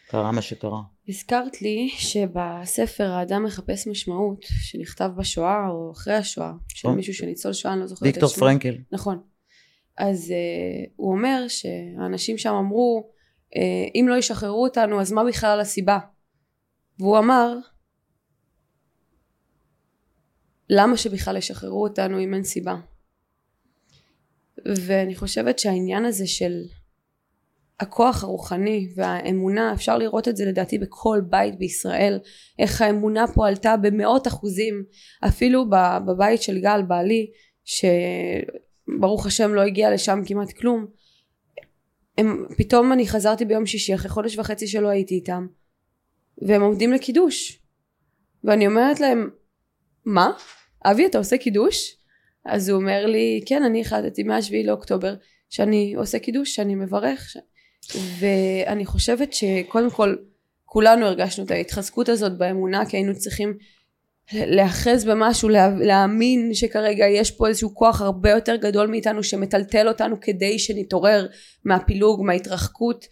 קרה 0.07 0.31
מה 0.31 0.41
שקרה. 0.41 0.81
הזכרת 1.09 1.61
לי 1.61 1.89
שבספר 1.89 3.11
האדם 3.11 3.43
מחפש 3.43 3.87
משמעות 3.87 4.39
שנכתב 4.43 5.09
בשואה 5.17 5.67
או 5.69 5.91
אחרי 5.91 6.13
השואה 6.13 6.51
של 6.67 6.87
מישהו 6.87 7.13
שניצול 7.13 7.53
שואה 7.53 7.73
אני 7.73 7.81
לא 7.81 7.87
זוכרת 7.87 8.03
ויקטור 8.03 8.29
פרנקל. 8.29 8.77
נכון. 8.91 9.21
אז 9.97 10.29
uh, 10.29 10.89
הוא 10.95 11.11
אומר 11.11 11.45
שהאנשים 11.47 12.37
שם 12.37 12.53
אמרו 12.53 13.09
uh, 13.49 13.57
אם 13.95 14.05
לא 14.09 14.15
ישחררו 14.15 14.63
אותנו 14.63 15.01
אז 15.01 15.11
מה 15.11 15.23
בכלל 15.23 15.59
הסיבה? 15.59 15.99
והוא 16.99 17.17
אמר 17.17 17.57
למה 20.69 20.97
שבכלל 20.97 21.37
ישחררו 21.37 21.83
אותנו 21.83 22.19
אם 22.19 22.33
אין 22.33 22.43
סיבה? 22.43 22.75
ואני 24.65 25.15
חושבת 25.15 25.59
שהעניין 25.59 26.05
הזה 26.05 26.27
של 26.27 26.63
הכוח 27.80 28.23
הרוחני 28.23 28.88
והאמונה 28.95 29.73
אפשר 29.73 29.97
לראות 29.97 30.28
את 30.28 30.38
זה 30.38 30.45
לדעתי 30.45 30.78
בכל 30.78 31.21
בית 31.30 31.57
בישראל 31.57 32.19
איך 32.59 32.82
האמונה 32.82 33.25
פה 33.34 33.47
עלתה 33.47 33.78
במאות 33.78 34.28
אחוזים 34.28 34.84
אפילו 35.28 35.65
בבית 36.05 36.41
של 36.41 36.59
גל 36.61 36.82
בעלי 36.88 37.32
שברוך 37.65 39.25
השם 39.25 39.53
לא 39.53 39.61
הגיע 39.61 39.93
לשם 39.93 40.19
כמעט 40.25 40.51
כלום 40.51 40.86
הם, 42.17 42.45
פתאום 42.57 42.93
אני 42.93 43.07
חזרתי 43.07 43.45
ביום 43.45 43.65
שישי 43.65 43.95
אחרי 43.95 44.09
חודש 44.09 44.38
וחצי 44.38 44.67
שלא 44.67 44.88
הייתי 44.88 45.15
איתם 45.15 45.47
והם 46.41 46.61
עומדים 46.61 46.93
לקידוש 46.93 47.61
ואני 48.43 48.67
אומרת 48.67 48.99
להם 48.99 49.30
מה? 50.05 50.32
אבי 50.86 51.05
אתה 51.05 51.17
עושה 51.17 51.38
קידוש? 51.38 51.97
אז 52.45 52.69
הוא 52.69 52.82
אומר 52.82 53.05
לי 53.05 53.41
כן 53.45 53.63
אני 53.63 53.82
החלטתי 53.82 54.23
מהשביעי 54.23 54.63
לאוקטובר 54.63 55.15
שאני 55.49 55.93
עושה 55.97 56.19
קידוש 56.19 56.55
שאני 56.55 56.75
מברך 56.75 57.30
ש... 57.30 57.38
ואני 58.19 58.86
חושבת 58.86 59.34
שקודם 59.34 59.89
כל 59.89 60.15
כולנו 60.65 61.05
הרגשנו 61.05 61.45
את 61.45 61.51
ההתחזקות 61.51 62.09
הזאת 62.09 62.38
באמונה 62.38 62.86
כי 62.86 62.97
היינו 62.97 63.15
צריכים 63.15 63.57
להאחז 64.34 65.05
במשהו 65.05 65.49
לה, 65.49 65.69
להאמין 65.69 66.53
שכרגע 66.53 67.05
יש 67.05 67.32
פה 67.32 67.47
איזשהו 67.47 67.75
כוח 67.75 68.01
הרבה 68.01 68.30
יותר 68.30 68.55
גדול 68.55 68.88
מאיתנו 68.88 69.23
שמטלטל 69.23 69.88
אותנו 69.88 70.15
כדי 70.21 70.59
שנתעורר 70.59 71.28
מהפילוג 71.65 72.25
מההתרחקות. 72.25 73.05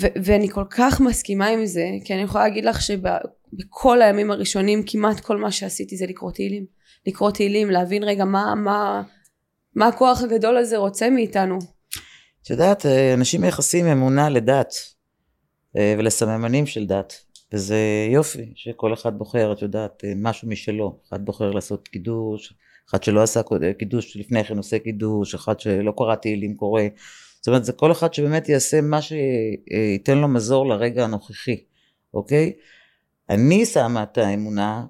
ו- 0.00 0.06
ואני 0.22 0.48
כל 0.48 0.64
כך 0.70 1.00
מסכימה 1.00 1.46
עם 1.46 1.66
זה 1.66 1.86
כי 2.04 2.14
אני 2.14 2.22
יכולה 2.22 2.44
להגיד 2.44 2.64
לך 2.64 2.82
שבכל 2.82 4.02
הימים 4.02 4.30
הראשונים 4.30 4.82
כמעט 4.86 5.20
כל 5.20 5.36
מה 5.36 5.50
שעשיתי 5.50 5.96
זה 5.96 6.06
לקרוא 6.06 6.32
תהילים. 6.32 6.66
לקרוא 7.06 7.30
תהילים 7.30 7.70
להבין 7.70 8.02
רגע 8.04 8.24
מה 8.24 8.54
מה 8.54 9.02
מה 9.74 9.86
הכוח 9.86 10.22
הגדול 10.22 10.56
הזה 10.56 10.76
רוצה 10.76 11.10
מאיתנו 11.10 11.58
את 12.48 12.50
יודעת, 12.50 12.86
אה, 12.86 13.14
אנשים 13.14 13.40
מייחסים 13.40 13.86
אמונה 13.86 14.28
לדת 14.28 14.74
אה, 15.76 15.94
ולסממנים 15.98 16.66
של 16.66 16.86
דת, 16.86 17.14
וזה 17.52 17.76
יופי 18.12 18.52
שכל 18.54 18.94
אחד 18.94 19.18
בוחר, 19.18 19.52
את 19.52 19.62
יודעת, 19.62 20.04
אה, 20.04 20.12
משהו 20.16 20.48
משלו. 20.48 20.98
אחד 21.08 21.24
בוחר 21.24 21.50
לעשות 21.50 21.88
קידוש, 21.88 22.54
אחד 22.90 23.02
שלא 23.02 23.22
עשה 23.22 23.40
קידוש 23.78 24.16
לפני 24.16 24.44
כן 24.44 24.56
עושה 24.56 24.78
קידוש, 24.78 25.34
אחד 25.34 25.60
שלא 25.60 25.92
קרא 25.96 26.14
תהילים 26.14 26.56
קורא. 26.56 26.82
זאת 27.36 27.48
אומרת, 27.48 27.64
זה 27.64 27.72
כל 27.72 27.92
אחד 27.92 28.14
שבאמת 28.14 28.48
יעשה 28.48 28.80
מה 28.80 28.98
שייתן 29.02 30.18
לו 30.18 30.28
מזור 30.28 30.68
לרגע 30.68 31.04
הנוכחי, 31.04 31.64
אוקיי? 32.14 32.52
אני 33.30 33.66
שמה 33.66 34.02
את 34.02 34.18
האמונה 34.18 34.86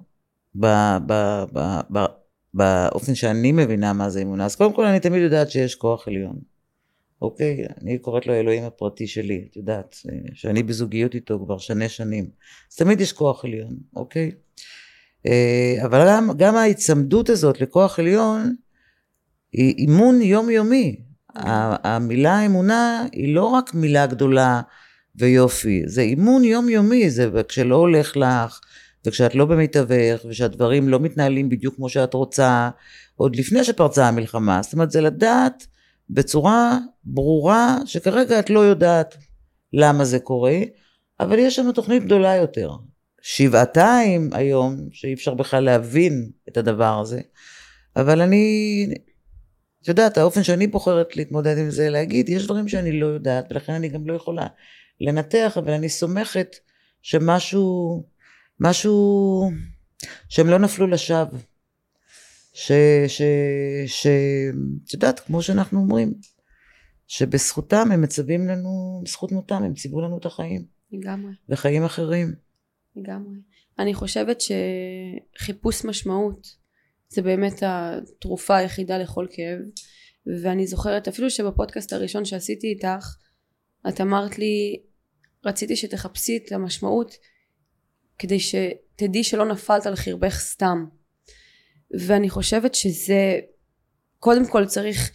ב, 0.55 0.67
ב, 1.05 1.43
ב, 1.53 1.79
ב, 1.93 2.05
באופן 2.53 3.15
שאני 3.15 3.51
מבינה 3.51 3.93
מה 3.93 4.09
זה 4.09 4.21
אמונה. 4.21 4.45
אז 4.45 4.55
קודם 4.55 4.73
כל 4.73 4.85
אני 4.85 4.99
תמיד 4.99 5.21
יודעת 5.21 5.51
שיש 5.51 5.75
כוח 5.75 6.07
עליון. 6.07 6.48
אוקיי? 7.21 7.65
אני 7.81 7.97
קוראת 7.97 8.27
לו 8.27 8.33
האלוהים 8.33 8.63
הפרטי 8.63 9.07
שלי, 9.07 9.47
את 9.51 9.55
יודעת, 9.55 9.95
שאני 10.33 10.63
בזוגיות 10.63 11.15
איתו 11.15 11.39
כבר 11.45 11.57
שני 11.57 11.89
שנים. 11.89 12.29
אז 12.71 12.75
תמיד 12.75 13.01
יש 13.01 13.13
כוח 13.13 13.45
עליון, 13.45 13.77
אוקיי? 13.95 14.31
אה, 15.27 15.75
אבל 15.85 16.07
גם, 16.07 16.29
גם 16.37 16.55
ההיצמדות 16.55 17.29
הזאת 17.29 17.61
לכוח 17.61 17.99
עליון 17.99 18.55
היא 19.51 19.75
אימון 19.77 20.21
יומיומי. 20.21 20.99
המילה 21.35 22.45
אמונה 22.45 23.05
היא 23.11 23.35
לא 23.35 23.45
רק 23.45 23.73
מילה 23.73 24.07
גדולה 24.07 24.61
ויופי, 25.15 25.83
זה 25.85 26.01
אימון 26.01 26.43
יומיומי, 26.43 27.09
זה 27.09 27.29
כשלא 27.47 27.75
הולך 27.75 28.17
לך, 28.17 28.59
וכשאת 29.05 29.35
לא 29.35 29.45
במיטבך, 29.45 30.25
ושהדברים 30.29 30.89
לא 30.89 30.99
מתנהלים 30.99 31.49
בדיוק 31.49 31.75
כמו 31.75 31.89
שאת 31.89 32.13
רוצה, 32.13 32.69
עוד 33.15 33.35
לפני 33.35 33.63
שפרצה 33.63 34.07
המלחמה. 34.07 34.61
זאת 34.61 34.73
אומרת, 34.73 34.91
זה 34.91 35.01
לדעת 35.01 35.67
בצורה 36.09 36.77
ברורה 37.03 37.77
שכרגע 37.85 38.39
את 38.39 38.49
לא 38.49 38.59
יודעת 38.59 39.17
למה 39.73 40.05
זה 40.05 40.19
קורה, 40.19 40.57
אבל 41.19 41.39
יש 41.39 41.59
לנו 41.59 41.71
תוכנית 41.71 42.03
גדולה 42.03 42.35
יותר. 42.35 42.71
שבעתיים 43.21 44.29
היום, 44.33 44.89
שאי 44.91 45.13
אפשר 45.13 45.33
בכלל 45.33 45.63
להבין 45.63 46.31
את 46.49 46.57
הדבר 46.57 46.99
הזה, 46.99 47.21
אבל 47.95 48.21
אני, 48.21 48.87
את 49.83 49.87
יודעת, 49.87 50.17
האופן 50.17 50.43
שאני 50.43 50.67
בוחרת 50.67 51.15
להתמודד 51.15 51.57
עם 51.57 51.69
זה, 51.69 51.89
להגיד, 51.89 52.29
יש 52.29 52.45
דברים 52.45 52.67
שאני 52.67 52.99
לא 52.99 53.05
יודעת, 53.05 53.45
ולכן 53.51 53.73
אני 53.73 53.89
גם 53.89 54.07
לא 54.07 54.13
יכולה 54.13 54.47
לנתח, 55.01 55.53
אבל 55.57 55.71
אני 55.71 55.89
סומכת 55.89 56.55
שמשהו, 57.01 58.03
משהו, 58.59 59.51
שהם 60.29 60.47
לא 60.47 60.59
נפלו 60.59 60.87
לשווא. 60.87 61.37
ש... 62.59 62.71
ש... 63.07 63.21
ש... 63.87 64.07
את 64.87 64.93
יודעת, 64.93 65.19
כמו 65.19 65.41
שאנחנו 65.41 65.79
אומרים, 65.79 66.13
שבזכותם 67.07 67.91
הם 67.91 68.01
מצווים 68.01 68.47
לנו, 68.47 69.01
בזכות 69.03 69.31
מותם 69.31 69.63
הם 69.63 69.73
ציוו 69.73 70.01
לנו 70.01 70.17
את 70.17 70.25
החיים. 70.25 70.65
לגמרי. 70.91 71.31
וחיים 71.49 71.83
אחרים. 71.83 72.33
לגמרי. 72.95 73.37
אני 73.79 73.93
חושבת 73.93 74.41
שחיפוש 74.41 75.85
משמעות 75.85 76.47
זה 77.09 77.21
באמת 77.21 77.63
התרופה 77.65 78.57
היחידה 78.57 78.97
לכל 78.97 79.27
כאב. 79.31 79.59
ואני 80.43 80.67
זוכרת 80.67 81.07
אפילו 81.07 81.29
שבפודקאסט 81.29 81.93
הראשון 81.93 82.25
שעשיתי 82.25 82.67
איתך, 82.67 83.15
את 83.89 84.01
אמרת 84.01 84.37
לי, 84.37 84.81
רציתי 85.45 85.75
שתחפשי 85.75 86.37
את 86.37 86.51
המשמעות 86.51 87.15
כדי 88.17 88.39
שתדעי 88.39 89.23
שלא 89.23 89.45
נפלת 89.51 89.85
על 89.85 89.95
חרבך 89.95 90.39
סתם. 90.39 90.85
ואני 91.99 92.29
חושבת 92.29 92.75
שזה 92.75 93.39
קודם 94.19 94.47
כל 94.47 94.65
צריך 94.65 95.11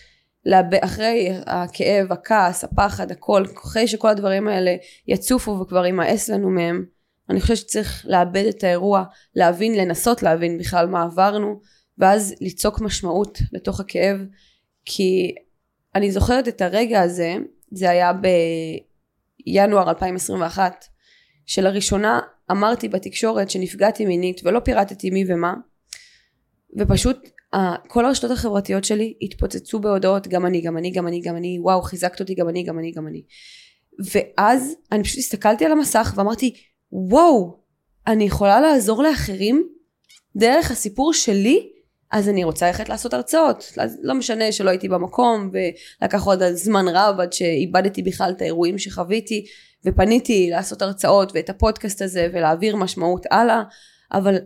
לאבד, 0.47 0.79
אחרי 0.85 1.31
הכאב, 1.47 2.13
הכעס, 2.13 2.65
הפחד, 2.65 3.11
הכל, 3.11 3.45
אחרי 3.59 3.89
שכל 3.89 4.09
הדברים 4.09 4.49
האלה 4.49 4.77
יצופו 5.09 5.51
וכבר 5.61 5.87
יימאס 5.87 6.29
לנו 6.29 6.51
מהם, 6.51 6.85
אני 7.31 7.41
חושבת 7.41 7.57
שצריך 7.57 8.07
לאבד 8.09 8.45
את 8.49 8.65
האירוע, 8.65 9.05
להבין, 9.35 9.75
לנסות 9.75 10.23
להבין 10.23 10.59
בכלל 10.59 10.87
מה 10.87 11.03
עברנו, 11.03 11.61
ואז 11.99 12.35
ליצוק 12.41 12.81
משמעות 12.81 13.39
לתוך 13.53 13.81
הכאב, 13.81 14.17
כי 14.85 15.35
אני 15.95 16.11
זוכרת 16.11 16.49
את 16.49 16.63
הרגע 16.63 17.01
הזה, 17.01 17.37
זה 17.71 17.91
היה 17.91 18.13
בינואר 19.47 19.89
2021, 19.91 20.85
שלראשונה 21.47 22.21
אמרתי 22.51 22.89
בתקשורת 22.89 23.51
שנפגעתי 23.51 24.07
מינית 24.07 24.41
ולא 24.45 24.61
פירטתי 24.61 25.11
מי 25.11 25.25
ומה, 25.29 25.55
ופשוט 26.79 27.29
כל 27.89 28.07
הרשתות 28.07 28.31
החברתיות 28.31 28.85
שלי 28.85 29.15
התפוצצו 29.23 29.79
בהודעות 29.79 30.29
גם 30.29 30.47
אני 30.47 30.61
גם 30.61 30.77
אני 30.77 30.91
גם 30.91 31.07
אני 31.07 31.21
גם 31.21 31.37
אני 31.37 31.59
וואו 31.61 31.83
חיזקת 31.83 32.21
אותי 32.21 32.35
גם 32.35 32.49
אני 32.49 32.63
גם 32.63 32.79
אני 32.79 32.93
גם 32.93 33.07
אני. 33.07 33.23
ואז 34.13 34.75
אני 34.93 35.05
פשוט 35.05 35.19
הסתכלתי 35.19 35.65
על 35.65 35.73
המסך 35.73 36.15
ואמרתי 36.17 36.55
וואו 36.93 37.59
אני 38.07 38.25
יכולה 38.25 38.61
לעזור 38.61 39.03
לאחרים 39.03 39.69
דרך 40.37 40.71
הסיפור 40.71 41.13
שלי? 41.13 41.71
אז 42.11 42.29
אני 42.29 42.45
רוצה 42.45 42.67
ללכת 42.67 42.89
לעשות 42.89 43.15
הרצאות. 43.15 43.73
לא 44.03 44.15
משנה 44.15 44.53
שלא 44.53 44.71
הייתי 44.71 44.89
במקום 44.89 45.51
ולקח 45.53 46.25
עוד 46.25 46.43
זמן 46.53 46.89
רב 46.89 47.21
עד 47.21 47.33
שאיבדתי 47.33 48.03
בכלל 48.03 48.33
את 48.37 48.43
האירועים 48.43 48.79
שחוויתי 48.79 49.45
ופניתי 49.85 50.51
לעשות 50.51 50.83
הרצאות 50.83 51.33
ואת 51.35 51.51
הפודקאסט 51.51 52.03
הזה 52.03 52.29
ולהעביר 52.33 52.77
משמעות 52.77 53.27
הלאה. 53.31 53.63
אבל 54.13 54.39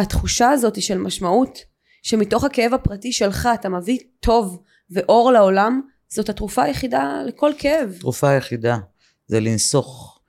התחושה 0.00 0.50
הזאת 0.50 0.82
של 0.82 0.98
משמעות 0.98 1.58
שמתוך 2.02 2.44
הכאב 2.44 2.74
הפרטי 2.74 3.12
שלך 3.12 3.48
אתה 3.54 3.68
מביא 3.68 3.98
טוב 4.20 4.62
ואור 4.90 5.32
לעולם 5.32 5.80
זאת 6.08 6.28
התרופה 6.28 6.62
היחידה 6.62 7.22
לכל 7.26 7.50
כאב. 7.58 7.96
תרופה 8.00 8.28
היחידה 8.28 8.78
זה 9.26 9.40
לנסוך 9.40 10.20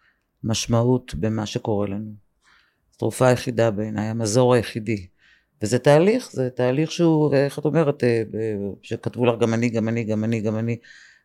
משמעות 0.43 1.16
במה 1.16 1.45
שקורה 1.45 1.88
לנו. 1.88 2.11
תרופה 2.97 3.28
היחידה 3.28 3.72
בעיניי, 3.72 4.07
המזור 4.07 4.53
היחידי. 4.53 5.07
וזה 5.61 5.80
תהליך, 5.80 6.32
זה 6.32 6.49
תהליך 6.49 6.91
שהוא, 6.91 7.36
איך 7.36 7.59
את 7.59 7.66
אומרת, 7.66 8.03
אה, 8.03 8.24
שכתבו 8.82 9.26
לך 9.26 9.39
גם 9.39 9.53
אני, 9.53 9.70
גם 9.70 9.89
אני, 9.89 10.03
גם 10.03 10.24
אני, 10.24 10.41
גם 10.41 10.57
אני, 10.57 10.78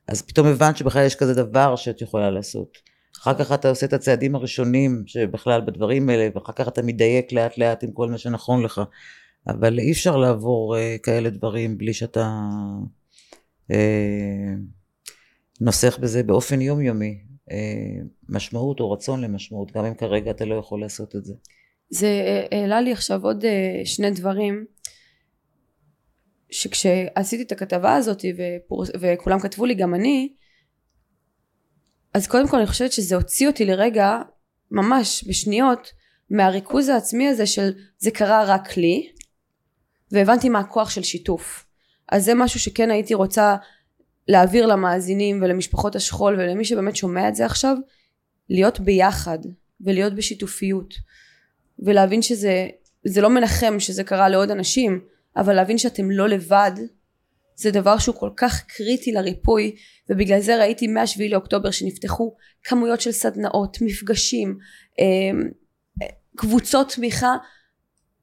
אז 0.09 0.23
פתאום 0.23 0.47
הבנת 0.47 0.77
שבכלל 0.77 1.07
יש 1.07 1.15
כזה 1.15 1.35
דבר 1.35 1.77
שאת 1.77 2.03
יכולה 2.03 2.31
לעשות. 2.31 2.79
אחר 3.21 3.35
כך 3.35 3.53
אתה 3.53 3.69
עושה 3.69 3.87
את 3.87 3.93
הצעדים 3.93 4.35
הראשונים 4.35 5.03
שבכלל 5.07 5.61
בדברים 5.61 6.09
האלה, 6.09 6.29
ואחר 6.35 6.53
כך 6.53 6.69
אתה 6.69 6.83
מדייק 6.83 7.33
לאט 7.33 7.59
לאט 7.59 7.85
עם 7.85 7.93
כל 7.93 8.09
מה 8.09 8.19
שנכון 8.19 8.63
לך. 8.63 8.81
אבל 9.49 9.79
אי 9.79 9.93
אפשר 9.93 10.17
לעבור 10.17 10.77
אה, 10.77 10.97
כאלה 11.03 11.31
דברים 11.31 11.79
בלי 11.79 11.95
שאתה 11.95 12.39
אה, 13.71 14.55
נוסח 15.61 15.99
בזה 15.99 16.23
באופן 16.23 16.61
יומיומי 16.61 17.19
אה, 17.51 17.57
משמעות 18.29 18.81
או 18.81 18.91
רצון 18.91 19.21
למשמעות, 19.21 19.73
גם 19.73 19.85
אם 19.85 19.95
כרגע 19.95 20.31
אתה 20.31 20.45
לא 20.45 20.55
יכול 20.55 20.81
לעשות 20.81 21.17
את 21.17 21.25
זה. 21.25 21.35
זה 21.91 22.07
אה, 22.07 22.59
העלה 22.59 22.81
לי 22.81 22.93
עכשיו 22.93 23.25
עוד 23.25 23.45
אה, 23.45 23.81
שני 23.85 24.11
דברים 24.11 24.65
שכשעשיתי 26.51 27.43
את 27.43 27.53
הכתבה 27.53 27.95
הזאת 27.95 28.25
ופור... 28.37 28.85
וכולם 29.01 29.39
כתבו 29.41 29.67
לי 29.67 29.75
גם 29.75 29.95
אני 29.95 30.33
אז 32.15 32.27
קודם 32.27 32.49
כל 32.49 32.57
אני 32.57 32.67
חושבת 32.67 32.93
שזה 32.93 33.17
הוציא 33.17 33.49
אותי 33.49 33.65
לרגע 33.65 34.19
ממש 34.71 35.25
בשניות 35.29 35.93
מהריכוז 36.31 36.89
העצמי 36.89 37.29
הזה 37.29 37.47
של 37.47 37.73
זה 37.99 38.11
קרה 38.11 38.45
רק 38.45 38.77
לי 38.77 39.13
והבנתי 40.13 40.49
מה 40.49 40.59
הכוח 40.59 40.91
של 40.91 41.03
שיתוף. 41.03 41.67
אז 42.13 42.25
זה 42.25 42.35
משהו 42.35 42.61
שכן 42.61 42.91
הייתי 42.91 43.15
רוצה 43.15 43.57
להעביר 44.29 44.67
למאזינים 44.67 45.43
ולמשפחות 45.43 45.97
השכול 45.97 46.35
ולמי 46.35 46.65
שבאמת 46.65 46.97
שומע 46.97 47.29
את 47.29 47.35
זה 47.35 47.47
עכשיו 47.47 47.77
להיות 48.49 48.81
ביחד 48.81 49.39
ולהיות 49.81 50.15
בשיתופיות. 50.15 50.95
ולהבין 51.79 52.23
שזה 52.23 52.69
זה 53.05 53.21
לא 53.21 53.31
מנחם 53.31 53.81
שזה 53.81 54.05
קרה 54.05 54.29
לעוד 54.29 54.51
אנשים 54.51 55.01
אבל 55.37 55.55
להבין 55.55 55.79
שאתם 55.79 56.11
לא 56.11 56.29
לבד 56.29 56.73
זה 57.61 57.71
דבר 57.71 57.99
שהוא 57.99 58.15
כל 58.15 58.31
כך 58.37 58.65
קריטי 58.67 59.13
לריפוי 59.13 59.77
ובגלל 60.11 60.41
זה 60.41 60.59
ראיתי 60.59 60.87
מהשביעי 60.87 61.29
לאוקטובר 61.29 61.71
שנפתחו 61.71 62.35
כמויות 62.65 63.01
של 63.01 63.13
סדנאות, 63.13 63.79
מפגשים, 63.81 64.59
אמ, 64.99 65.49
קבוצות 66.37 66.93
תמיכה 66.93 67.37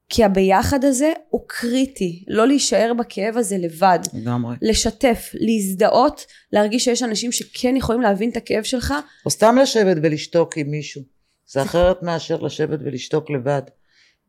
כי 0.09 0.23
הביחד 0.23 0.85
הזה 0.85 1.13
הוא 1.29 1.41
קריטי 1.47 2.23
לא 2.27 2.47
להישאר 2.47 2.91
בכאב 2.99 3.37
הזה 3.37 3.57
לבד 3.57 3.99
לגמרי. 4.13 4.55
לשתף, 4.61 5.31
להזדהות, 5.33 6.25
להרגיש 6.51 6.83
שיש 6.83 7.03
אנשים 7.03 7.31
שכן 7.31 7.75
יכולים 7.75 8.01
להבין 8.01 8.29
את 8.29 8.37
הכאב 8.37 8.63
שלך 8.63 8.93
או 9.25 9.29
סתם 9.29 9.55
לשבת 9.61 9.97
ולשתוק 10.03 10.57
עם 10.57 10.71
מישהו. 10.71 11.01
זה 11.47 11.61
אחרת 11.61 12.03
מאשר 12.03 12.41
לשבת 12.41 12.79
ולשתוק 12.83 13.29
לבד. 13.29 13.61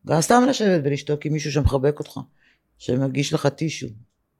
גם 0.06 0.20
סתם 0.20 0.44
לשבת 0.48 0.80
ולשתוק 0.84 1.26
עם 1.26 1.32
מישהו 1.32 1.52
שמחבק 1.52 1.98
אותך, 1.98 2.20
שמגיש 2.78 3.32
לך 3.32 3.46
טישו, 3.46 3.86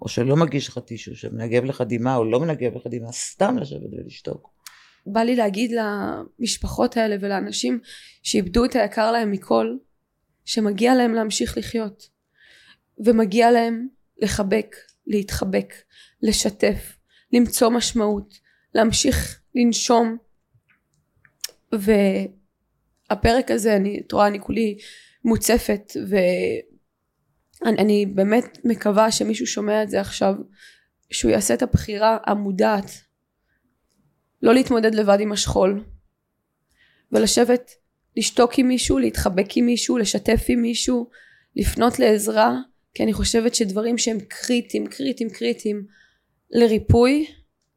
או 0.03 0.09
שלא 0.09 0.37
מגיש 0.37 0.69
לך 0.69 0.79
טישו, 0.79 1.17
שמנגב 1.17 1.65
לך 1.65 1.83
דמעה 1.89 2.17
או 2.17 2.25
לא 2.25 2.41
מנגב 2.41 2.77
לך 2.77 2.87
דמעה, 2.91 3.13
סתם 3.13 3.59
לשבת 3.59 3.93
ולשתוק. 3.93 4.51
בא 5.07 5.21
לי 5.21 5.37
להגיד 5.37 5.73
למשפחות 5.73 6.97
האלה 6.97 7.17
ולאנשים 7.21 7.81
שאיבדו 8.23 8.65
את 8.65 8.77
היקר 8.77 9.13
להם 9.13 9.31
מכל 9.31 9.77
שמגיע 10.45 10.95
להם 10.95 11.15
להמשיך 11.15 11.59
לחיות 11.59 12.09
ומגיע 13.07 13.51
להם 13.51 13.89
לחבק, 14.19 14.77
להתחבק, 15.07 15.75
לשתף, 16.23 16.97
למצוא 17.33 17.71
משמעות, 17.71 18.35
להמשיך 18.75 19.41
לנשום 19.55 20.17
והפרק 21.73 23.51
הזה 23.51 23.77
אני, 23.77 24.01
את 24.07 24.13
רואה 24.13 24.27
אני 24.27 24.41
כולי 24.41 24.79
מוצפת 25.25 25.93
ואני 27.63 27.77
אני 27.79 28.07
באמת 28.07 28.59
מקווה 28.65 29.13
שמישהו 29.13 29.47
שומע 29.47 29.83
את 29.83 29.91
זה 29.91 30.01
עכשיו 30.01 30.35
שהוא 31.11 31.31
יעשה 31.31 31.55
את 31.55 31.63
הבחירה 31.63 32.19
המודעת 32.27 32.91
לא 34.43 34.55
להתמודד 34.55 34.95
לבד 34.95 35.21
עם 35.21 35.33
השכול 35.33 35.85
ולשבת 37.13 37.71
לשתוק 38.17 38.59
עם 38.59 38.69
מישהו, 38.69 38.99
להתחבק 38.99 39.57
עם 39.57 39.67
מישהו, 39.67 39.99
לשתף 39.99 40.45
עם 40.49 40.63
מישהו, 40.63 41.11
לפנות 41.57 41.99
לעזרה, 41.99 42.57
כי 42.95 43.03
אני 43.03 43.13
חושבת 43.13 43.55
שדברים 43.55 43.99
שהם 43.99 44.19
קריטיים, 44.21 44.87
קריטיים, 44.87 45.31
קריטיים 45.31 45.87
לריפוי, 46.51 47.27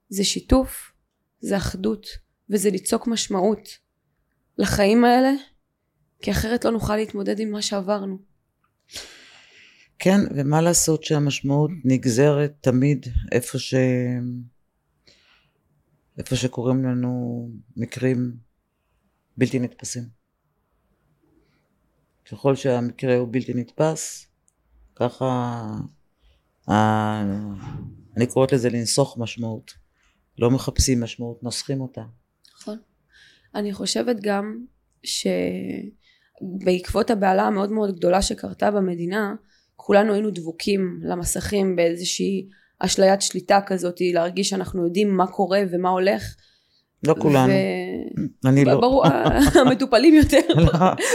זה 0.10 0.24
שיתוף, 0.24 0.92
זה 1.40 1.58
אחדות, 1.58 2.08
וזה 2.50 2.70
ליצוק 2.70 3.08
משמעות 3.08 3.70
לחיים 4.58 5.06
האלה, 5.06 5.32
כי 6.22 6.32
אחרת 6.32 6.66
לא 6.66 6.72
נוכל 6.72 6.96
להתמודד 6.96 7.40
עם 7.40 7.52
מה 7.52 7.62
שעברנו. 7.62 8.18
כן, 10.04 10.20
ומה 10.36 10.62
לעשות 10.62 11.04
שהמשמעות 11.04 11.72
נגזרת 11.86 12.54
תמיד 12.62 13.06
איפה 13.32 13.60
ש... 13.60 13.74
איפה 16.18 16.36
שקורים 16.36 16.84
לנו 16.84 17.50
מקרים 17.78 18.36
בלתי 19.38 19.60
נתפסים. 19.60 20.04
ככל 22.32 22.56
שהמקרה 22.56 23.16
הוא 23.16 23.28
בלתי 23.32 23.54
נתפס, 23.54 24.28
ככה 24.96 25.62
אני 28.18 28.28
קוראת 28.34 28.52
לזה 28.52 28.70
לנסוך 28.70 29.18
משמעות. 29.18 29.72
לא 30.38 30.52
מחפשים 30.52 31.04
משמעות, 31.04 31.44
נוסחים 31.44 31.82
אותה. 31.82 32.04
נכון. 32.56 32.78
אני 33.56 33.74
חושבת 33.74 34.16
גם 34.22 34.66
שבעקבות 36.44 37.10
הבהלה 37.10 37.44
המאוד 37.44 37.72
מאוד 37.72 37.96
גדולה 37.96 38.22
שקרתה 38.22 38.72
במדינה, 38.72 39.36
כולנו 39.86 40.14
היינו 40.14 40.32
דבוקים 40.32 41.00
למסכים 41.04 41.76
באיזושהי 41.76 42.48
אשליית 42.80 43.22
שליטה 43.22 43.60
כזאת, 43.66 43.96
להרגיש 44.14 44.50
שאנחנו 44.50 44.84
יודעים 44.84 45.18
מה 45.18 45.28
קורה 45.28 45.62
ומה 45.72 45.90
הולך, 45.90 46.36
לא 47.08 47.16
כולנו. 47.20 47.54
אני 48.46 48.66
לא. 48.66 48.76
ברור, 48.76 49.06
המטופלים 49.62 50.14
יותר, 50.14 50.38
לא. 50.58 50.70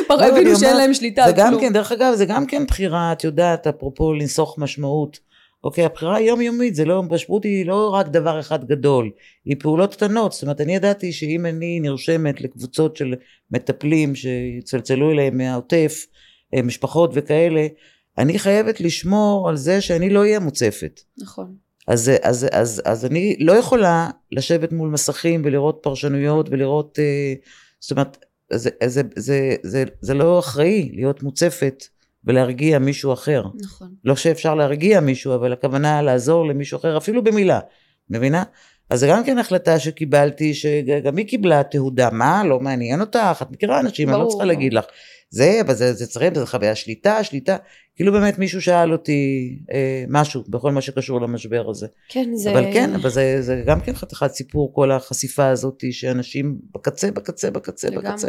כבר 0.06 0.16
לא, 0.16 0.24
הבינו 0.24 0.56
שאין 0.56 0.76
להם 0.76 0.94
שליטה 0.94 1.24
זה 1.26 1.32
גם 1.36 1.48
כלום. 1.48 1.60
כן, 1.60 1.72
דרך 1.72 1.92
אגב, 1.92 2.14
זה 2.14 2.24
גם 2.24 2.46
כן 2.46 2.66
בחירה, 2.66 3.12
את 3.12 3.24
יודעת, 3.24 3.66
אפרופו 3.66 4.12
לנסוך 4.12 4.58
משמעות. 4.58 5.18
אוקיי, 5.64 5.84
הבחירה 5.84 6.16
היומיומית, 6.16 6.74
זה 6.74 6.84
לא, 6.84 7.02
משמעות 7.02 7.44
היא 7.44 7.66
לא 7.66 7.94
רק 7.94 8.08
דבר 8.08 8.40
אחד 8.40 8.64
גדול, 8.64 9.10
היא 9.44 9.56
פעולות 9.58 9.94
קטנות. 9.94 10.32
זאת 10.32 10.42
אומרת, 10.42 10.60
אני 10.60 10.74
ידעתי 10.74 11.12
שאם 11.12 11.46
אני 11.46 11.80
נרשמת 11.80 12.40
לקבוצות 12.40 12.96
של 12.96 13.14
מטפלים 13.50 14.14
שיצלצלו 14.14 15.10
אליהם 15.10 15.36
מהעוטף, 15.36 16.06
אה, 16.54 16.62
משפחות 16.62 17.10
וכאלה, 17.14 17.66
אני 18.18 18.38
חייבת 18.38 18.80
לשמור 18.80 19.48
על 19.48 19.56
זה 19.56 19.80
שאני 19.80 20.10
לא 20.10 20.20
אהיה 20.20 20.40
מוצפת. 20.40 21.00
נכון. 21.18 21.54
אז, 21.88 22.10
אז, 22.22 22.46
אז, 22.52 22.82
אז 22.84 23.04
אני 23.04 23.36
לא 23.40 23.52
יכולה 23.52 24.10
לשבת 24.32 24.72
מול 24.72 24.88
מסכים 24.88 25.42
ולראות 25.44 25.78
פרשנויות 25.82 26.48
ולראות, 26.50 26.98
אה, 26.98 27.34
זאת 27.80 27.90
אומרת, 27.90 28.24
זה, 28.52 28.70
זה, 28.86 29.02
זה, 29.16 29.56
זה, 29.62 29.84
זה 30.00 30.14
לא 30.14 30.38
אחראי 30.38 30.90
להיות 30.92 31.22
מוצפת 31.22 31.84
ולהרגיע 32.24 32.78
מישהו 32.78 33.12
אחר. 33.12 33.44
נכון. 33.60 33.88
לא 34.04 34.16
שאפשר 34.16 34.54
להרגיע 34.54 35.00
מישהו, 35.00 35.34
אבל 35.34 35.52
הכוונה 35.52 36.02
לעזור 36.02 36.48
למישהו 36.48 36.76
אחר, 36.76 36.96
אפילו 36.96 37.24
במילה, 37.24 37.60
מבינה? 38.10 38.42
אז 38.90 39.00
זה 39.00 39.06
גם 39.10 39.24
כן 39.24 39.38
החלטה 39.38 39.78
שקיבלתי, 39.78 40.54
שגם 40.54 41.16
היא 41.16 41.26
קיבלה 41.26 41.62
תהודה, 41.62 42.10
מה, 42.10 42.44
לא 42.44 42.60
מעניין 42.60 43.00
אותך, 43.00 43.38
את 43.42 43.50
מכירה 43.50 43.80
אנשים, 43.80 44.08
אני 44.08 44.12
לא 44.12 44.18
ברור, 44.18 44.30
צריכה 44.30 44.44
ברור. 44.44 44.54
להגיד 44.54 44.72
לך, 44.72 44.84
זה, 45.30 45.60
אבל 45.60 45.74
זה, 45.74 45.92
זה 45.92 46.06
צריך, 46.06 46.34
זה 46.34 46.46
חוויה 46.46 46.74
שליטה, 46.74 47.24
שליטה, 47.24 47.56
כאילו 47.96 48.12
באמת 48.12 48.38
מישהו 48.38 48.62
שאל 48.62 48.92
אותי 48.92 49.50
אה, 49.72 50.04
משהו 50.08 50.42
בכל 50.48 50.72
מה 50.72 50.80
שקשור 50.80 51.20
למשבר 51.20 51.70
הזה. 51.70 51.86
כן, 52.08 52.34
זה... 52.34 52.50
אבל 52.50 52.72
כן, 52.72 52.94
אבל 52.94 53.10
זה, 53.10 53.42
זה 53.42 53.62
גם 53.66 53.80
כן 53.80 53.94
חתיכת 53.94 54.32
סיפור, 54.32 54.74
כל 54.74 54.90
החשיפה 54.92 55.48
הזאת, 55.48 55.82
שאנשים 55.90 56.58
בקצה, 56.74 57.10
בקצה, 57.10 57.50
בקצה, 57.50 57.90
לגמרי. 57.90 58.08
בקצה. 58.08 58.28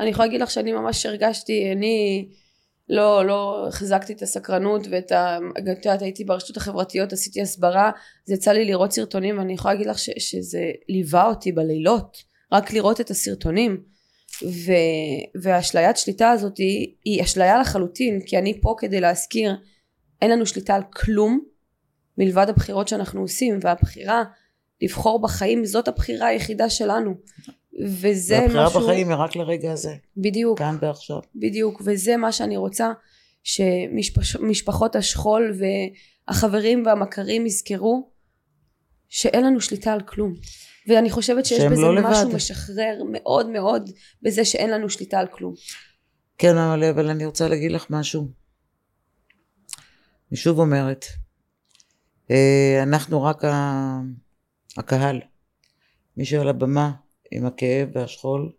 אני 0.00 0.10
יכולה 0.10 0.26
להגיד 0.26 0.40
לך 0.40 0.50
שאני 0.50 0.72
ממש 0.72 1.06
הרגשתי, 1.06 1.72
אני 1.72 2.28
לא, 2.88 3.26
לא 3.26 3.64
החזקתי 3.68 4.12
את 4.12 4.22
הסקרנות 4.22 4.86
ואת 4.90 5.12
ה... 5.12 5.38
את 5.58 5.86
יודעת, 5.86 6.02
הייתי 6.02 6.24
ברשתות 6.24 6.56
החברתיות, 6.56 7.12
עשיתי 7.12 7.42
הסברה, 7.42 7.90
זה 8.24 8.34
יצא 8.34 8.52
לי 8.52 8.64
לראות 8.64 8.92
סרטונים, 8.92 9.38
ואני 9.38 9.52
יכולה 9.52 9.74
להגיד 9.74 9.86
לך 9.86 9.98
ש, 9.98 10.10
שזה 10.18 10.70
ליווה 10.88 11.26
אותי 11.26 11.52
בלילות, 11.52 12.16
רק 12.52 12.72
לראות 12.72 13.00
את 13.00 13.10
הסרטונים. 13.10 13.93
ו, 14.42 14.72
והאשליית 15.42 15.96
שליטה 15.96 16.30
הזאת 16.30 16.58
היא, 16.58 16.94
היא 17.04 17.22
אשליה 17.22 17.58
לחלוטין, 17.58 18.20
כי 18.26 18.38
אני 18.38 18.60
פה 18.60 18.74
כדי 18.78 19.00
להזכיר, 19.00 19.56
אין 20.22 20.30
לנו 20.30 20.46
שליטה 20.46 20.74
על 20.74 20.82
כלום, 20.82 21.40
מלבד 22.18 22.48
הבחירות 22.48 22.88
שאנחנו 22.88 23.20
עושים, 23.20 23.58
והבחירה 23.62 24.22
לבחור 24.82 25.22
בחיים 25.22 25.64
זאת 25.64 25.88
הבחירה 25.88 26.26
היחידה 26.26 26.70
שלנו. 26.70 27.14
וזה 27.82 28.38
והבחירה 28.40 28.66
משהו... 28.66 28.80
בחיים 28.80 29.08
היא 29.08 29.16
רק 29.16 29.36
לרגע 29.36 29.72
הזה, 29.72 29.94
בדיוק. 30.16 30.58
כאן 30.58 30.76
ועכשיו. 30.80 31.18
בדיוק, 31.36 31.82
וזה 31.84 32.16
מה 32.16 32.32
שאני 32.32 32.56
רוצה 32.56 32.92
שמשפחות 33.42 34.96
השכול 34.96 35.52
והחברים 36.28 36.86
והמכרים 36.86 37.46
יזכרו 37.46 38.10
שאין 39.08 39.44
לנו 39.44 39.60
שליטה 39.60 39.92
על 39.92 40.00
כלום. 40.00 40.34
ואני 40.88 41.10
חושבת 41.10 41.46
שיש 41.46 41.64
בזה 41.64 41.82
לא 41.82 42.10
משהו 42.10 42.28
לבד. 42.28 42.34
משחרר 42.34 43.02
מאוד 43.12 43.48
מאוד 43.48 43.90
בזה 44.22 44.44
שאין 44.44 44.70
לנו 44.70 44.90
שליטה 44.90 45.18
על 45.18 45.26
כלום. 45.26 45.54
כן, 46.38 46.56
אבל, 46.56 46.84
אבל 46.84 47.10
אני 47.10 47.26
רוצה 47.26 47.48
להגיד 47.48 47.72
לך 47.72 47.86
משהו. 47.90 48.28
אני 50.30 50.36
שוב 50.36 50.58
אומרת, 50.58 51.04
אה, 52.30 52.80
אנחנו 52.82 53.22
רק. 53.22 53.44
הקהל. 54.76 55.20
מי 56.16 56.24
שעל 56.24 56.48
הבמה 56.48 56.92
עם 57.30 57.46
הכאב 57.46 57.88
והשכול, 57.92 58.52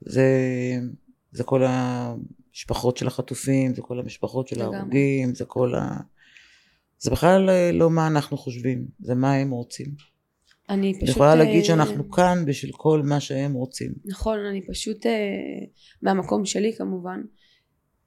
זה, 0.00 0.28
זה 1.32 1.44
כל 1.44 1.62
המשפחות 1.66 2.96
של 2.96 3.06
החטופים, 3.06 3.74
זה 3.74 3.82
כל 3.82 4.00
המשפחות 4.00 4.48
של. 4.48 4.62
ההרוגים, 4.62 5.34
זה 5.34 5.44
כל 5.44 5.74
ה... 5.74 5.96
זה 6.98 7.10
בכלל 7.10 7.50
אה, 7.50 7.72
לא 7.72 7.90
מה 7.90 8.06
אנחנו 8.06 8.38
חושבים, 8.38 8.86
זה 9.00 9.14
מה 9.14 9.34
הם 9.34 9.50
רוצים. 9.50 9.94
אני 10.70 10.92
אני 10.92 10.94
פשוט... 10.94 11.08
יכולה 11.08 11.30
אה, 11.30 11.34
להגיד 11.34 11.64
שאנחנו 11.64 12.10
כאן 12.10 12.44
בשביל 12.46 12.72
כל 12.72 13.02
מה 13.04 13.20
שהם 13.20 13.52
רוצים. 13.52 13.92
נכון, 14.04 14.38
אני 14.38 14.66
פשוט, 14.66 15.06
אה, 15.06 15.12
מהמקום 16.02 16.44
שלי 16.44 16.72
כמובן, 16.72 17.20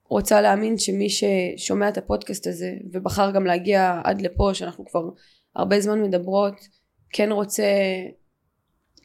רוצה 0.10 0.42
להאמין 0.42 0.78
שמי 0.78 1.08
ששומע 1.10 1.90
את 1.90 1.98
הפודקאסט 1.98 2.48
הזה, 2.48 2.74
ובחר 2.92 3.32
גם 3.32 3.46
להגיע 3.46 4.02
עד 4.04 4.22
לפה, 4.22 4.54
שאנחנו 4.54 4.86
כבר 4.86 5.10
הרבה 5.56 5.80
זמן 5.80 6.02
מדברות, 6.02 6.56
כן 7.10 7.32
רוצה 7.32 7.64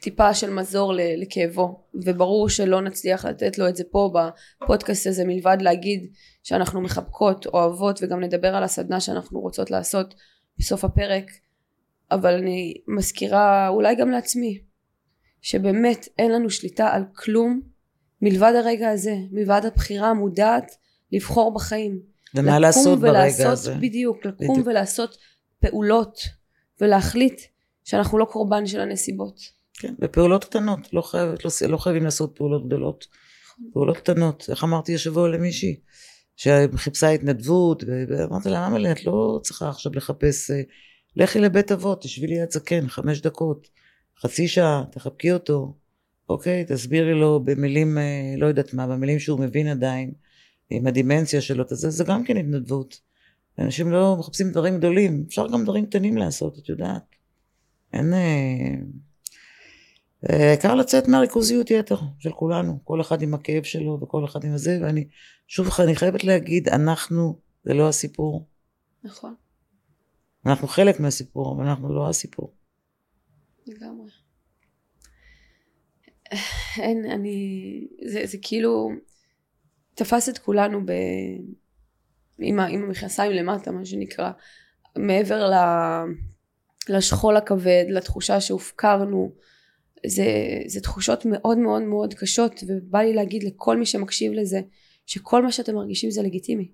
טיפה 0.02 0.34
של 0.34 0.50
מזור 0.50 0.92
לכאבו, 0.96 1.82
וברור 2.04 2.48
שלא 2.48 2.80
נצליח 2.80 3.24
לתת 3.24 3.58
לו 3.58 3.68
את 3.68 3.76
זה 3.76 3.84
פה 3.90 4.12
בפודקאסט 4.62 5.06
הזה, 5.06 5.24
מלבד 5.26 5.56
להגיד 5.60 6.10
שאנחנו 6.42 6.80
מחבקות, 6.80 7.46
אוהבות, 7.46 8.00
וגם 8.02 8.20
נדבר 8.20 8.54
על 8.54 8.64
הסדנה 8.64 9.00
שאנחנו 9.00 9.40
רוצות 9.40 9.70
לעשות 9.70 10.14
בסוף 10.58 10.84
הפרק, 10.84 11.24
אבל 12.10 12.34
אני 12.34 12.74
מזכירה 12.88 13.68
אולי 13.68 13.94
גם 13.94 14.10
לעצמי, 14.10 14.58
שבאמת 15.42 16.08
אין 16.18 16.32
לנו 16.32 16.50
שליטה 16.50 16.88
על 16.88 17.02
כלום 17.16 17.60
מלבד 18.22 18.52
הרגע 18.56 18.90
הזה, 18.90 19.14
מלבד 19.30 19.60
הבחירה 19.64 20.10
המודעת 20.10 20.72
לבחור 21.12 21.54
בחיים. 21.54 22.00
ומה 22.34 22.58
לעשות 22.58 22.98
ברגע 23.00 23.10
ולעשות, 23.10 23.46
הזה. 23.46 23.74
בדיוק, 23.74 24.24
לקום 24.24 24.48
בדיוק. 24.50 24.66
ולעשות 24.66 25.16
פעולות 25.60 26.18
ולהחליט 26.80 27.40
שאנחנו 27.84 28.18
לא 28.18 28.24
קורבן 28.24 28.66
של 28.66 28.80
הנסיבות. 28.80 29.40
כן, 29.74 29.94
בפעולות 29.98 30.44
קטנות, 30.44 30.92
לא, 30.92 31.02
חייבת, 31.02 31.44
לא, 31.44 31.50
לא 31.68 31.76
חייבים 31.76 32.04
לעשות 32.04 32.32
פעולות 32.36 32.66
גדולות. 32.66 33.06
פעולות 33.72 33.96
קטנות. 33.96 34.46
איך 34.50 34.64
אמרתי 34.64 34.94
השבוע 34.94 35.28
למישהי 35.28 35.80
שחיפשה 36.36 37.08
התנדבות, 37.08 37.84
ואמרתי 38.08 38.48
לה, 38.48 38.66
אמא'לה, 38.66 38.92
את 38.92 39.04
לא 39.04 39.40
צריכה 39.42 39.68
עכשיו 39.68 39.92
לחפש, 39.94 40.50
אה, 40.50 40.62
לכי 41.18 41.40
לבית 41.40 41.72
אבות, 41.72 42.02
תשבי 42.02 42.26
ליד 42.26 42.50
זקן, 42.50 42.88
חמש 42.88 43.20
דקות, 43.20 43.68
חצי 44.20 44.48
שעה, 44.48 44.84
תחבקי 44.90 45.32
אותו, 45.32 45.74
אוקיי, 46.28 46.64
תסבירי 46.64 47.14
לו 47.14 47.40
במילים, 47.44 47.98
אה, 47.98 48.34
לא 48.36 48.46
יודעת 48.46 48.74
מה, 48.74 48.86
במילים 48.86 49.18
שהוא 49.18 49.40
מבין 49.40 49.68
עדיין, 49.68 50.12
עם 50.70 50.86
הדימנציה 50.86 51.40
שלו, 51.40 51.64
זה, 51.68 51.90
זה 51.90 52.04
גם 52.04 52.24
כן 52.24 52.36
התנדבות. 52.36 53.00
אנשים 53.58 53.90
לא 53.90 54.16
מחפשים 54.18 54.50
דברים 54.50 54.78
גדולים, 54.78 55.24
אפשר 55.28 55.48
גם 55.48 55.64
דברים 55.64 55.86
קטנים 55.86 56.16
לעשות, 56.16 56.58
את 56.58 56.68
יודעת. 56.68 57.02
אין... 57.92 58.12
אה, 58.14 58.74
אה, 60.30 60.48
העיקר 60.48 60.74
לצאת 60.74 61.08
מהריכוזיות 61.08 61.70
יתר 61.70 61.96
של 62.18 62.32
כולנו, 62.32 62.78
כל 62.84 63.00
אחד 63.00 63.22
עם 63.22 63.34
הכאב 63.34 63.62
שלו 63.62 63.98
וכל 64.02 64.24
אחד 64.24 64.44
עם 64.44 64.52
הזה, 64.52 64.78
ואני, 64.82 65.08
שוב, 65.46 65.68
אני 65.80 65.96
חייבת 65.96 66.24
להגיד, 66.24 66.68
אנחנו, 66.68 67.38
זה 67.64 67.74
לא 67.74 67.88
הסיפור. 67.88 68.46
נכון, 69.04 69.34
אנחנו 70.46 70.68
חלק 70.68 71.00
מהסיפור, 71.00 71.56
אבל 71.56 71.66
אנחנו 71.66 71.94
לא 71.94 72.08
הסיפור. 72.08 72.54
לגמרי. 73.66 74.10
אין, 76.78 77.04
אני... 77.10 77.88
זה, 78.06 78.20
זה 78.24 78.38
כאילו 78.42 78.90
תפס 79.94 80.28
את 80.28 80.38
כולנו 80.38 80.86
ב... 80.86 80.92
עם, 82.38 82.60
ה- 82.60 82.66
עם 82.66 82.82
המכנסיים 82.82 83.32
למטה, 83.32 83.72
מה 83.72 83.84
שנקרא. 83.84 84.30
מעבר 84.96 85.50
ל... 85.50 85.54
לשכול 86.88 87.36
הכבד, 87.36 87.84
לתחושה 87.88 88.40
שהופקרנו. 88.40 89.32
זה, 90.06 90.26
זה 90.66 90.80
תחושות 90.80 91.26
מאוד 91.26 91.58
מאוד 91.58 91.82
מאוד 91.82 92.14
קשות, 92.14 92.60
ובא 92.66 92.98
לי 92.98 93.12
להגיד 93.14 93.42
לכל 93.42 93.76
מי 93.76 93.86
שמקשיב 93.86 94.32
לזה, 94.32 94.60
שכל 95.06 95.42
מה 95.42 95.52
שאתם 95.52 95.74
מרגישים 95.74 96.10
זה 96.10 96.22
לגיטימי. 96.22 96.72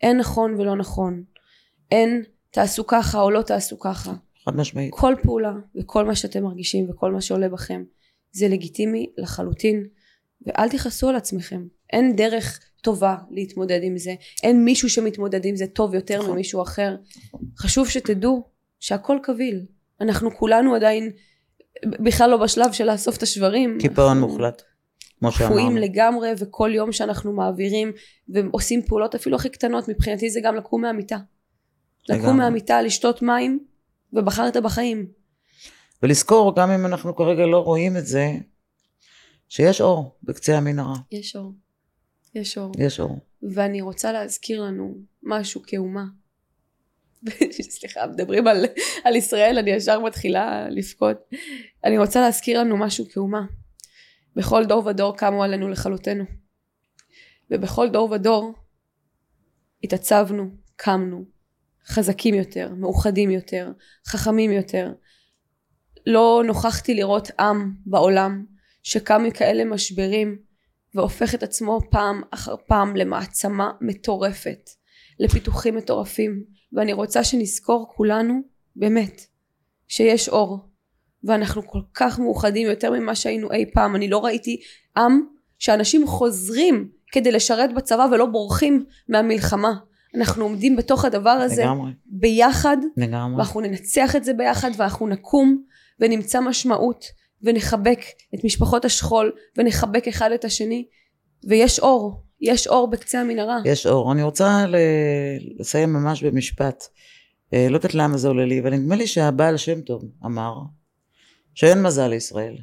אין 0.00 0.16
נכון 0.16 0.54
ולא 0.54 0.76
נכון. 0.76 1.24
אין 1.90 2.22
תעשו 2.52 2.86
ככה 2.86 3.20
או 3.20 3.30
לא 3.30 3.42
תעשו 3.42 3.78
ככה. 3.78 4.12
חד 4.44 4.56
משמעית. 4.56 4.90
כל 4.94 5.14
פעולה 5.22 5.52
וכל 5.76 6.04
מה 6.04 6.14
שאתם 6.14 6.42
מרגישים 6.42 6.90
וכל 6.90 7.12
מה 7.12 7.20
שעולה 7.20 7.48
בכם 7.48 7.84
זה 8.32 8.48
לגיטימי 8.48 9.10
לחלוטין 9.18 9.86
ואל 10.46 10.68
תכעסו 10.68 11.08
על 11.08 11.16
עצמכם 11.16 11.62
אין 11.92 12.16
דרך 12.16 12.60
טובה 12.82 13.16
להתמודד 13.30 13.80
עם 13.82 13.98
זה 13.98 14.14
אין 14.42 14.64
מישהו 14.64 14.90
שמתמודד 14.90 15.44
עם 15.44 15.56
זה 15.56 15.66
טוב 15.66 15.94
יותר 15.94 16.18
נכון. 16.18 16.30
ממישהו 16.30 16.62
אחר 16.62 16.96
חשוב 17.58 17.88
שתדעו 17.88 18.44
שהכל 18.80 19.18
קביל 19.22 19.66
אנחנו 20.00 20.36
כולנו 20.36 20.74
עדיין 20.74 21.10
בכלל 21.86 22.30
לא 22.30 22.36
בשלב 22.36 22.72
של 22.72 22.90
לאסוף 22.90 23.16
את 23.16 23.22
השברים 23.22 23.78
קיפאון 23.80 24.20
מוחלט, 24.20 24.62
כמו 25.18 25.30
קפואים. 25.32 25.76
לגמרי 25.76 26.30
וכל 26.38 26.70
יום 26.74 26.92
שאנחנו 26.92 27.32
מעבירים 27.32 27.92
ועושים 28.28 28.82
פעולות 28.82 29.14
אפילו 29.14 29.36
הכי 29.36 29.48
קטנות 29.48 29.88
מבחינתי 29.88 30.30
זה 30.30 30.40
גם 30.42 30.56
לקום 30.56 30.82
מהמיטה 30.82 31.16
לקום. 32.08 32.36
מהמיטה 32.36 32.82
לשתות 32.82 33.22
מים 33.22 33.64
ובחרת 34.12 34.56
בחיים 34.56 35.06
ולזכור, 36.02 36.56
גם 36.56 36.70
אם 36.70 36.86
אנחנו 36.86 37.16
כרגע 37.16 37.46
לא 37.46 37.58
רואים 37.58 37.96
את 37.96 38.06
זה, 38.06 38.30
שיש 39.48 39.80
אור 39.80 40.16
בקצה 40.22 40.58
המנהרה. 40.58 40.96
יש 41.12 41.36
אור. 41.36 41.52
יש 42.34 42.58
אור. 42.58 42.72
יש 42.78 43.00
אור. 43.00 43.18
ואני 43.42 43.80
רוצה 43.80 44.12
להזכיר 44.12 44.62
לנו 44.62 44.94
משהו 45.22 45.62
כאומה. 45.66 46.04
סליחה, 47.70 48.06
מדברים 48.06 48.46
על, 48.46 48.64
על 49.04 49.16
ישראל, 49.16 49.58
אני 49.58 49.70
ישר 49.70 50.00
מתחילה 50.00 50.68
לבכות. 50.70 51.16
אני 51.84 51.98
רוצה 51.98 52.20
להזכיר 52.20 52.60
לנו 52.60 52.76
משהו 52.76 53.08
כאומה. 53.08 53.46
בכל 54.36 54.64
דור 54.64 54.86
ודור 54.86 55.16
קמו 55.16 55.42
עלינו 55.44 55.68
לכלותנו. 55.68 56.24
ובכל 57.50 57.88
דור 57.88 58.10
ודור 58.10 58.52
התעצבנו, 59.84 60.50
קמנו, 60.76 61.24
חזקים 61.86 62.34
יותר, 62.34 62.68
מאוחדים 62.76 63.30
יותר, 63.30 63.72
חכמים 64.06 64.52
יותר. 64.52 64.92
לא 66.06 66.42
נוכחתי 66.46 66.94
לראות 66.94 67.30
עם 67.40 67.72
בעולם 67.86 68.44
שקם 68.82 69.22
מכאלה 69.24 69.64
משברים 69.64 70.38
והופך 70.94 71.34
את 71.34 71.42
עצמו 71.42 71.80
פעם 71.90 72.22
אחר 72.30 72.54
פעם 72.66 72.96
למעצמה 72.96 73.70
מטורפת, 73.80 74.70
לפיתוחים 75.20 75.76
מטורפים, 75.76 76.44
ואני 76.72 76.92
רוצה 76.92 77.24
שנזכור 77.24 77.92
כולנו, 77.96 78.40
באמת, 78.76 79.20
שיש 79.88 80.28
אור, 80.28 80.58
ואנחנו 81.24 81.66
כל 81.66 81.80
כך 81.94 82.18
מאוחדים 82.18 82.70
יותר 82.70 82.90
ממה 82.90 83.14
שהיינו 83.14 83.52
אי 83.52 83.70
פעם. 83.74 83.96
אני 83.96 84.08
לא 84.08 84.24
ראיתי 84.24 84.60
עם 84.96 85.20
שאנשים 85.58 86.06
חוזרים 86.06 86.88
כדי 87.12 87.32
לשרת 87.32 87.74
בצבא 87.74 88.06
ולא 88.12 88.26
בורחים 88.26 88.84
מהמלחמה. 89.08 89.72
אנחנו 90.14 90.44
עומדים 90.44 90.76
בתוך 90.76 91.04
הדבר 91.04 91.30
הזה 91.30 91.62
לגמרי, 91.62 91.92
ביחד, 92.06 92.76
לגמרי. 92.96 93.36
ואנחנו 93.36 93.60
ננצח 93.60 94.16
את 94.16 94.24
זה 94.24 94.32
ביחד, 94.32 94.70
ואנחנו 94.76 95.06
נקום 95.06 95.62
ונמצא 96.00 96.40
משמעות, 96.40 97.04
ונחבק 97.42 98.00
את 98.34 98.44
משפחות 98.44 98.84
השכול, 98.84 99.32
ונחבק 99.56 100.08
אחד 100.08 100.32
את 100.32 100.44
השני, 100.44 100.86
ויש 101.48 101.78
אור, 101.78 102.22
יש 102.40 102.66
אור 102.66 102.90
בקצה 102.90 103.20
המנהרה. 103.20 103.58
יש 103.64 103.86
אור. 103.86 104.12
אני 104.12 104.22
רוצה 104.22 104.64
לסיים 105.58 105.92
ממש 105.92 106.22
במשפט. 106.22 106.84
אה, 107.54 107.66
לא 107.70 107.76
יודעת 107.76 107.94
למה 107.94 108.18
זה 108.18 108.28
עולה 108.28 108.44
לי, 108.44 108.60
אבל 108.60 108.74
נדמה 108.74 108.96
לי 108.96 109.06
שהבעל 109.06 109.56
שם 109.56 109.80
טוב 109.80 110.04
אמר 110.24 110.54
שאין 111.54 111.82
מזל 111.82 112.08
לישראל. 112.08 112.58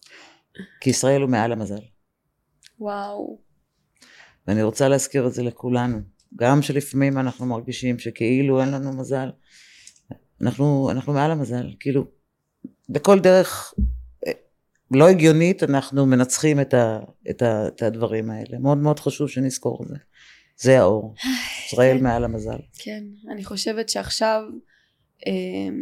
כי 0.80 0.90
ישראל 0.90 1.22
הוא 1.22 1.30
מעל 1.30 1.52
המזל. 1.52 1.80
וואו. 2.80 3.38
ואני 4.46 4.62
רוצה 4.62 4.88
להזכיר 4.88 5.26
את 5.26 5.32
זה 5.32 5.42
לכולנו. 5.42 5.98
גם 6.36 6.62
שלפעמים 6.62 7.18
אנחנו 7.18 7.46
מרגישים 7.46 7.98
שכאילו 7.98 8.60
אין 8.60 8.70
לנו 8.70 8.92
מזל. 8.92 9.30
אנחנו, 10.40 10.90
אנחנו 10.90 11.12
מעל 11.12 11.30
המזל. 11.30 11.74
כאילו, 11.80 12.04
בכל 12.88 13.18
דרך 13.18 13.74
אה, 14.26 14.32
לא 14.90 15.08
הגיונית 15.08 15.62
אנחנו 15.62 16.06
מנצחים 16.06 16.60
את, 16.60 16.74
ה, 16.74 17.00
את, 17.30 17.42
ה, 17.42 17.68
את 17.68 17.82
הדברים 17.82 18.30
האלה. 18.30 18.58
מאוד 18.58 18.78
מאוד 18.78 19.00
חשוב 19.00 19.28
שנזכור 19.28 19.82
את 19.82 19.88
זה. 19.88 19.96
זה 20.56 20.78
האור. 20.78 21.14
ישראל 21.66 21.98
כן. 21.98 22.04
מעל 22.04 22.24
המזל. 22.24 22.58
כן, 22.78 23.04
אני 23.32 23.44
חושבת 23.44 23.88
שעכשיו, 23.88 24.42
אה, 25.26 25.32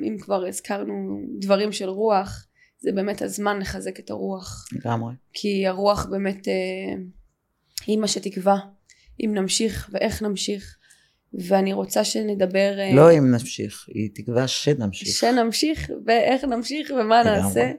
אם 0.09 0.16
כבר 0.20 0.47
הזכרנו 0.47 1.20
דברים 1.40 1.72
של 1.72 1.88
רוח, 1.88 2.47
זה 2.78 2.92
באמת 2.92 3.22
הזמן 3.22 3.59
לחזק 3.59 4.01
את 4.01 4.11
הרוח. 4.11 4.68
לגמרי. 4.72 5.14
כי 5.32 5.66
הרוח 5.66 6.07
באמת 6.07 6.49
אה, 6.49 7.03
היא 7.86 7.99
מה 7.99 8.09
שתקבע 8.09 8.57
אם 9.25 9.31
נמשיך 9.35 9.91
ואיך 9.93 10.23
נמשיך. 10.23 10.77
ואני 11.35 11.73
רוצה 11.73 12.05
שנדבר... 12.05 12.79
אה, 12.79 12.95
לא 12.95 13.12
אם 13.19 13.31
נמשיך, 13.31 13.87
היא 13.95 14.11
תקווה 14.14 14.49
שנמשיך. 14.49 15.09
שנמשיך 15.09 15.91
ואיך 16.07 16.45
נמשיך 16.45 16.91
ומה. 17.01 17.23
נעשה 17.25 17.73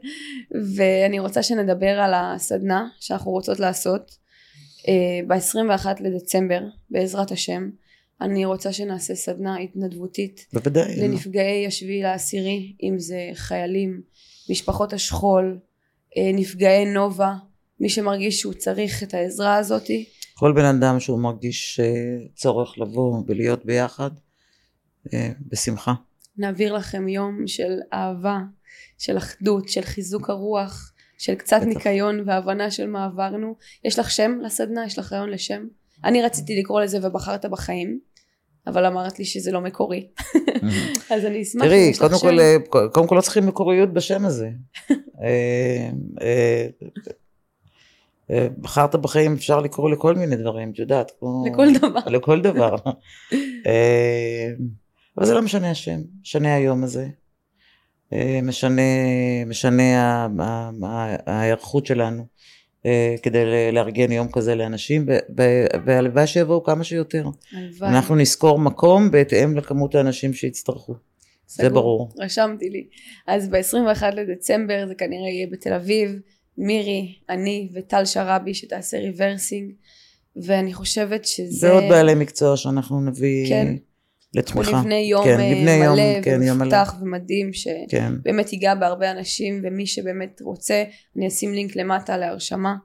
ואני 0.76 1.20
רוצה 1.20 1.44
שנדבר 1.44 2.00
על 2.00 2.14
הסדנה 2.16 2.88
שאנחנו 3.00 3.32
רוצות 3.32 3.60
לעשות 3.60 4.18
ב-21 5.28 5.86
לדצמבר 6.00 6.62
בעזרת 6.90 7.32
השם 7.32 7.70
אני 8.22 8.46
רוצה 8.46 8.74
שנעשה 8.74 9.16
סדנה 9.16 9.58
התנדבותית 9.58 10.46
בוודאי. 10.54 10.96
לנפגעי 11.02 11.68
השביעי 11.68 12.02
לעשירי 12.02 12.76
אם 12.84 13.00
זה 13.00 13.30
חיילים 13.34 14.02
משפחות 14.50 14.94
השכול 14.94 15.60
אה, 16.18 16.32
נפגעי 16.34 16.86
נובה 16.86 17.34
מי 17.80 17.90
שמרגיש 17.90 18.40
שהוא 18.40 18.54
צריך 18.54 19.04
את 19.04 19.14
העזרה 19.14 19.58
הזאתי 19.58 20.06
כל 20.40 20.52
בן 20.52 20.66
אדם 20.66 21.00
שהוא 21.00 21.20
מרגיש 21.20 21.80
אה, 21.80 22.18
צורך 22.36 22.78
לבוא 22.78 23.24
ולהיות 23.28 23.66
ביחד, 23.66 24.12
אה, 25.14 25.30
בשמחה. 25.48 25.94
נעביר 26.38 26.74
לכם 26.74 27.08
יום 27.08 27.48
של 27.48 27.80
אהבה, 27.94 28.40
של 28.98 29.18
אחדות, 29.18 29.70
של 29.70 29.82
חיזוק 29.82 30.30
הרוח, 30.30 30.94
של 31.18 31.36
קצת 31.36 31.58
בטח. 31.58 31.68
ניקיון 31.68 32.24
והבנה 32.26 32.72
של 32.72 32.88
מה 32.88 33.06
עברנו. 33.06 33.56
יש 33.86 34.00
לך 34.00 34.12
שם 34.12 34.40
לסדנה? 34.44 34.86
יש 34.86 35.00
לך 35.00 35.14
רעיון 35.14 35.30
לשם? 35.30 35.68
אני 36.04 36.22
רציתי 36.22 36.60
לקרוא 36.60 36.82
לזה 36.82 37.08
ובחרת 37.08 37.46
בחיים, 37.46 38.00
אבל 38.68 38.86
אמרת 38.86 39.20
לי 39.20 39.26
שזה 39.26 39.52
לא 39.52 39.62
מקורי. 39.62 40.08
אז 41.14 41.26
אני 41.26 41.42
אשמח 41.42 41.66
תראי, 41.66 41.92
קודם 42.00 42.16
שם. 42.16 42.22
כל, 42.22 42.40
אה, 42.40 42.56
קודם 42.90 43.08
כל 43.08 43.16
לא 43.16 43.22
צריכים 43.22 43.46
מקוריות 43.46 43.94
בשם 43.94 44.26
הזה. 44.26 44.50
בחרת 48.57 48.95
בחיים 48.95 49.34
אפשר 49.34 49.59
לקרוא 49.59 49.89
לכל 49.89 50.15
מיני 50.15 50.36
דברים, 50.36 50.71
את 50.71 50.80
יודעת. 50.80 51.11
כמו- 51.19 51.45
לכל 51.51 51.67
דבר. 51.73 51.99
לכל 52.17 52.41
דבר. 52.41 52.75
אה, 53.67 54.47
אבל 55.17 55.25
זה 55.25 55.34
לא 55.34 55.41
משנה 55.41 55.71
השם, 55.71 55.99
משנה 56.21 56.55
היום 56.55 56.84
הזה. 56.84 57.07
אה, 58.13 58.39
משנה, 58.43 58.82
משנה 59.45 60.28
ההיערכות 61.25 61.86
שלנו 61.86 62.25
אה, 62.86 63.15
כדי 63.23 63.71
לארגן 63.71 64.11
יום 64.11 64.28
כזה 64.32 64.55
לאנשים, 64.55 65.05
והלוואי 65.86 66.28
שיבואו 66.28 66.63
כמה 66.63 66.84
שיותר. 66.84 67.25
הלוואי. 67.57 67.89
אנחנו 67.89 68.15
נזכור 68.15 68.59
מקום 68.59 69.11
בהתאם 69.11 69.57
לכמות 69.57 69.95
האנשים 69.95 70.34
שיצטרכו. 70.34 70.93
זה 71.47 71.63
סגור. 71.63 71.69
ברור. 71.69 72.09
רשמתי 72.19 72.69
לי. 72.69 72.88
אז 73.28 73.49
ב-21 73.49 74.05
לדצמבר 74.15 74.86
זה 74.88 74.95
כנראה 74.95 75.30
יהיה 75.30 75.47
בתל 75.51 75.73
אביב, 75.73 76.19
מירי, 76.58 77.16
אני 77.30 77.70
וטל 77.74 78.05
שראבי 78.05 78.53
שתעשה 78.53 78.99
ריברסינג, 78.99 79.72
ואני 80.36 80.74
חושבת 80.74 81.26
שזה... 81.26 81.72
ועוד 81.72 81.84
בעלי 81.89 82.16
מקצוע 82.16 82.58
שאנחנו 82.58 83.01
נביא 83.01 83.49
כן. 83.49 83.76
לתמיכה. 84.36 84.60
אנחנו 84.60 84.80
נבנה 84.80 84.95
יום 84.99 85.24
כן, 85.24 85.39
אה, 85.39 85.51
נבנה 85.51 85.72
יום, 85.72 85.93
מלא 85.93 86.22
כן, 86.22 86.41
יום 86.43 86.58
מלא. 86.58 86.66
ומפותח 86.66 86.93
ומדהים, 87.01 87.53
שבאמת 87.53 88.45
כן, 88.49 88.53
ייגע 88.53 88.76
בהרבה 88.76 89.12
אנשים, 89.12 89.62
ומי 89.64 89.88
שבאמת 89.88 90.41
רוצה, 90.41 90.84
אני 91.18 91.28
אשים 91.28 91.53
לינק 91.53 91.76
למטה 91.76 92.18
להרשמה, 92.18 92.76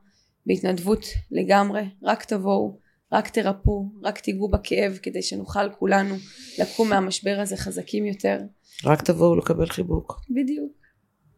בהתנדבות 0.47 1.07
לגמרי, 1.31 1.83
רק 2.03 2.25
תבואו, 2.25 2.79
רק 3.13 3.29
תרפאו, 3.29 3.89
רק 4.03 4.19
תיגעו 4.19 4.49
בכאב, 4.49 4.99
כדי 5.03 5.23
שנוכל 5.23 5.71
כולנו 5.79 6.15
לקום 6.59 6.89
מהמשבר 6.89 7.39
הזה 7.41 7.57
חזקים 7.57 8.07
יותר. 8.07 8.39
רק 8.85 9.03
תבואו 9.03 9.37
לקבל 9.37 9.67
חיבוק. 9.67 10.21
בדיוק. 10.31 10.73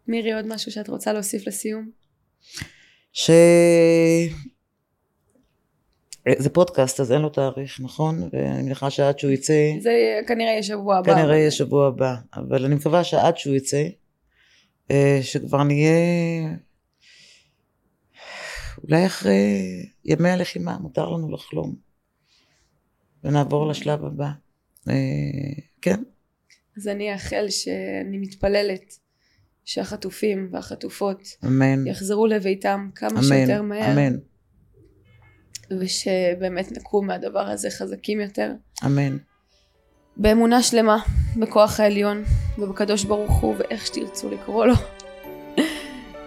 מירי, 0.09 0.33
עוד 0.33 0.47
משהו 0.47 0.73
שאת 0.73 0.89
רוצה 0.89 1.13
להוסיף 1.13 1.47
לסיום? 1.47 2.04
ש... 3.13 3.31
זה 6.39 6.51
פודקאסט 6.51 7.01
אז 7.01 7.13
אין 7.13 7.21
לו 7.23 7.29
תאריך 7.29 7.81
נכון? 7.81 8.29
ואני 8.33 8.63
מניחה 8.63 8.91
שעד 8.91 9.19
שהוא 9.19 9.31
יצא 9.31 9.73
זה 9.81 10.21
כנראה 10.27 10.51
יהיה 10.51 10.63
שבוע 10.63 10.97
הבא. 10.97 11.15
כנראה 11.15 11.37
יהיה 11.37 11.51
שבוע 11.51 11.87
הבא. 11.87 12.15
אבל 12.35 12.65
אני 12.65 12.75
מקווה 12.75 13.05
שעד 13.05 13.37
שהוא 13.37 13.55
יצא 13.55 13.87
אה, 14.91 15.19
שכבר 15.23 15.63
נהיה 15.63 15.91
אולי 18.85 19.07
אחרי 19.07 19.87
ימי 20.05 20.31
הלחימה 20.31 20.79
מותר 20.79 21.11
לנו 21.11 21.33
לחלום. 21.33 21.75
ונעבור 23.25 23.67
לשלב 23.67 24.05
הבא. 24.05 24.29
אה, 24.89 24.95
כן? 25.83 26.03
אז 26.77 26.89
אני 26.89 27.13
אאחל 27.13 27.47
שאני 27.49 28.19
מתפללת 28.19 28.99
שהחטופים 29.65 30.49
והחטופות 30.53 31.23
אמן 31.45 31.87
יחזרו 31.87 32.27
לביתם 32.27 32.89
כמה 32.95 33.11
אמן 33.11 33.23
שיותר 33.23 33.63
מהר. 33.63 33.93
אמן 33.93 34.17
ושבאמת 35.81 36.73
נקום 36.73 37.07
מהדבר 37.07 37.49
הזה 37.49 37.71
חזקים 37.71 38.21
יותר. 38.21 38.53
אמן 38.87 39.17
באמונה 40.17 40.63
שלמה 40.63 40.99
בכוח 41.37 41.81
העליון 41.81 42.25
ובקדוש 42.59 43.05
ברוך 43.05 43.33
הוא 43.33 43.55
ואיך 43.59 43.87
שתרצו 43.87 44.31
לקרוא 44.31 44.67
לו. 44.67 44.75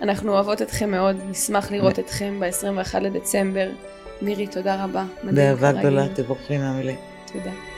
אנחנו 0.02 0.32
אוהבות 0.32 0.62
אתכם 0.62 0.92
מאוד, 0.92 1.16
נשמח 1.30 1.72
לראות 1.72 2.00
אתכם 2.00 2.40
ב-21 2.40 3.00
לדצמבר. 3.00 3.70
מירי, 4.22 4.48
תודה 4.48 4.84
רבה. 4.84 5.06
באהבה. 5.24 5.72
גדולה 5.72 6.08
תבורכי 6.16 6.58
מהמילה 6.58 6.94
תודה. 7.34 7.77